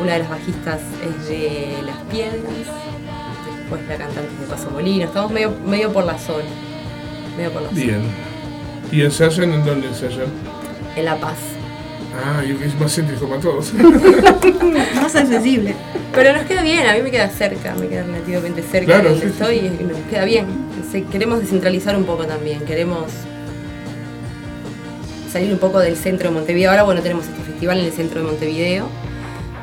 [0.00, 2.40] una de las bajistas es de Las Piedras.
[3.60, 5.04] Después la cantante es de Paso Molino.
[5.06, 6.44] Estamos medio, medio por la zona.
[7.36, 7.80] Medio por la zona.
[7.80, 8.02] Bien.
[8.92, 10.26] ¿Y ensayan en dónde ensayan?
[10.98, 11.36] En La Paz.
[12.24, 13.72] Ah, y es más céntrico para todos.
[14.96, 15.76] Más accesible.
[16.12, 19.10] Pero nos queda bien, a mí me queda cerca, me queda relativamente cerca Claro, de
[19.10, 20.46] donde sí, sí, estoy y nos queda bien.
[21.12, 23.04] Queremos descentralizar un poco también, queremos
[25.30, 26.70] salir un poco del centro de Montevideo.
[26.70, 28.88] Ahora, bueno, tenemos este festival en el centro de Montevideo,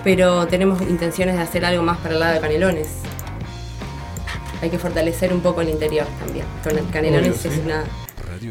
[0.05, 2.87] pero tenemos intenciones de hacer algo más para el lado de Canelones.
[4.61, 6.45] Hay que fortalecer un poco el interior también.
[6.63, 7.47] Con el Canelones Obvio, sí.
[7.49, 7.83] es una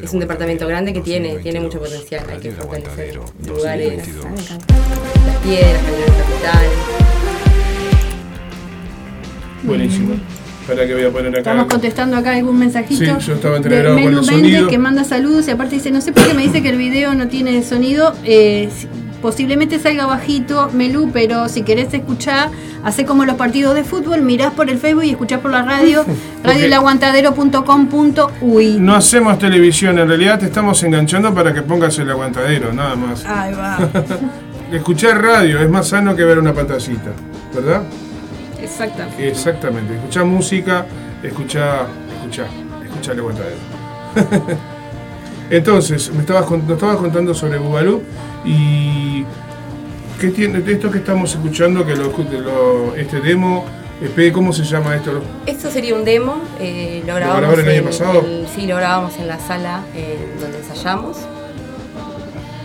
[0.03, 2.25] es un departamento grande que tiene, tiene mucho potencial.
[2.31, 6.67] Hay que fortalecer lugares, las piedras, Canelones capital.
[9.63, 10.15] Buenísimo.
[10.67, 11.39] Para que voy a poner acá.
[11.39, 13.21] Estamos contestando acá algún mensajito.
[13.21, 14.69] Sí, yo estaba de entreverado con el sonido.
[14.69, 17.15] que manda saludos y aparte dice, no sé por qué me dice que el video
[17.15, 18.15] no tiene sonido.
[18.25, 18.71] Eh,
[19.25, 22.51] posiblemente salga bajito, Melu, pero si querés escuchar,
[22.85, 26.05] hace como los partidos de fútbol, mirás por el Facebook y escuchás por la radio,
[26.45, 28.81] radioelaguantadero.com.uy.
[28.81, 33.25] No hacemos televisión, en realidad te estamos enganchando para que pongas el aguantadero, nada más.
[33.25, 33.79] Ahí va.
[34.71, 37.13] Escuchar radio es más sano que ver una pantallita,
[37.55, 37.83] ¿verdad?
[38.61, 39.27] Exactamente.
[39.27, 39.95] Exactamente.
[39.95, 40.85] Escuchar música,
[41.23, 41.87] escuchar,
[42.17, 42.49] escuchar,
[42.85, 43.57] escuchar el aguantadero.
[45.49, 48.03] Entonces, me estabas, nos estabas contando sobre Bubalú
[48.45, 49.25] y
[50.21, 53.65] ¿qué tiene de esto que estamos escuchando que lo, que lo- este demo,
[54.03, 55.23] eh, ¿cómo se llama esto?
[55.47, 58.21] Esto sería un demo, eh, lo grabamos grabaron el año en- pasado?
[58.21, 61.17] el- sí, lo grabamos en la sala eh, donde ensayamos.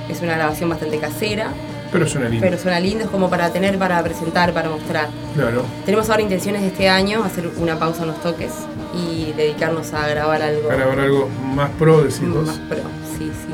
[0.10, 1.50] Es una grabación bastante casera,
[1.92, 2.44] Pero suena lindo.
[2.44, 5.08] pero suena lindo, es como para tener, para presentar, para mostrar.
[5.36, 5.64] Claro.
[5.86, 8.52] Tenemos ahora intenciones de este año hacer una pausa en los toques
[8.96, 12.48] y dedicarnos a grabar algo Para grabar algo más pro, decís vos.
[12.48, 12.80] más pro.
[13.18, 13.54] Sí, sí.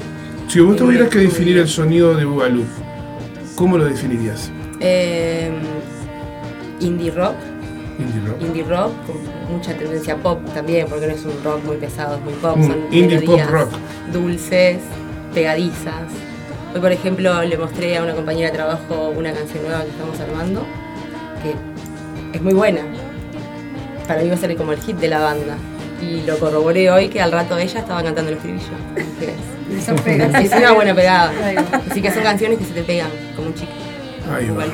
[0.56, 2.64] Si vos tuvieras que definir el sonido de Bugalú,
[3.56, 4.50] ¿cómo lo definirías?
[4.80, 5.52] Eh,
[6.80, 7.36] indie rock,
[8.00, 8.42] Indie rock.
[8.42, 12.24] indie rock, con mucha tendencia pop también, porque no es un rock muy pesado, es
[12.24, 13.70] muy pop, Un son indie pop rock.
[14.14, 14.78] dulces,
[15.34, 16.10] pegadizas.
[16.74, 20.18] Hoy, por ejemplo, le mostré a una compañera de trabajo una canción nueva que estamos
[20.22, 20.66] armando,
[21.44, 22.80] que es muy buena.
[24.08, 25.58] Para mí va a ser como el hit de la banda.
[26.02, 28.66] Y lo corroboré hoy que al rato ella estaba cantando el estribillo.
[30.04, 30.40] Pega.
[30.42, 31.32] Es una buena pegada.
[31.90, 33.72] Así que son canciones que se te pegan, como un chico.
[34.34, 34.66] Ahí va.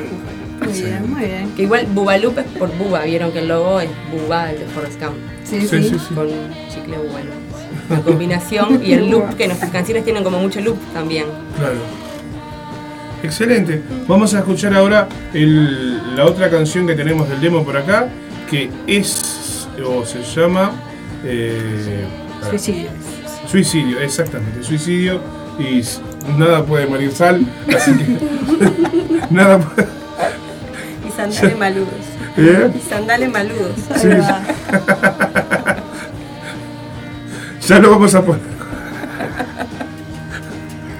[0.64, 1.52] Muy bien, muy bien.
[1.56, 5.02] Que igual Bubalup es por Buba, vieron que el logo es Buba, el de Forrest
[5.02, 5.16] Gump.
[5.44, 5.84] Sí, Sí, sí.
[5.90, 6.14] sí, sí.
[6.14, 6.28] Con
[6.70, 7.90] chicle Bubalup.
[7.90, 11.26] La combinación y el loop, que nuestras canciones tienen como mucho loop también.
[11.58, 11.76] Claro.
[13.24, 13.82] Excelente.
[14.08, 18.08] Vamos a escuchar ahora el- la otra canción que tenemos del demo por acá,
[18.50, 20.72] que es, o se llama...
[21.24, 22.06] eh,
[22.50, 22.90] Suicidio.
[23.48, 25.20] Suicidio, exactamente, suicidio.
[25.60, 25.84] Y
[26.38, 27.46] nada puede morir sal,
[27.76, 28.18] así que...
[29.30, 29.88] nada puede...
[31.08, 31.90] Y sandales maludos.
[32.38, 32.72] ¿Eh?
[32.76, 33.76] Y sandales maludos.
[33.98, 34.10] Sí.
[37.68, 38.42] Ya lo vamos a poner.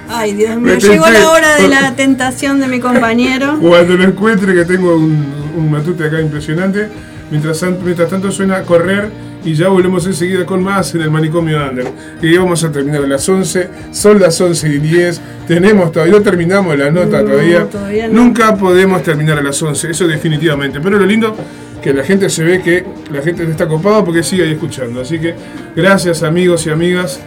[0.08, 3.58] Ay, Dios mío, llegó la hora de la tentación de mi compañero.
[3.60, 6.88] Cuando lo encuentre, que tengo un, un matute acá impresionante.
[7.32, 9.10] Mientras, mientras tanto suena a correr
[9.44, 11.88] y ya volvemos enseguida con más en el manicomio Under.
[12.22, 13.70] Y vamos a terminar a las 11.
[13.92, 15.22] Son las 11 y 10.
[15.48, 17.66] Tenemos todavía, no terminamos la nota No, todavía.
[17.66, 18.14] todavía no.
[18.24, 20.80] Nunca podemos terminar a las 11, eso definitivamente.
[20.80, 21.36] Pero lo lindo
[21.82, 25.02] que la gente se ve que la gente está copada porque sigue ahí escuchando.
[25.02, 25.34] Así que
[25.76, 27.20] gracias amigos y amigas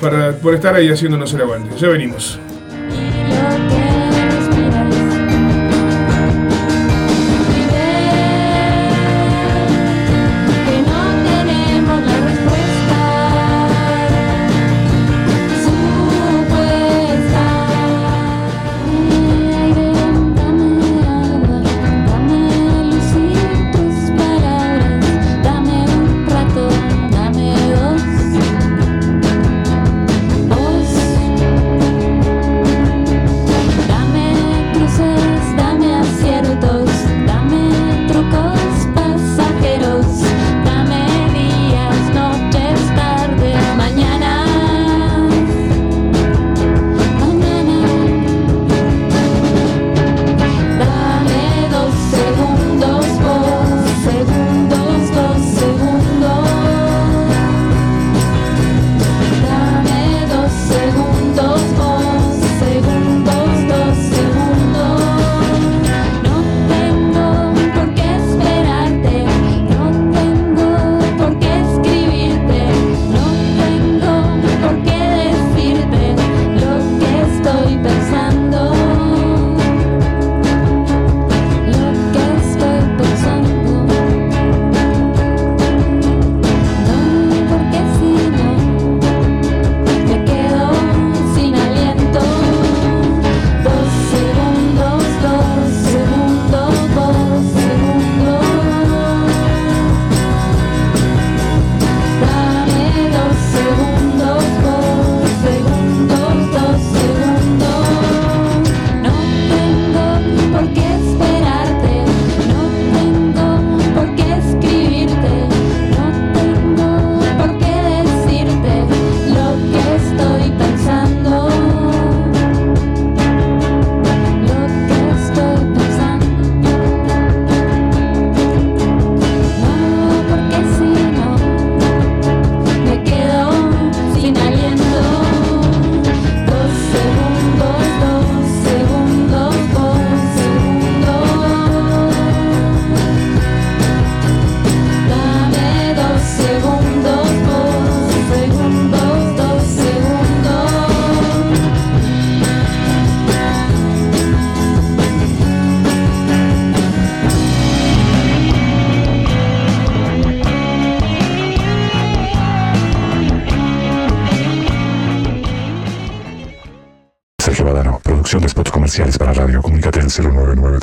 [0.00, 1.70] para, por estar ahí haciéndonos el aguante.
[1.78, 2.38] Ya venimos.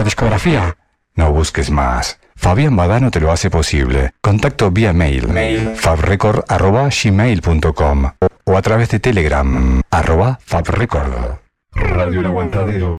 [0.00, 0.76] o discografía.
[1.14, 2.18] No busques más.
[2.34, 4.12] Fabián Badano te lo hace posible.
[4.22, 5.28] Contacto vía mail,
[5.76, 8.10] fabrecord.gmail.com
[8.44, 11.36] o a través de Telegram, arroba fabrecord.
[11.74, 12.96] Radio El Aguantadero.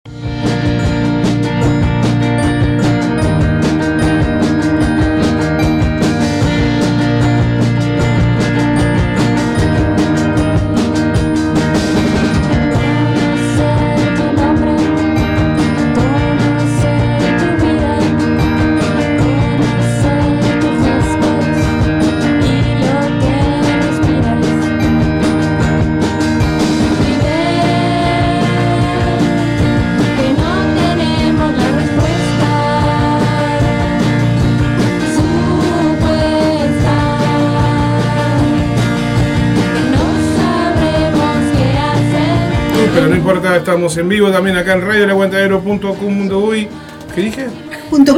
[43.92, 46.68] Estamos en vivo también acá en radioelaguantadero.com.uy.
[47.14, 47.48] ¿Qué dije?
[47.90, 48.18] Punto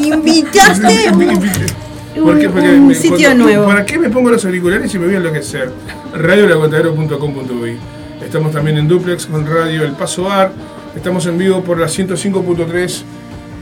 [0.00, 1.10] invitaste
[2.22, 2.48] ¿Por qué?
[2.48, 3.66] Porque un me- sitio nuevo.
[3.66, 5.72] ¿Para qué me pongo los auriculares y me voy a enloquecer?
[6.14, 7.78] Radioelaguantadero.com.uy
[8.24, 10.52] Estamos también en Duplex con Radio El Paso Bar.
[10.94, 13.02] Estamos en vivo por la 105.3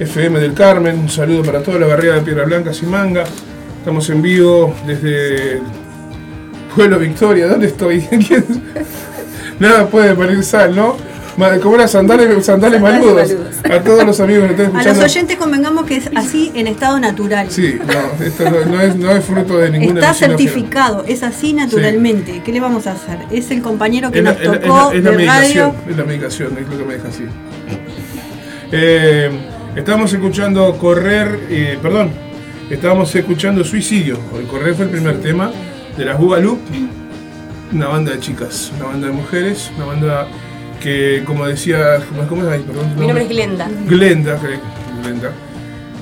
[0.00, 0.98] FM del Carmen.
[0.98, 3.24] Un saludo para toda la barriada de Piedra Blanca, Simanga.
[3.78, 5.60] Estamos en vivo desde
[6.74, 7.46] Pueblo Victoria.
[7.46, 8.06] ¿Dónde estoy?
[9.58, 10.96] Nada puede parir sal, ¿no?
[11.62, 13.30] Como era sandales, sandales maludos.
[13.70, 15.04] A todos los amigos que están A los escuchando.
[15.04, 17.50] oyentes convengamos que es así en estado natural.
[17.50, 21.52] Sí, no, esto no, no es, no es fruto de ninguna Está certificado, es así
[21.52, 22.40] naturalmente.
[22.42, 23.18] ¿Qué le vamos a hacer?
[23.30, 25.70] Es el compañero que Es la, nos la- tocó es la- es la de medicación,
[25.74, 25.90] radio.
[25.90, 27.24] es la medicación, es lo que me deja así.
[28.72, 29.30] Eh,
[29.76, 32.10] estamos escuchando Correr, eh, perdón,
[32.70, 34.18] estábamos escuchando Suicidio.
[34.38, 35.50] El Correr fue el primer tema
[35.96, 36.58] de las Bugalú,
[37.72, 40.26] una banda de chicas, una banda de mujeres, una banda
[40.82, 41.98] que, como decía,
[42.28, 42.60] ¿cómo, es ahí?
[42.66, 43.68] Perdón, Mi nombre es Glenda.
[43.86, 44.60] Glenda, que-
[45.02, 45.30] Glenda,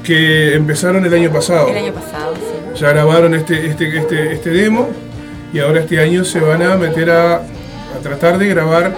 [0.02, 1.68] que empezaron el año pasado.
[1.68, 2.80] El año pasado, sí.
[2.80, 4.88] Ya grabaron este, este, este, este demo
[5.52, 8.94] y ahora este año se van a meter a, a tratar de grabar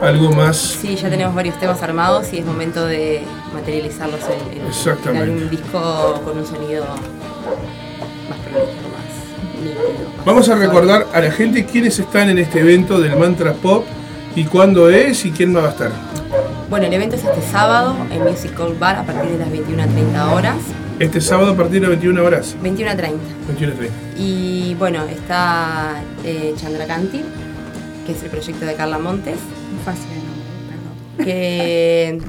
[0.00, 0.56] algo más.
[0.56, 3.22] Sí, ya tenemos varios temas armados y es momento de
[3.52, 4.20] materializarlos
[4.52, 5.24] en, en- Exactamente.
[5.24, 8.72] en un disco con un sonido más prolijo,
[10.24, 13.84] Vamos a recordar a la gente quiénes están en este evento del Mantra Pop
[14.34, 15.90] y cuándo es y quién va a estar.
[16.68, 19.82] Bueno, el evento es este sábado en Music Hall Bar a partir de las 21
[19.82, 20.56] a 30 horas.
[20.98, 22.56] Este sábado a partir de 21 horas.
[22.60, 23.18] 21 a 30.
[23.46, 23.94] 21 a 30.
[24.18, 27.22] Y bueno, está eh, Chandrakanti,
[28.04, 29.38] que es el proyecto de Carla Montes.
[29.84, 30.25] Fácil
[31.16, 32.20] Que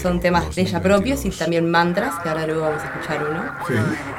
[0.00, 3.42] son temas de ella propios y también mantras, que ahora luego vamos a escuchar uno.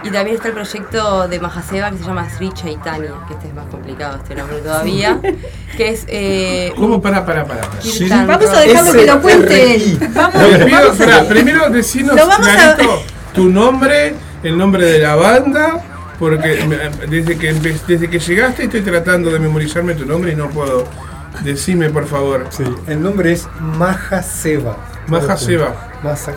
[0.03, 3.53] Y también está el proyecto de Mahaseva que se llama Sri Chaitanya, que este es
[3.53, 5.20] más complicado este nombre todavía,
[5.76, 6.06] que es...
[6.07, 7.02] Eh, ¿Cómo?
[7.02, 7.61] Para, para, para.
[7.80, 9.99] Kirtan Vamos a dejarlo que lo cuente él.
[10.14, 10.98] Vamos,
[11.28, 13.03] primero decinos Lo vamos a- clarito
[13.34, 15.84] tu nombre, el nombre de la banda,
[16.18, 16.68] porque
[17.07, 20.88] desde que, desde que llegaste estoy tratando de memorizarme tu nombre y no puedo.
[21.43, 22.47] Decime, por favor.
[22.49, 24.77] Sí, el nombre es Maja Seba.
[25.07, 25.91] Maja Seba.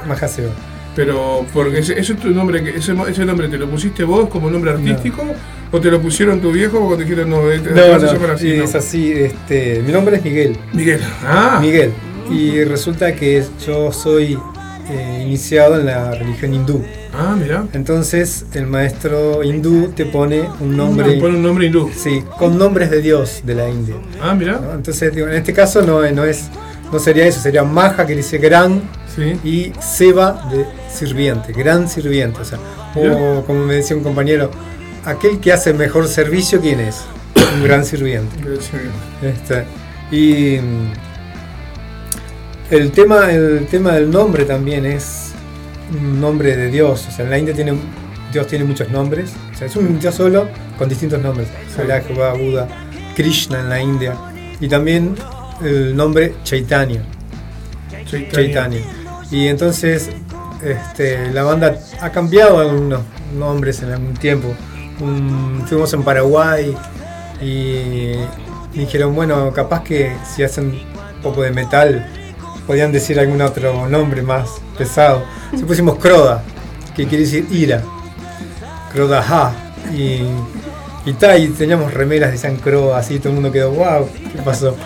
[0.07, 0.51] Maja Seba.
[0.95, 4.51] Pero, porque ese, ese es tu nombre, ese, ese nombre te lo pusiste vos como
[4.51, 5.23] nombre artístico
[5.71, 8.31] o te lo pusieron tu viejo cuando te dijeron no, este- te No, no, llamar
[8.33, 8.65] así, no?
[8.65, 9.11] es así.
[9.13, 10.57] Este, mi nombre es Miguel.
[10.75, 11.01] Miguel.
[11.25, 11.59] Ah.
[11.63, 11.93] Miguel.
[12.31, 14.39] Y resulta que yo soy
[14.91, 16.85] eh, iniciado en la religión hindú.
[17.15, 17.67] Ah, mira.
[17.73, 21.15] Entonces el maestro hindú te pone un nombre.
[21.15, 21.91] Te pone un nombre hindú.
[21.95, 23.97] Sí, con nombres de Dios de la India.
[24.21, 24.59] Ah, mira.
[24.61, 24.73] ¿no?
[24.73, 26.49] Entonces, digo, en este caso no, no es,
[26.91, 28.83] no sería eso, sería Maja que dice gran
[29.45, 32.41] y Seba de sirviente, gran sirviente.
[32.41, 32.59] O sea,
[32.95, 34.51] o como me decía un compañero,
[35.05, 37.03] aquel que hace mejor servicio, ¿quién es?
[37.55, 38.37] Un gran sirviente.
[39.23, 39.65] Este,
[40.11, 40.93] y mm,
[42.71, 45.33] el tema, el tema del nombre también es
[45.93, 47.07] un nombre de Dios.
[47.09, 47.75] O sea, en la India tiene,
[48.33, 49.31] Dios tiene muchos nombres.
[49.55, 50.49] O sea, es un Dios solo
[50.79, 51.49] con distintos nombres.
[51.79, 52.69] Allah, Jehová, Buda,
[53.15, 54.15] Krishna en la India.
[54.61, 55.15] Y también
[55.63, 57.03] el nombre Chaitanya.
[58.07, 58.31] Chaitanya.
[58.33, 58.79] Chaitanya.
[59.31, 60.11] Y entonces
[60.63, 63.01] este, la banda ha cambiado algunos
[63.39, 64.49] nombres en algún tiempo.
[65.01, 66.75] Un- fuimos en Paraguay
[67.41, 68.13] y
[68.75, 70.67] dijeron, bueno, capaz que si hacen
[71.17, 72.07] un poco de metal
[72.67, 74.49] podían decir algún otro nombre más
[74.79, 75.25] pesado.
[75.57, 76.43] Se pusimos Croda,
[76.97, 77.83] que quiere decir ira.
[78.93, 79.53] Croda Ha.
[79.95, 80.23] Y,
[81.05, 81.13] y,
[81.59, 84.77] teníamos remeras de San Croda, así todo el mundo quedó, wow, ¿qué pasó?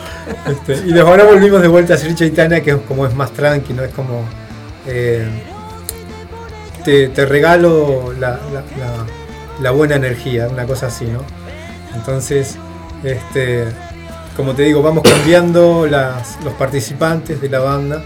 [0.51, 3.31] Este, y después ahora volvimos de vuelta a Sri Chaitanya, que es como es más
[3.33, 4.23] tranqui, no es como.
[4.87, 5.27] eh,
[6.85, 9.05] te, regalo la- la-
[9.61, 11.21] la buena energía, una cosa así, ¿no?
[11.95, 12.57] Entonces,
[13.03, 13.65] este,
[14.37, 18.03] como te digo, vamos cambiando las- los participantes de la banda.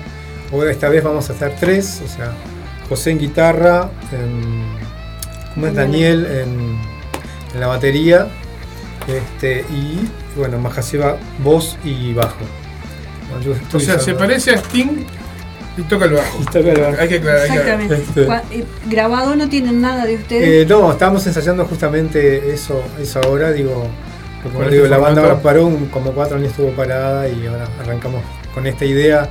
[0.52, 2.32] Ahora esta vez vamos a estar tres, o sea,
[2.88, 4.64] José en guitarra, en,
[5.54, 5.74] ¿cómo es?
[5.74, 6.78] Daniel en,
[7.54, 8.28] en la batería,
[9.06, 12.36] este, y bueno, Majaseba voz y bajo.
[13.44, 15.04] Yo O sea, se parece a Sting
[15.76, 16.38] y toca el bajo.
[16.42, 16.96] Y toca el bajo.
[17.00, 17.46] Hay que aclarar.
[17.46, 17.94] Exactamente.
[17.94, 18.22] Este-
[18.58, 20.68] eh, grabado no tienen nada de Eh, ustedes.
[20.68, 23.86] no, estábamos ensayando justamente eso, eso ahora, digo,
[24.42, 27.68] porque, como digo, la banda ahora paró, un- como cuatro años estuvo parada y ahora
[27.80, 28.22] arrancamos
[28.54, 29.28] con esta idea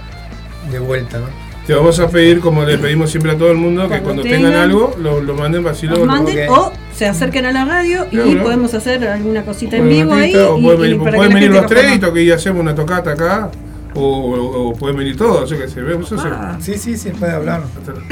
[0.72, 1.26] de vuelta, ¿no?
[1.66, 4.24] Te vamos a pedir, como le pedimos siempre a todo el mundo, que Cuando cuando
[4.24, 8.08] tengan, tengan algo, lo, lo manden así lo manden o se acerquen a la radio
[8.12, 8.44] y Claro.
[8.44, 10.36] podemos hacer alguna cosita en vivo ahí.
[10.36, 12.00] o y- pueden y venir, para que pueden la venir gente los lo tres y,
[12.00, 13.52] toque- y hacemos una tocata acá.
[13.96, 15.82] O, o- o pueden venir todos, yo qué sé.
[15.82, 16.22] vemos eso.
[16.26, 16.58] Ah.
[16.62, 17.64] Sí, sí, sí, puede hablar.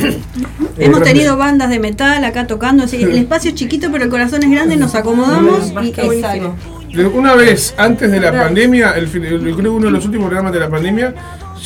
[0.77, 2.83] Hemos tenido bandas de metal acá tocando.
[2.83, 4.75] así, El espacio es chiquito, pero el corazón es grande.
[4.75, 6.55] Nos acomodamos y buenísimo.
[7.05, 10.53] Una vez antes de la pandemia, el, el- creo que uno de los últimos programas
[10.53, 11.13] de la pandemia,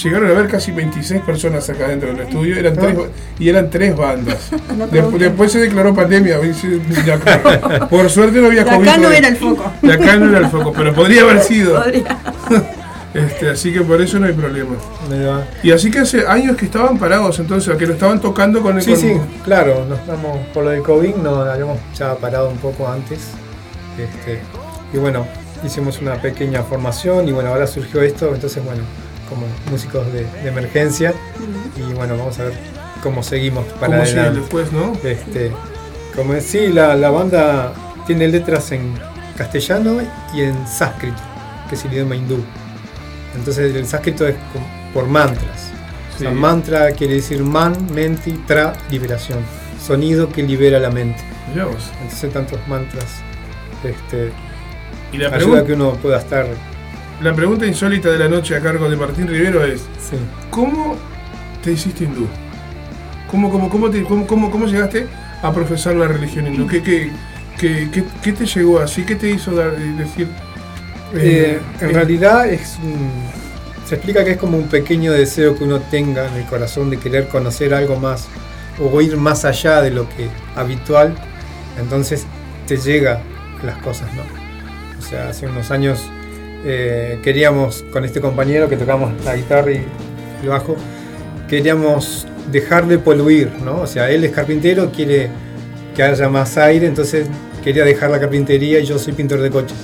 [0.03, 2.97] llegaron a haber casi 26 personas acá dentro del estudio eran tres,
[3.39, 4.49] y eran tres bandas.
[4.77, 6.37] No después se declaró pandemia.
[7.89, 8.97] Por suerte no había De acá COVID.
[9.03, 9.71] no era el foco.
[9.81, 11.83] De acá no era el foco, pero podría haber sido.
[13.13, 14.75] Este, así que por eso no hay problema.
[15.63, 18.81] Y así que hace años que estaban parados entonces, que lo estaban tocando con el
[18.83, 19.13] Sí, con- sí,
[19.43, 23.19] claro, nos estamos, por lo del COVID nos habíamos ya parado un poco antes.
[23.97, 24.39] Este,
[24.93, 25.25] y bueno,
[25.63, 28.83] hicimos una pequeña formación y bueno, ahora surgió esto, entonces bueno,
[29.29, 31.13] como músicos de, de emergencia
[31.77, 32.53] y bueno, vamos a ver
[33.01, 34.39] cómo seguimos para ¿Cómo adelante.
[34.41, 34.93] después, no?
[35.03, 35.51] Este,
[36.15, 37.73] como es, sí, la, la banda
[38.05, 38.93] tiene letras en
[39.37, 40.01] castellano
[40.33, 41.21] y en sánscrito,
[41.69, 42.43] que es el idioma hindú.
[43.35, 44.35] Entonces el sánscrito es
[44.93, 45.69] por mantras.
[46.15, 46.35] O sea, Sí.
[46.35, 49.39] mantra quiere decir man, menti, tra, liberación.
[49.83, 51.21] Sonido que libera la mente.
[52.03, 53.05] Entonces tantos mantras
[53.83, 54.31] este,
[55.11, 56.45] Y la pregunta- que uno pueda estar.
[57.21, 60.17] La pregunta insólita de la noche a cargo de Martín Rivero es: Sí.
[60.49, 60.97] ¿Cómo
[61.63, 62.27] te hiciste hindú?
[63.29, 65.07] ¿Cómo, cómo, cómo, te- cómo, cómo- cómo llegaste
[65.41, 66.67] a profesar la religión hindú?
[66.67, 67.11] ¿Qué, qué,
[67.57, 69.03] qué, qué- qué te llegó así?
[69.03, 70.27] ¿Qué te hizo dar, eh, decir?
[71.13, 73.23] Eh, en eh, realidad es un-
[73.85, 76.97] se explica que es como un pequeño deseo que uno tenga en el corazón de
[76.97, 78.27] querer conocer algo más
[78.79, 81.13] o ir más allá de lo que habitual,
[81.79, 82.25] entonces
[82.65, 83.21] te llega
[83.63, 84.23] las cosas, ¿no?
[85.01, 85.99] O sea, hace unos años
[86.65, 89.83] eh, queríamos con este compañero que tocamos la guitarra y
[90.43, 90.75] el bajo,
[91.49, 93.81] queríamos dejar de poluir, ¿no?
[93.81, 95.29] O sea, él es carpintero, quiere
[95.95, 97.27] que haya más aire, entonces
[97.63, 99.77] quería dejar la carpintería y yo soy pintor de coches.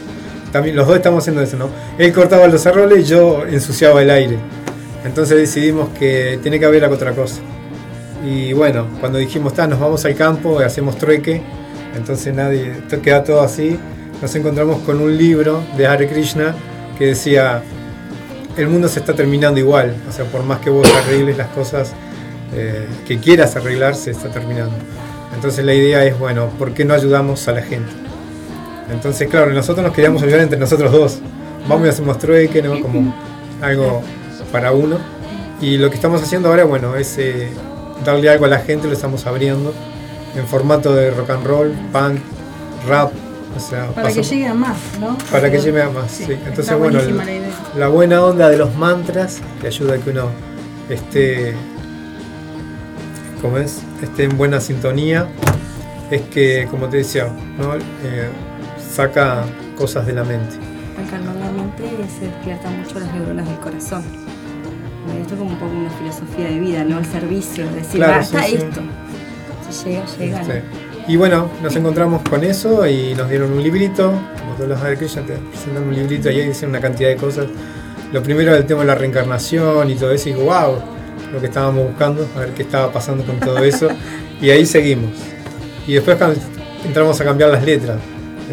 [0.51, 1.69] También los dos estamos haciendo eso, ¿no?
[1.97, 4.37] Él cortaba los arroles y yo ensuciaba el aire.
[5.05, 7.41] Entonces decidimos que tiene que haber otra cosa.
[8.25, 11.41] Y bueno, cuando dijimos, "Ta, nos vamos al campo y hacemos trueque,
[11.95, 13.77] entonces nadie, to- queda todo así,
[14.21, 16.55] nos encontramos con un libro de Hare Krishna
[16.97, 17.61] que decía,
[18.57, 21.93] el mundo se está terminando igual, o sea, por más que vos arregles las cosas
[22.53, 24.75] eh, que quieras arreglar, se está terminando.
[25.35, 27.91] Entonces la idea es, bueno, ¿por qué no ayudamos a la gente?
[28.91, 31.19] Entonces, claro, nosotros nos queríamos ayudar entre nosotros dos.
[31.67, 32.79] Vamos y hacemos trueque, ¿no?
[32.81, 33.13] Como
[33.61, 34.01] algo
[34.51, 34.97] para uno.
[35.61, 37.49] Y lo que estamos haciendo ahora, bueno, es eh,
[38.05, 39.73] darle algo a la gente, lo estamos abriendo
[40.35, 42.19] en formato de rock and roll, punk,
[42.87, 43.11] rap,
[43.57, 45.17] o sea, Para que llegue a más, ¿no?
[45.31, 46.11] para que llegue a más.
[46.11, 46.25] sí.
[46.45, 46.99] Entonces, bueno,
[47.75, 50.29] la buena onda de los mantras que ayuda a que uno
[50.89, 51.53] esté,
[53.41, 55.27] como es, esté en buena sintonía,
[56.11, 57.27] es que, como te decía,
[57.57, 57.75] ¿no?
[57.75, 58.29] Eh,
[58.95, 59.43] saca
[59.77, 60.55] cosas de la mente.
[60.97, 61.83] Al calmar la mente
[62.19, 64.03] se despiertan mucho las neuronas del corazón.
[65.21, 66.99] Esto es como un poco una filosofía de vida, ¿no?
[66.99, 68.55] El servicio, decir, Claro, "Ah, está sí, sí.
[68.57, 68.81] esto.
[69.69, 70.41] Si llega, llega.
[70.43, 70.86] ¿no?
[71.07, 74.97] Y bueno, nos encontramos con eso y nos dieron un librito, como todos los Hare
[74.97, 77.45] Krishna te presentan un librito y ahí dicen una cantidad de cosas.
[78.11, 80.81] Lo primero era el tema de la reencarnación y todo eso, y digo, wow,
[81.31, 83.87] lo que estábamos buscando, a ver qué estaba pasando con todo eso.
[84.41, 85.11] y ahí seguimos.
[85.87, 86.17] Y después
[86.85, 87.99] entramos a cambiar las letras.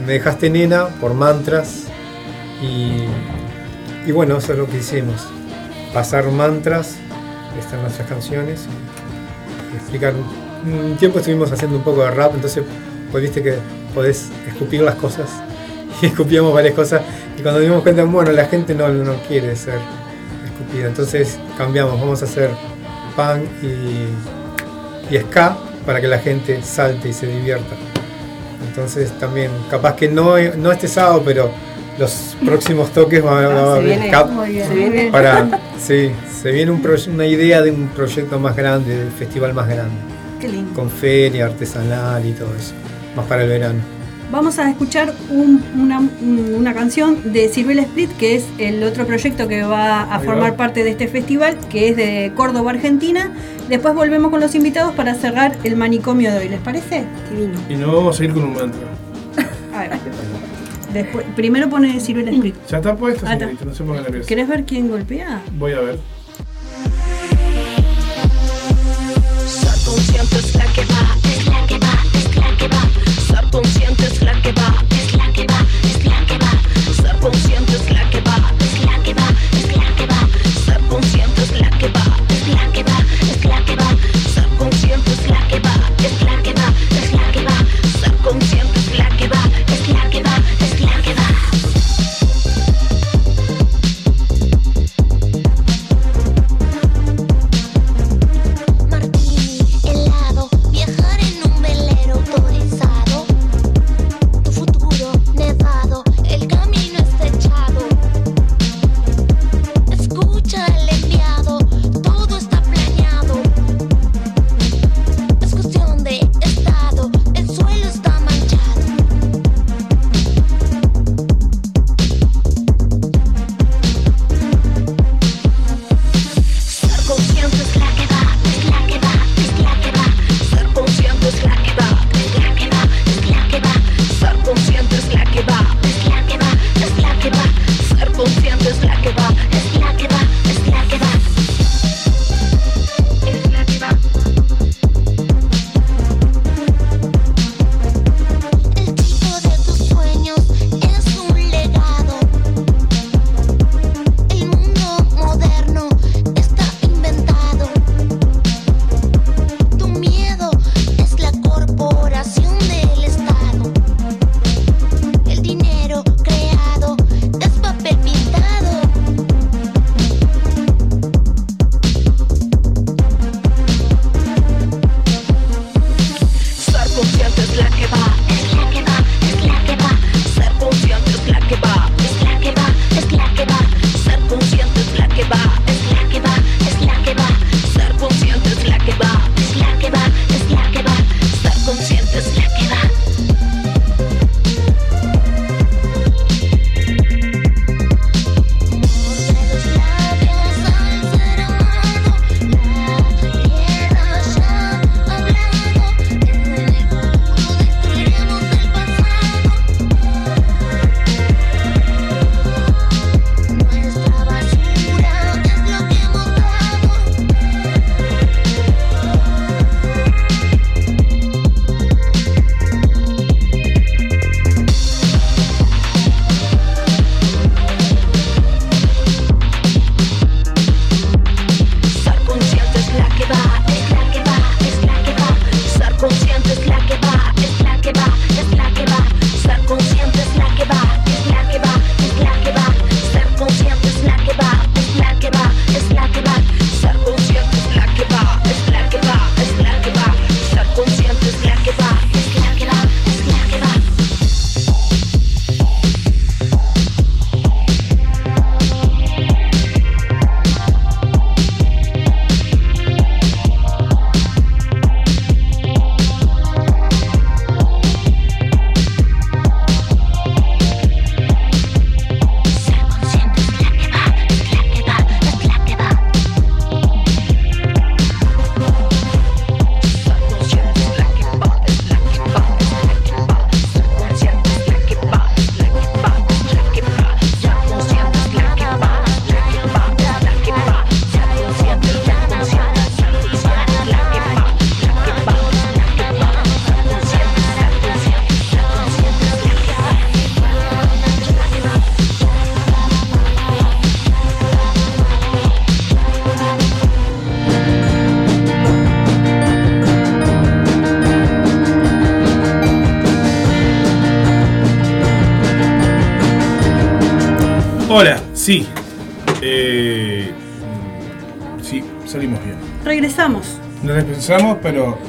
[0.07, 1.87] Me dejaste nena por mantras
[2.63, 3.05] y,
[4.07, 5.27] y bueno, eso es lo que hicimos.
[5.93, 6.99] Pasar mantras
[7.59, 8.67] están nuestras canciones
[9.73, 10.15] y explicar.
[10.65, 12.63] Un tiempo estuvimos haciendo un poco de rap, entonces
[13.13, 13.55] pues viste que
[13.95, 15.29] podés escupir las cosas.
[16.03, 17.03] Y escupíamos varias cosas.
[17.39, 19.79] Y cuando nos dimos cuenta, bueno, la gente no, no quiere ser
[20.45, 22.51] escupida, entonces cambiamos, vamos a hacer
[23.15, 27.77] punk y, y ska para que la gente salte y se divierta.
[28.69, 31.51] Entonces también, capaz que no, no este sábado, pero
[31.99, 35.11] los próximos toques va, va- va a se haber cap muy bien, se viene.
[35.13, 36.11] para sí,
[36.43, 36.83] se viene un
[37.15, 39.95] una idea de un proyecto más grande, del festival más grande,
[40.47, 40.73] Qué lindo.
[40.75, 42.73] con feria artesanal y todo eso,
[43.17, 43.79] más para el verano.
[44.33, 46.01] Vamos a escuchar un- una,
[46.57, 50.53] una canción de Ciruela Split, que es el otro proyecto que va a Ahí formar
[50.53, 50.57] va.
[50.57, 53.31] parte de este festival, que es de Córdoba, Argentina.
[53.69, 56.49] Después volvemos con los invitados para cerrar el manicomio de hoy.
[56.49, 57.05] ¿Les parece?
[57.31, 57.59] Divino.
[57.69, 58.81] Y no vamos a ir con un mantra.
[59.75, 59.91] A ver.
[60.93, 62.55] Después, primero pone Ciruela Split.
[62.69, 64.27] Ya está puesto, Ah, señorita, no se ponga nervioso.
[64.29, 65.43] ¿Querés ver quién golpea?
[65.59, 65.99] Voy a ver.
[69.95, 72.83] Subconsciente es la que va, es la que va, es la que va.
[73.29, 74.24] Subconsciente es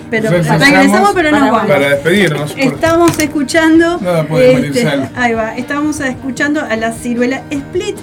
[0.09, 0.29] pero.
[0.29, 1.67] Regresamos pero no vamos.
[1.69, 2.53] Para despedirnos.
[2.57, 3.97] Estamos escuchando.
[4.01, 5.09] Nada puede sano.
[5.15, 5.55] ahí va.
[5.55, 7.97] Estamos escuchando a la ciruela Split.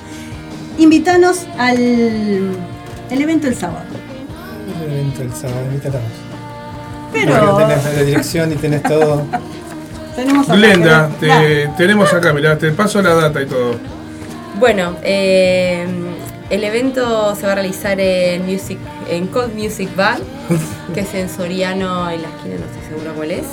[0.79, 3.85] Invítanos al el evento el sábado.
[4.85, 6.01] El evento el sábado, invítanos.
[7.13, 9.27] Pero- Porque tenés la dirección y tenés todo.
[10.17, 13.77] Tenemos acá, Glenda, te, tenemos acá, mirá, te paso la data y todo.
[14.61, 15.87] Bueno, eh,
[16.51, 20.19] el evento se va a realizar en Music, en Cold Music Bar,
[20.93, 23.47] que es en Soriano, en la esquina, no estoy segura cuál es.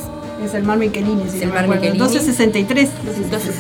[0.44, 1.68] Es el Mar Michelini, si Es no el me Mar.
[1.80, 2.00] Michelini.
[2.00, 2.90] 1263.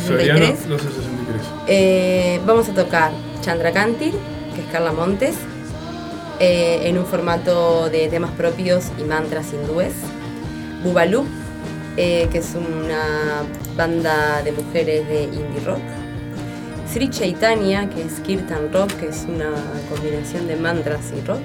[0.07, 0.67] Soriano 1263.
[0.67, 1.47] 1263.
[1.67, 3.11] Eh, vamos a tocar
[3.41, 4.13] Chandra Cantil,
[4.55, 5.35] que es Carla Montes,
[6.39, 9.93] eh, en un formato de temas propios y mantras hindúes.
[10.83, 11.25] Bubalú,
[11.97, 13.43] eh, que es una
[13.75, 15.81] banda de mujeres de indie rock.
[16.91, 19.51] Sri Chaitanya, que es Kirtan Rock, que es una
[19.89, 21.41] combinación de mantras y rock.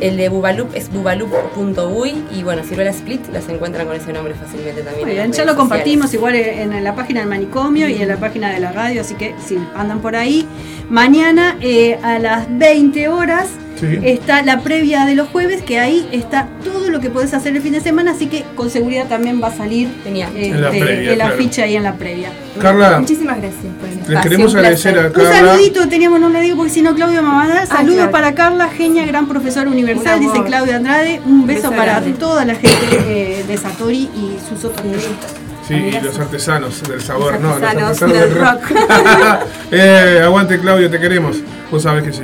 [0.00, 4.80] El de Bubalup es bubalup.uy y bueno, Ciruela Split las encuentran con ese nombre fácilmente
[4.82, 5.06] también.
[5.06, 5.56] Muy bien, ya lo sociales.
[5.56, 9.14] compartimos igual en la página del manicomio y en la página de la radio, así
[9.14, 10.46] que si andan por ahí,
[10.88, 13.48] mañana eh, a las 20 horas
[13.80, 13.98] Sí.
[14.04, 17.62] está la previa de los jueves, que ahí está todo lo que podés hacer el
[17.62, 20.80] fin de semana, así que con seguridad también va a salir eh, En la de-
[20.80, 21.34] previa, el claro.
[21.34, 22.28] afiche ahí en la previa.
[22.60, 25.30] Carla, Muchísimas gracias por el les queremos un agradecer a Un Carla.
[25.54, 27.66] saludito teníamos, no le digo porque si no Claudio me va a dar.
[27.66, 28.10] Saludos claro.
[28.10, 31.20] para Carla, genia, gran profesora universal, Un dice Claudio Andrade.
[31.24, 32.12] Un beso, beso para grande.
[32.18, 35.30] toda la gente eh, de Satori y sus otros proyectos.
[35.66, 39.40] Sí, y los artesanos del sabor, Los no, los artesanos artesanos del del rock.
[39.70, 41.36] eh, aguante Claudio, te queremos.
[41.70, 42.22] Vos sabés que sí.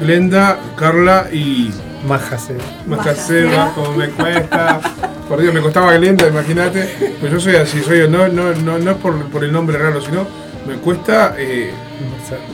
[0.00, 1.72] Glenda, Carla y
[2.06, 2.56] Maja se.
[2.86, 4.80] Majaseba, como me cuesta.
[5.28, 7.16] Por Dios, me costaba Glenda, imagínate.
[7.20, 10.00] Pues yo soy así, soy no, no, no, no es por, por el nombre raro,
[10.00, 10.26] sino
[10.66, 11.70] me cuesta eh,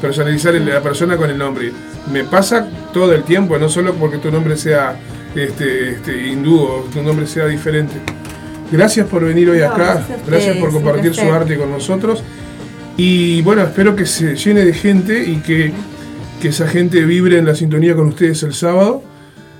[0.00, 1.72] personalizar la persona con el nombre.
[2.10, 4.96] Me pasa todo el tiempo, no solo porque tu nombre sea
[5.34, 7.94] este, este, hindú o tu nombre sea diferente.
[8.70, 12.22] Gracias por venir hoy No, acá, gracias por compartir su arte con nosotros.
[12.96, 15.72] Y bueno, espero que se llene de gente y que,
[16.42, 19.00] que esa gente vibre en la sintonía con ustedes el sábado.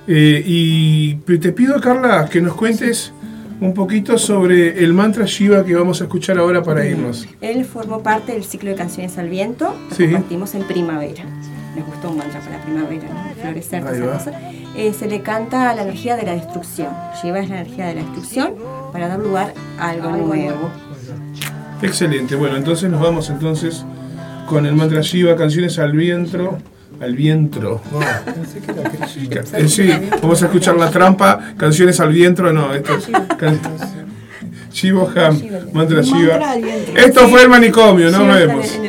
[0.05, 3.13] Eh, y te pido, Carla, que nos cuentes
[3.61, 7.25] un poquito sobre el mantra Shiva que vamos a escuchar ahora para irnos.
[7.39, 9.73] Él formó parte del ciclo de canciones al viento.
[9.95, 10.03] Sí.
[10.07, 11.23] compartimos en primavera.
[11.73, 13.41] Les gustó un mantra para primavera, ¿no?
[13.41, 14.33] florecer, esa.
[14.75, 16.89] Eh, se le canta la energía de la destrucción.
[17.21, 18.55] Shiva es la energía de la destrucción
[18.91, 20.69] para dar lugar a algo nuevo.
[21.81, 23.85] Excelente, bueno, entonces nos vamos entonces
[24.49, 26.57] con el mantra Shiva, canciones al viento.
[27.03, 27.81] Al viento.
[29.53, 29.89] Eh, sí,
[30.21, 33.59] vamos a escuchar la trampa, canciones al viento, no, esto es can-
[34.71, 35.39] Shivoham,
[35.73, 36.39] mantra Shiva.
[36.95, 38.79] Esto fue el manicomio, nos vemos.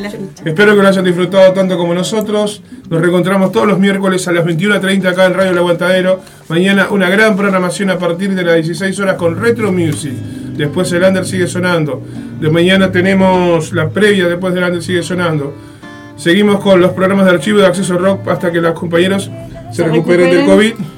[0.45, 2.63] Espero que lo hayan disfrutado tanto como nosotros.
[2.89, 6.21] Nos reencontramos todos los miércoles a las 21.30 acá en Radio El Aguantadero.
[6.49, 10.13] Mañana una gran programación a partir de las 16 horas con Retro Music.
[10.57, 12.01] Después el Under sigue sonando.
[12.41, 15.53] De mañana tenemos la previa después del Under sigue sonando.
[16.17, 19.31] Seguimos con los programas de archivo de Acceso Rock hasta que los compañeros
[19.71, 20.73] se, Se recuperen del COVID.
[20.75, 20.95] recuperen.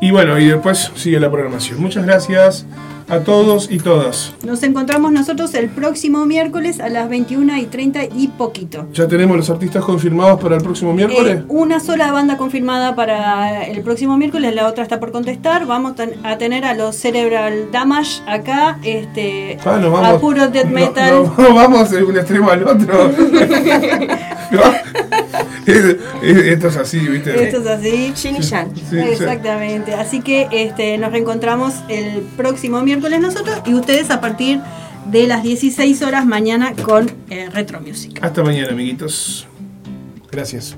[0.00, 1.80] Y bueno, y después sigue la programación.
[1.80, 2.66] Muchas gracias
[3.08, 4.32] a todos y todas.
[4.44, 8.86] Nos encontramos nosotros el próximo miércoles a las 21 y 30 y poquito.
[8.92, 11.42] ¿Ya tenemos los artistas confirmados para el próximo eh, miércoles?
[11.48, 15.66] Una sola banda confirmada para el próximo miércoles, la otra está por contestar.
[15.66, 21.30] Vamos a tener a los Cerebral Damage acá, este, ah, no, a puro death metal.
[21.36, 23.10] No, vamos de un extremo al otro.
[25.66, 27.44] Esto es así, ¿viste?
[27.44, 28.12] Esto es así.
[28.92, 29.94] Exactamente.
[29.94, 34.60] Así que este, nos reencontramos el próximo miércoles miércoles nosotros y ustedes a partir
[35.06, 38.20] de las 16 horas mañana con eh, Retro Music.
[38.22, 39.46] Hasta mañana, amiguitos.
[40.30, 40.76] Gracias.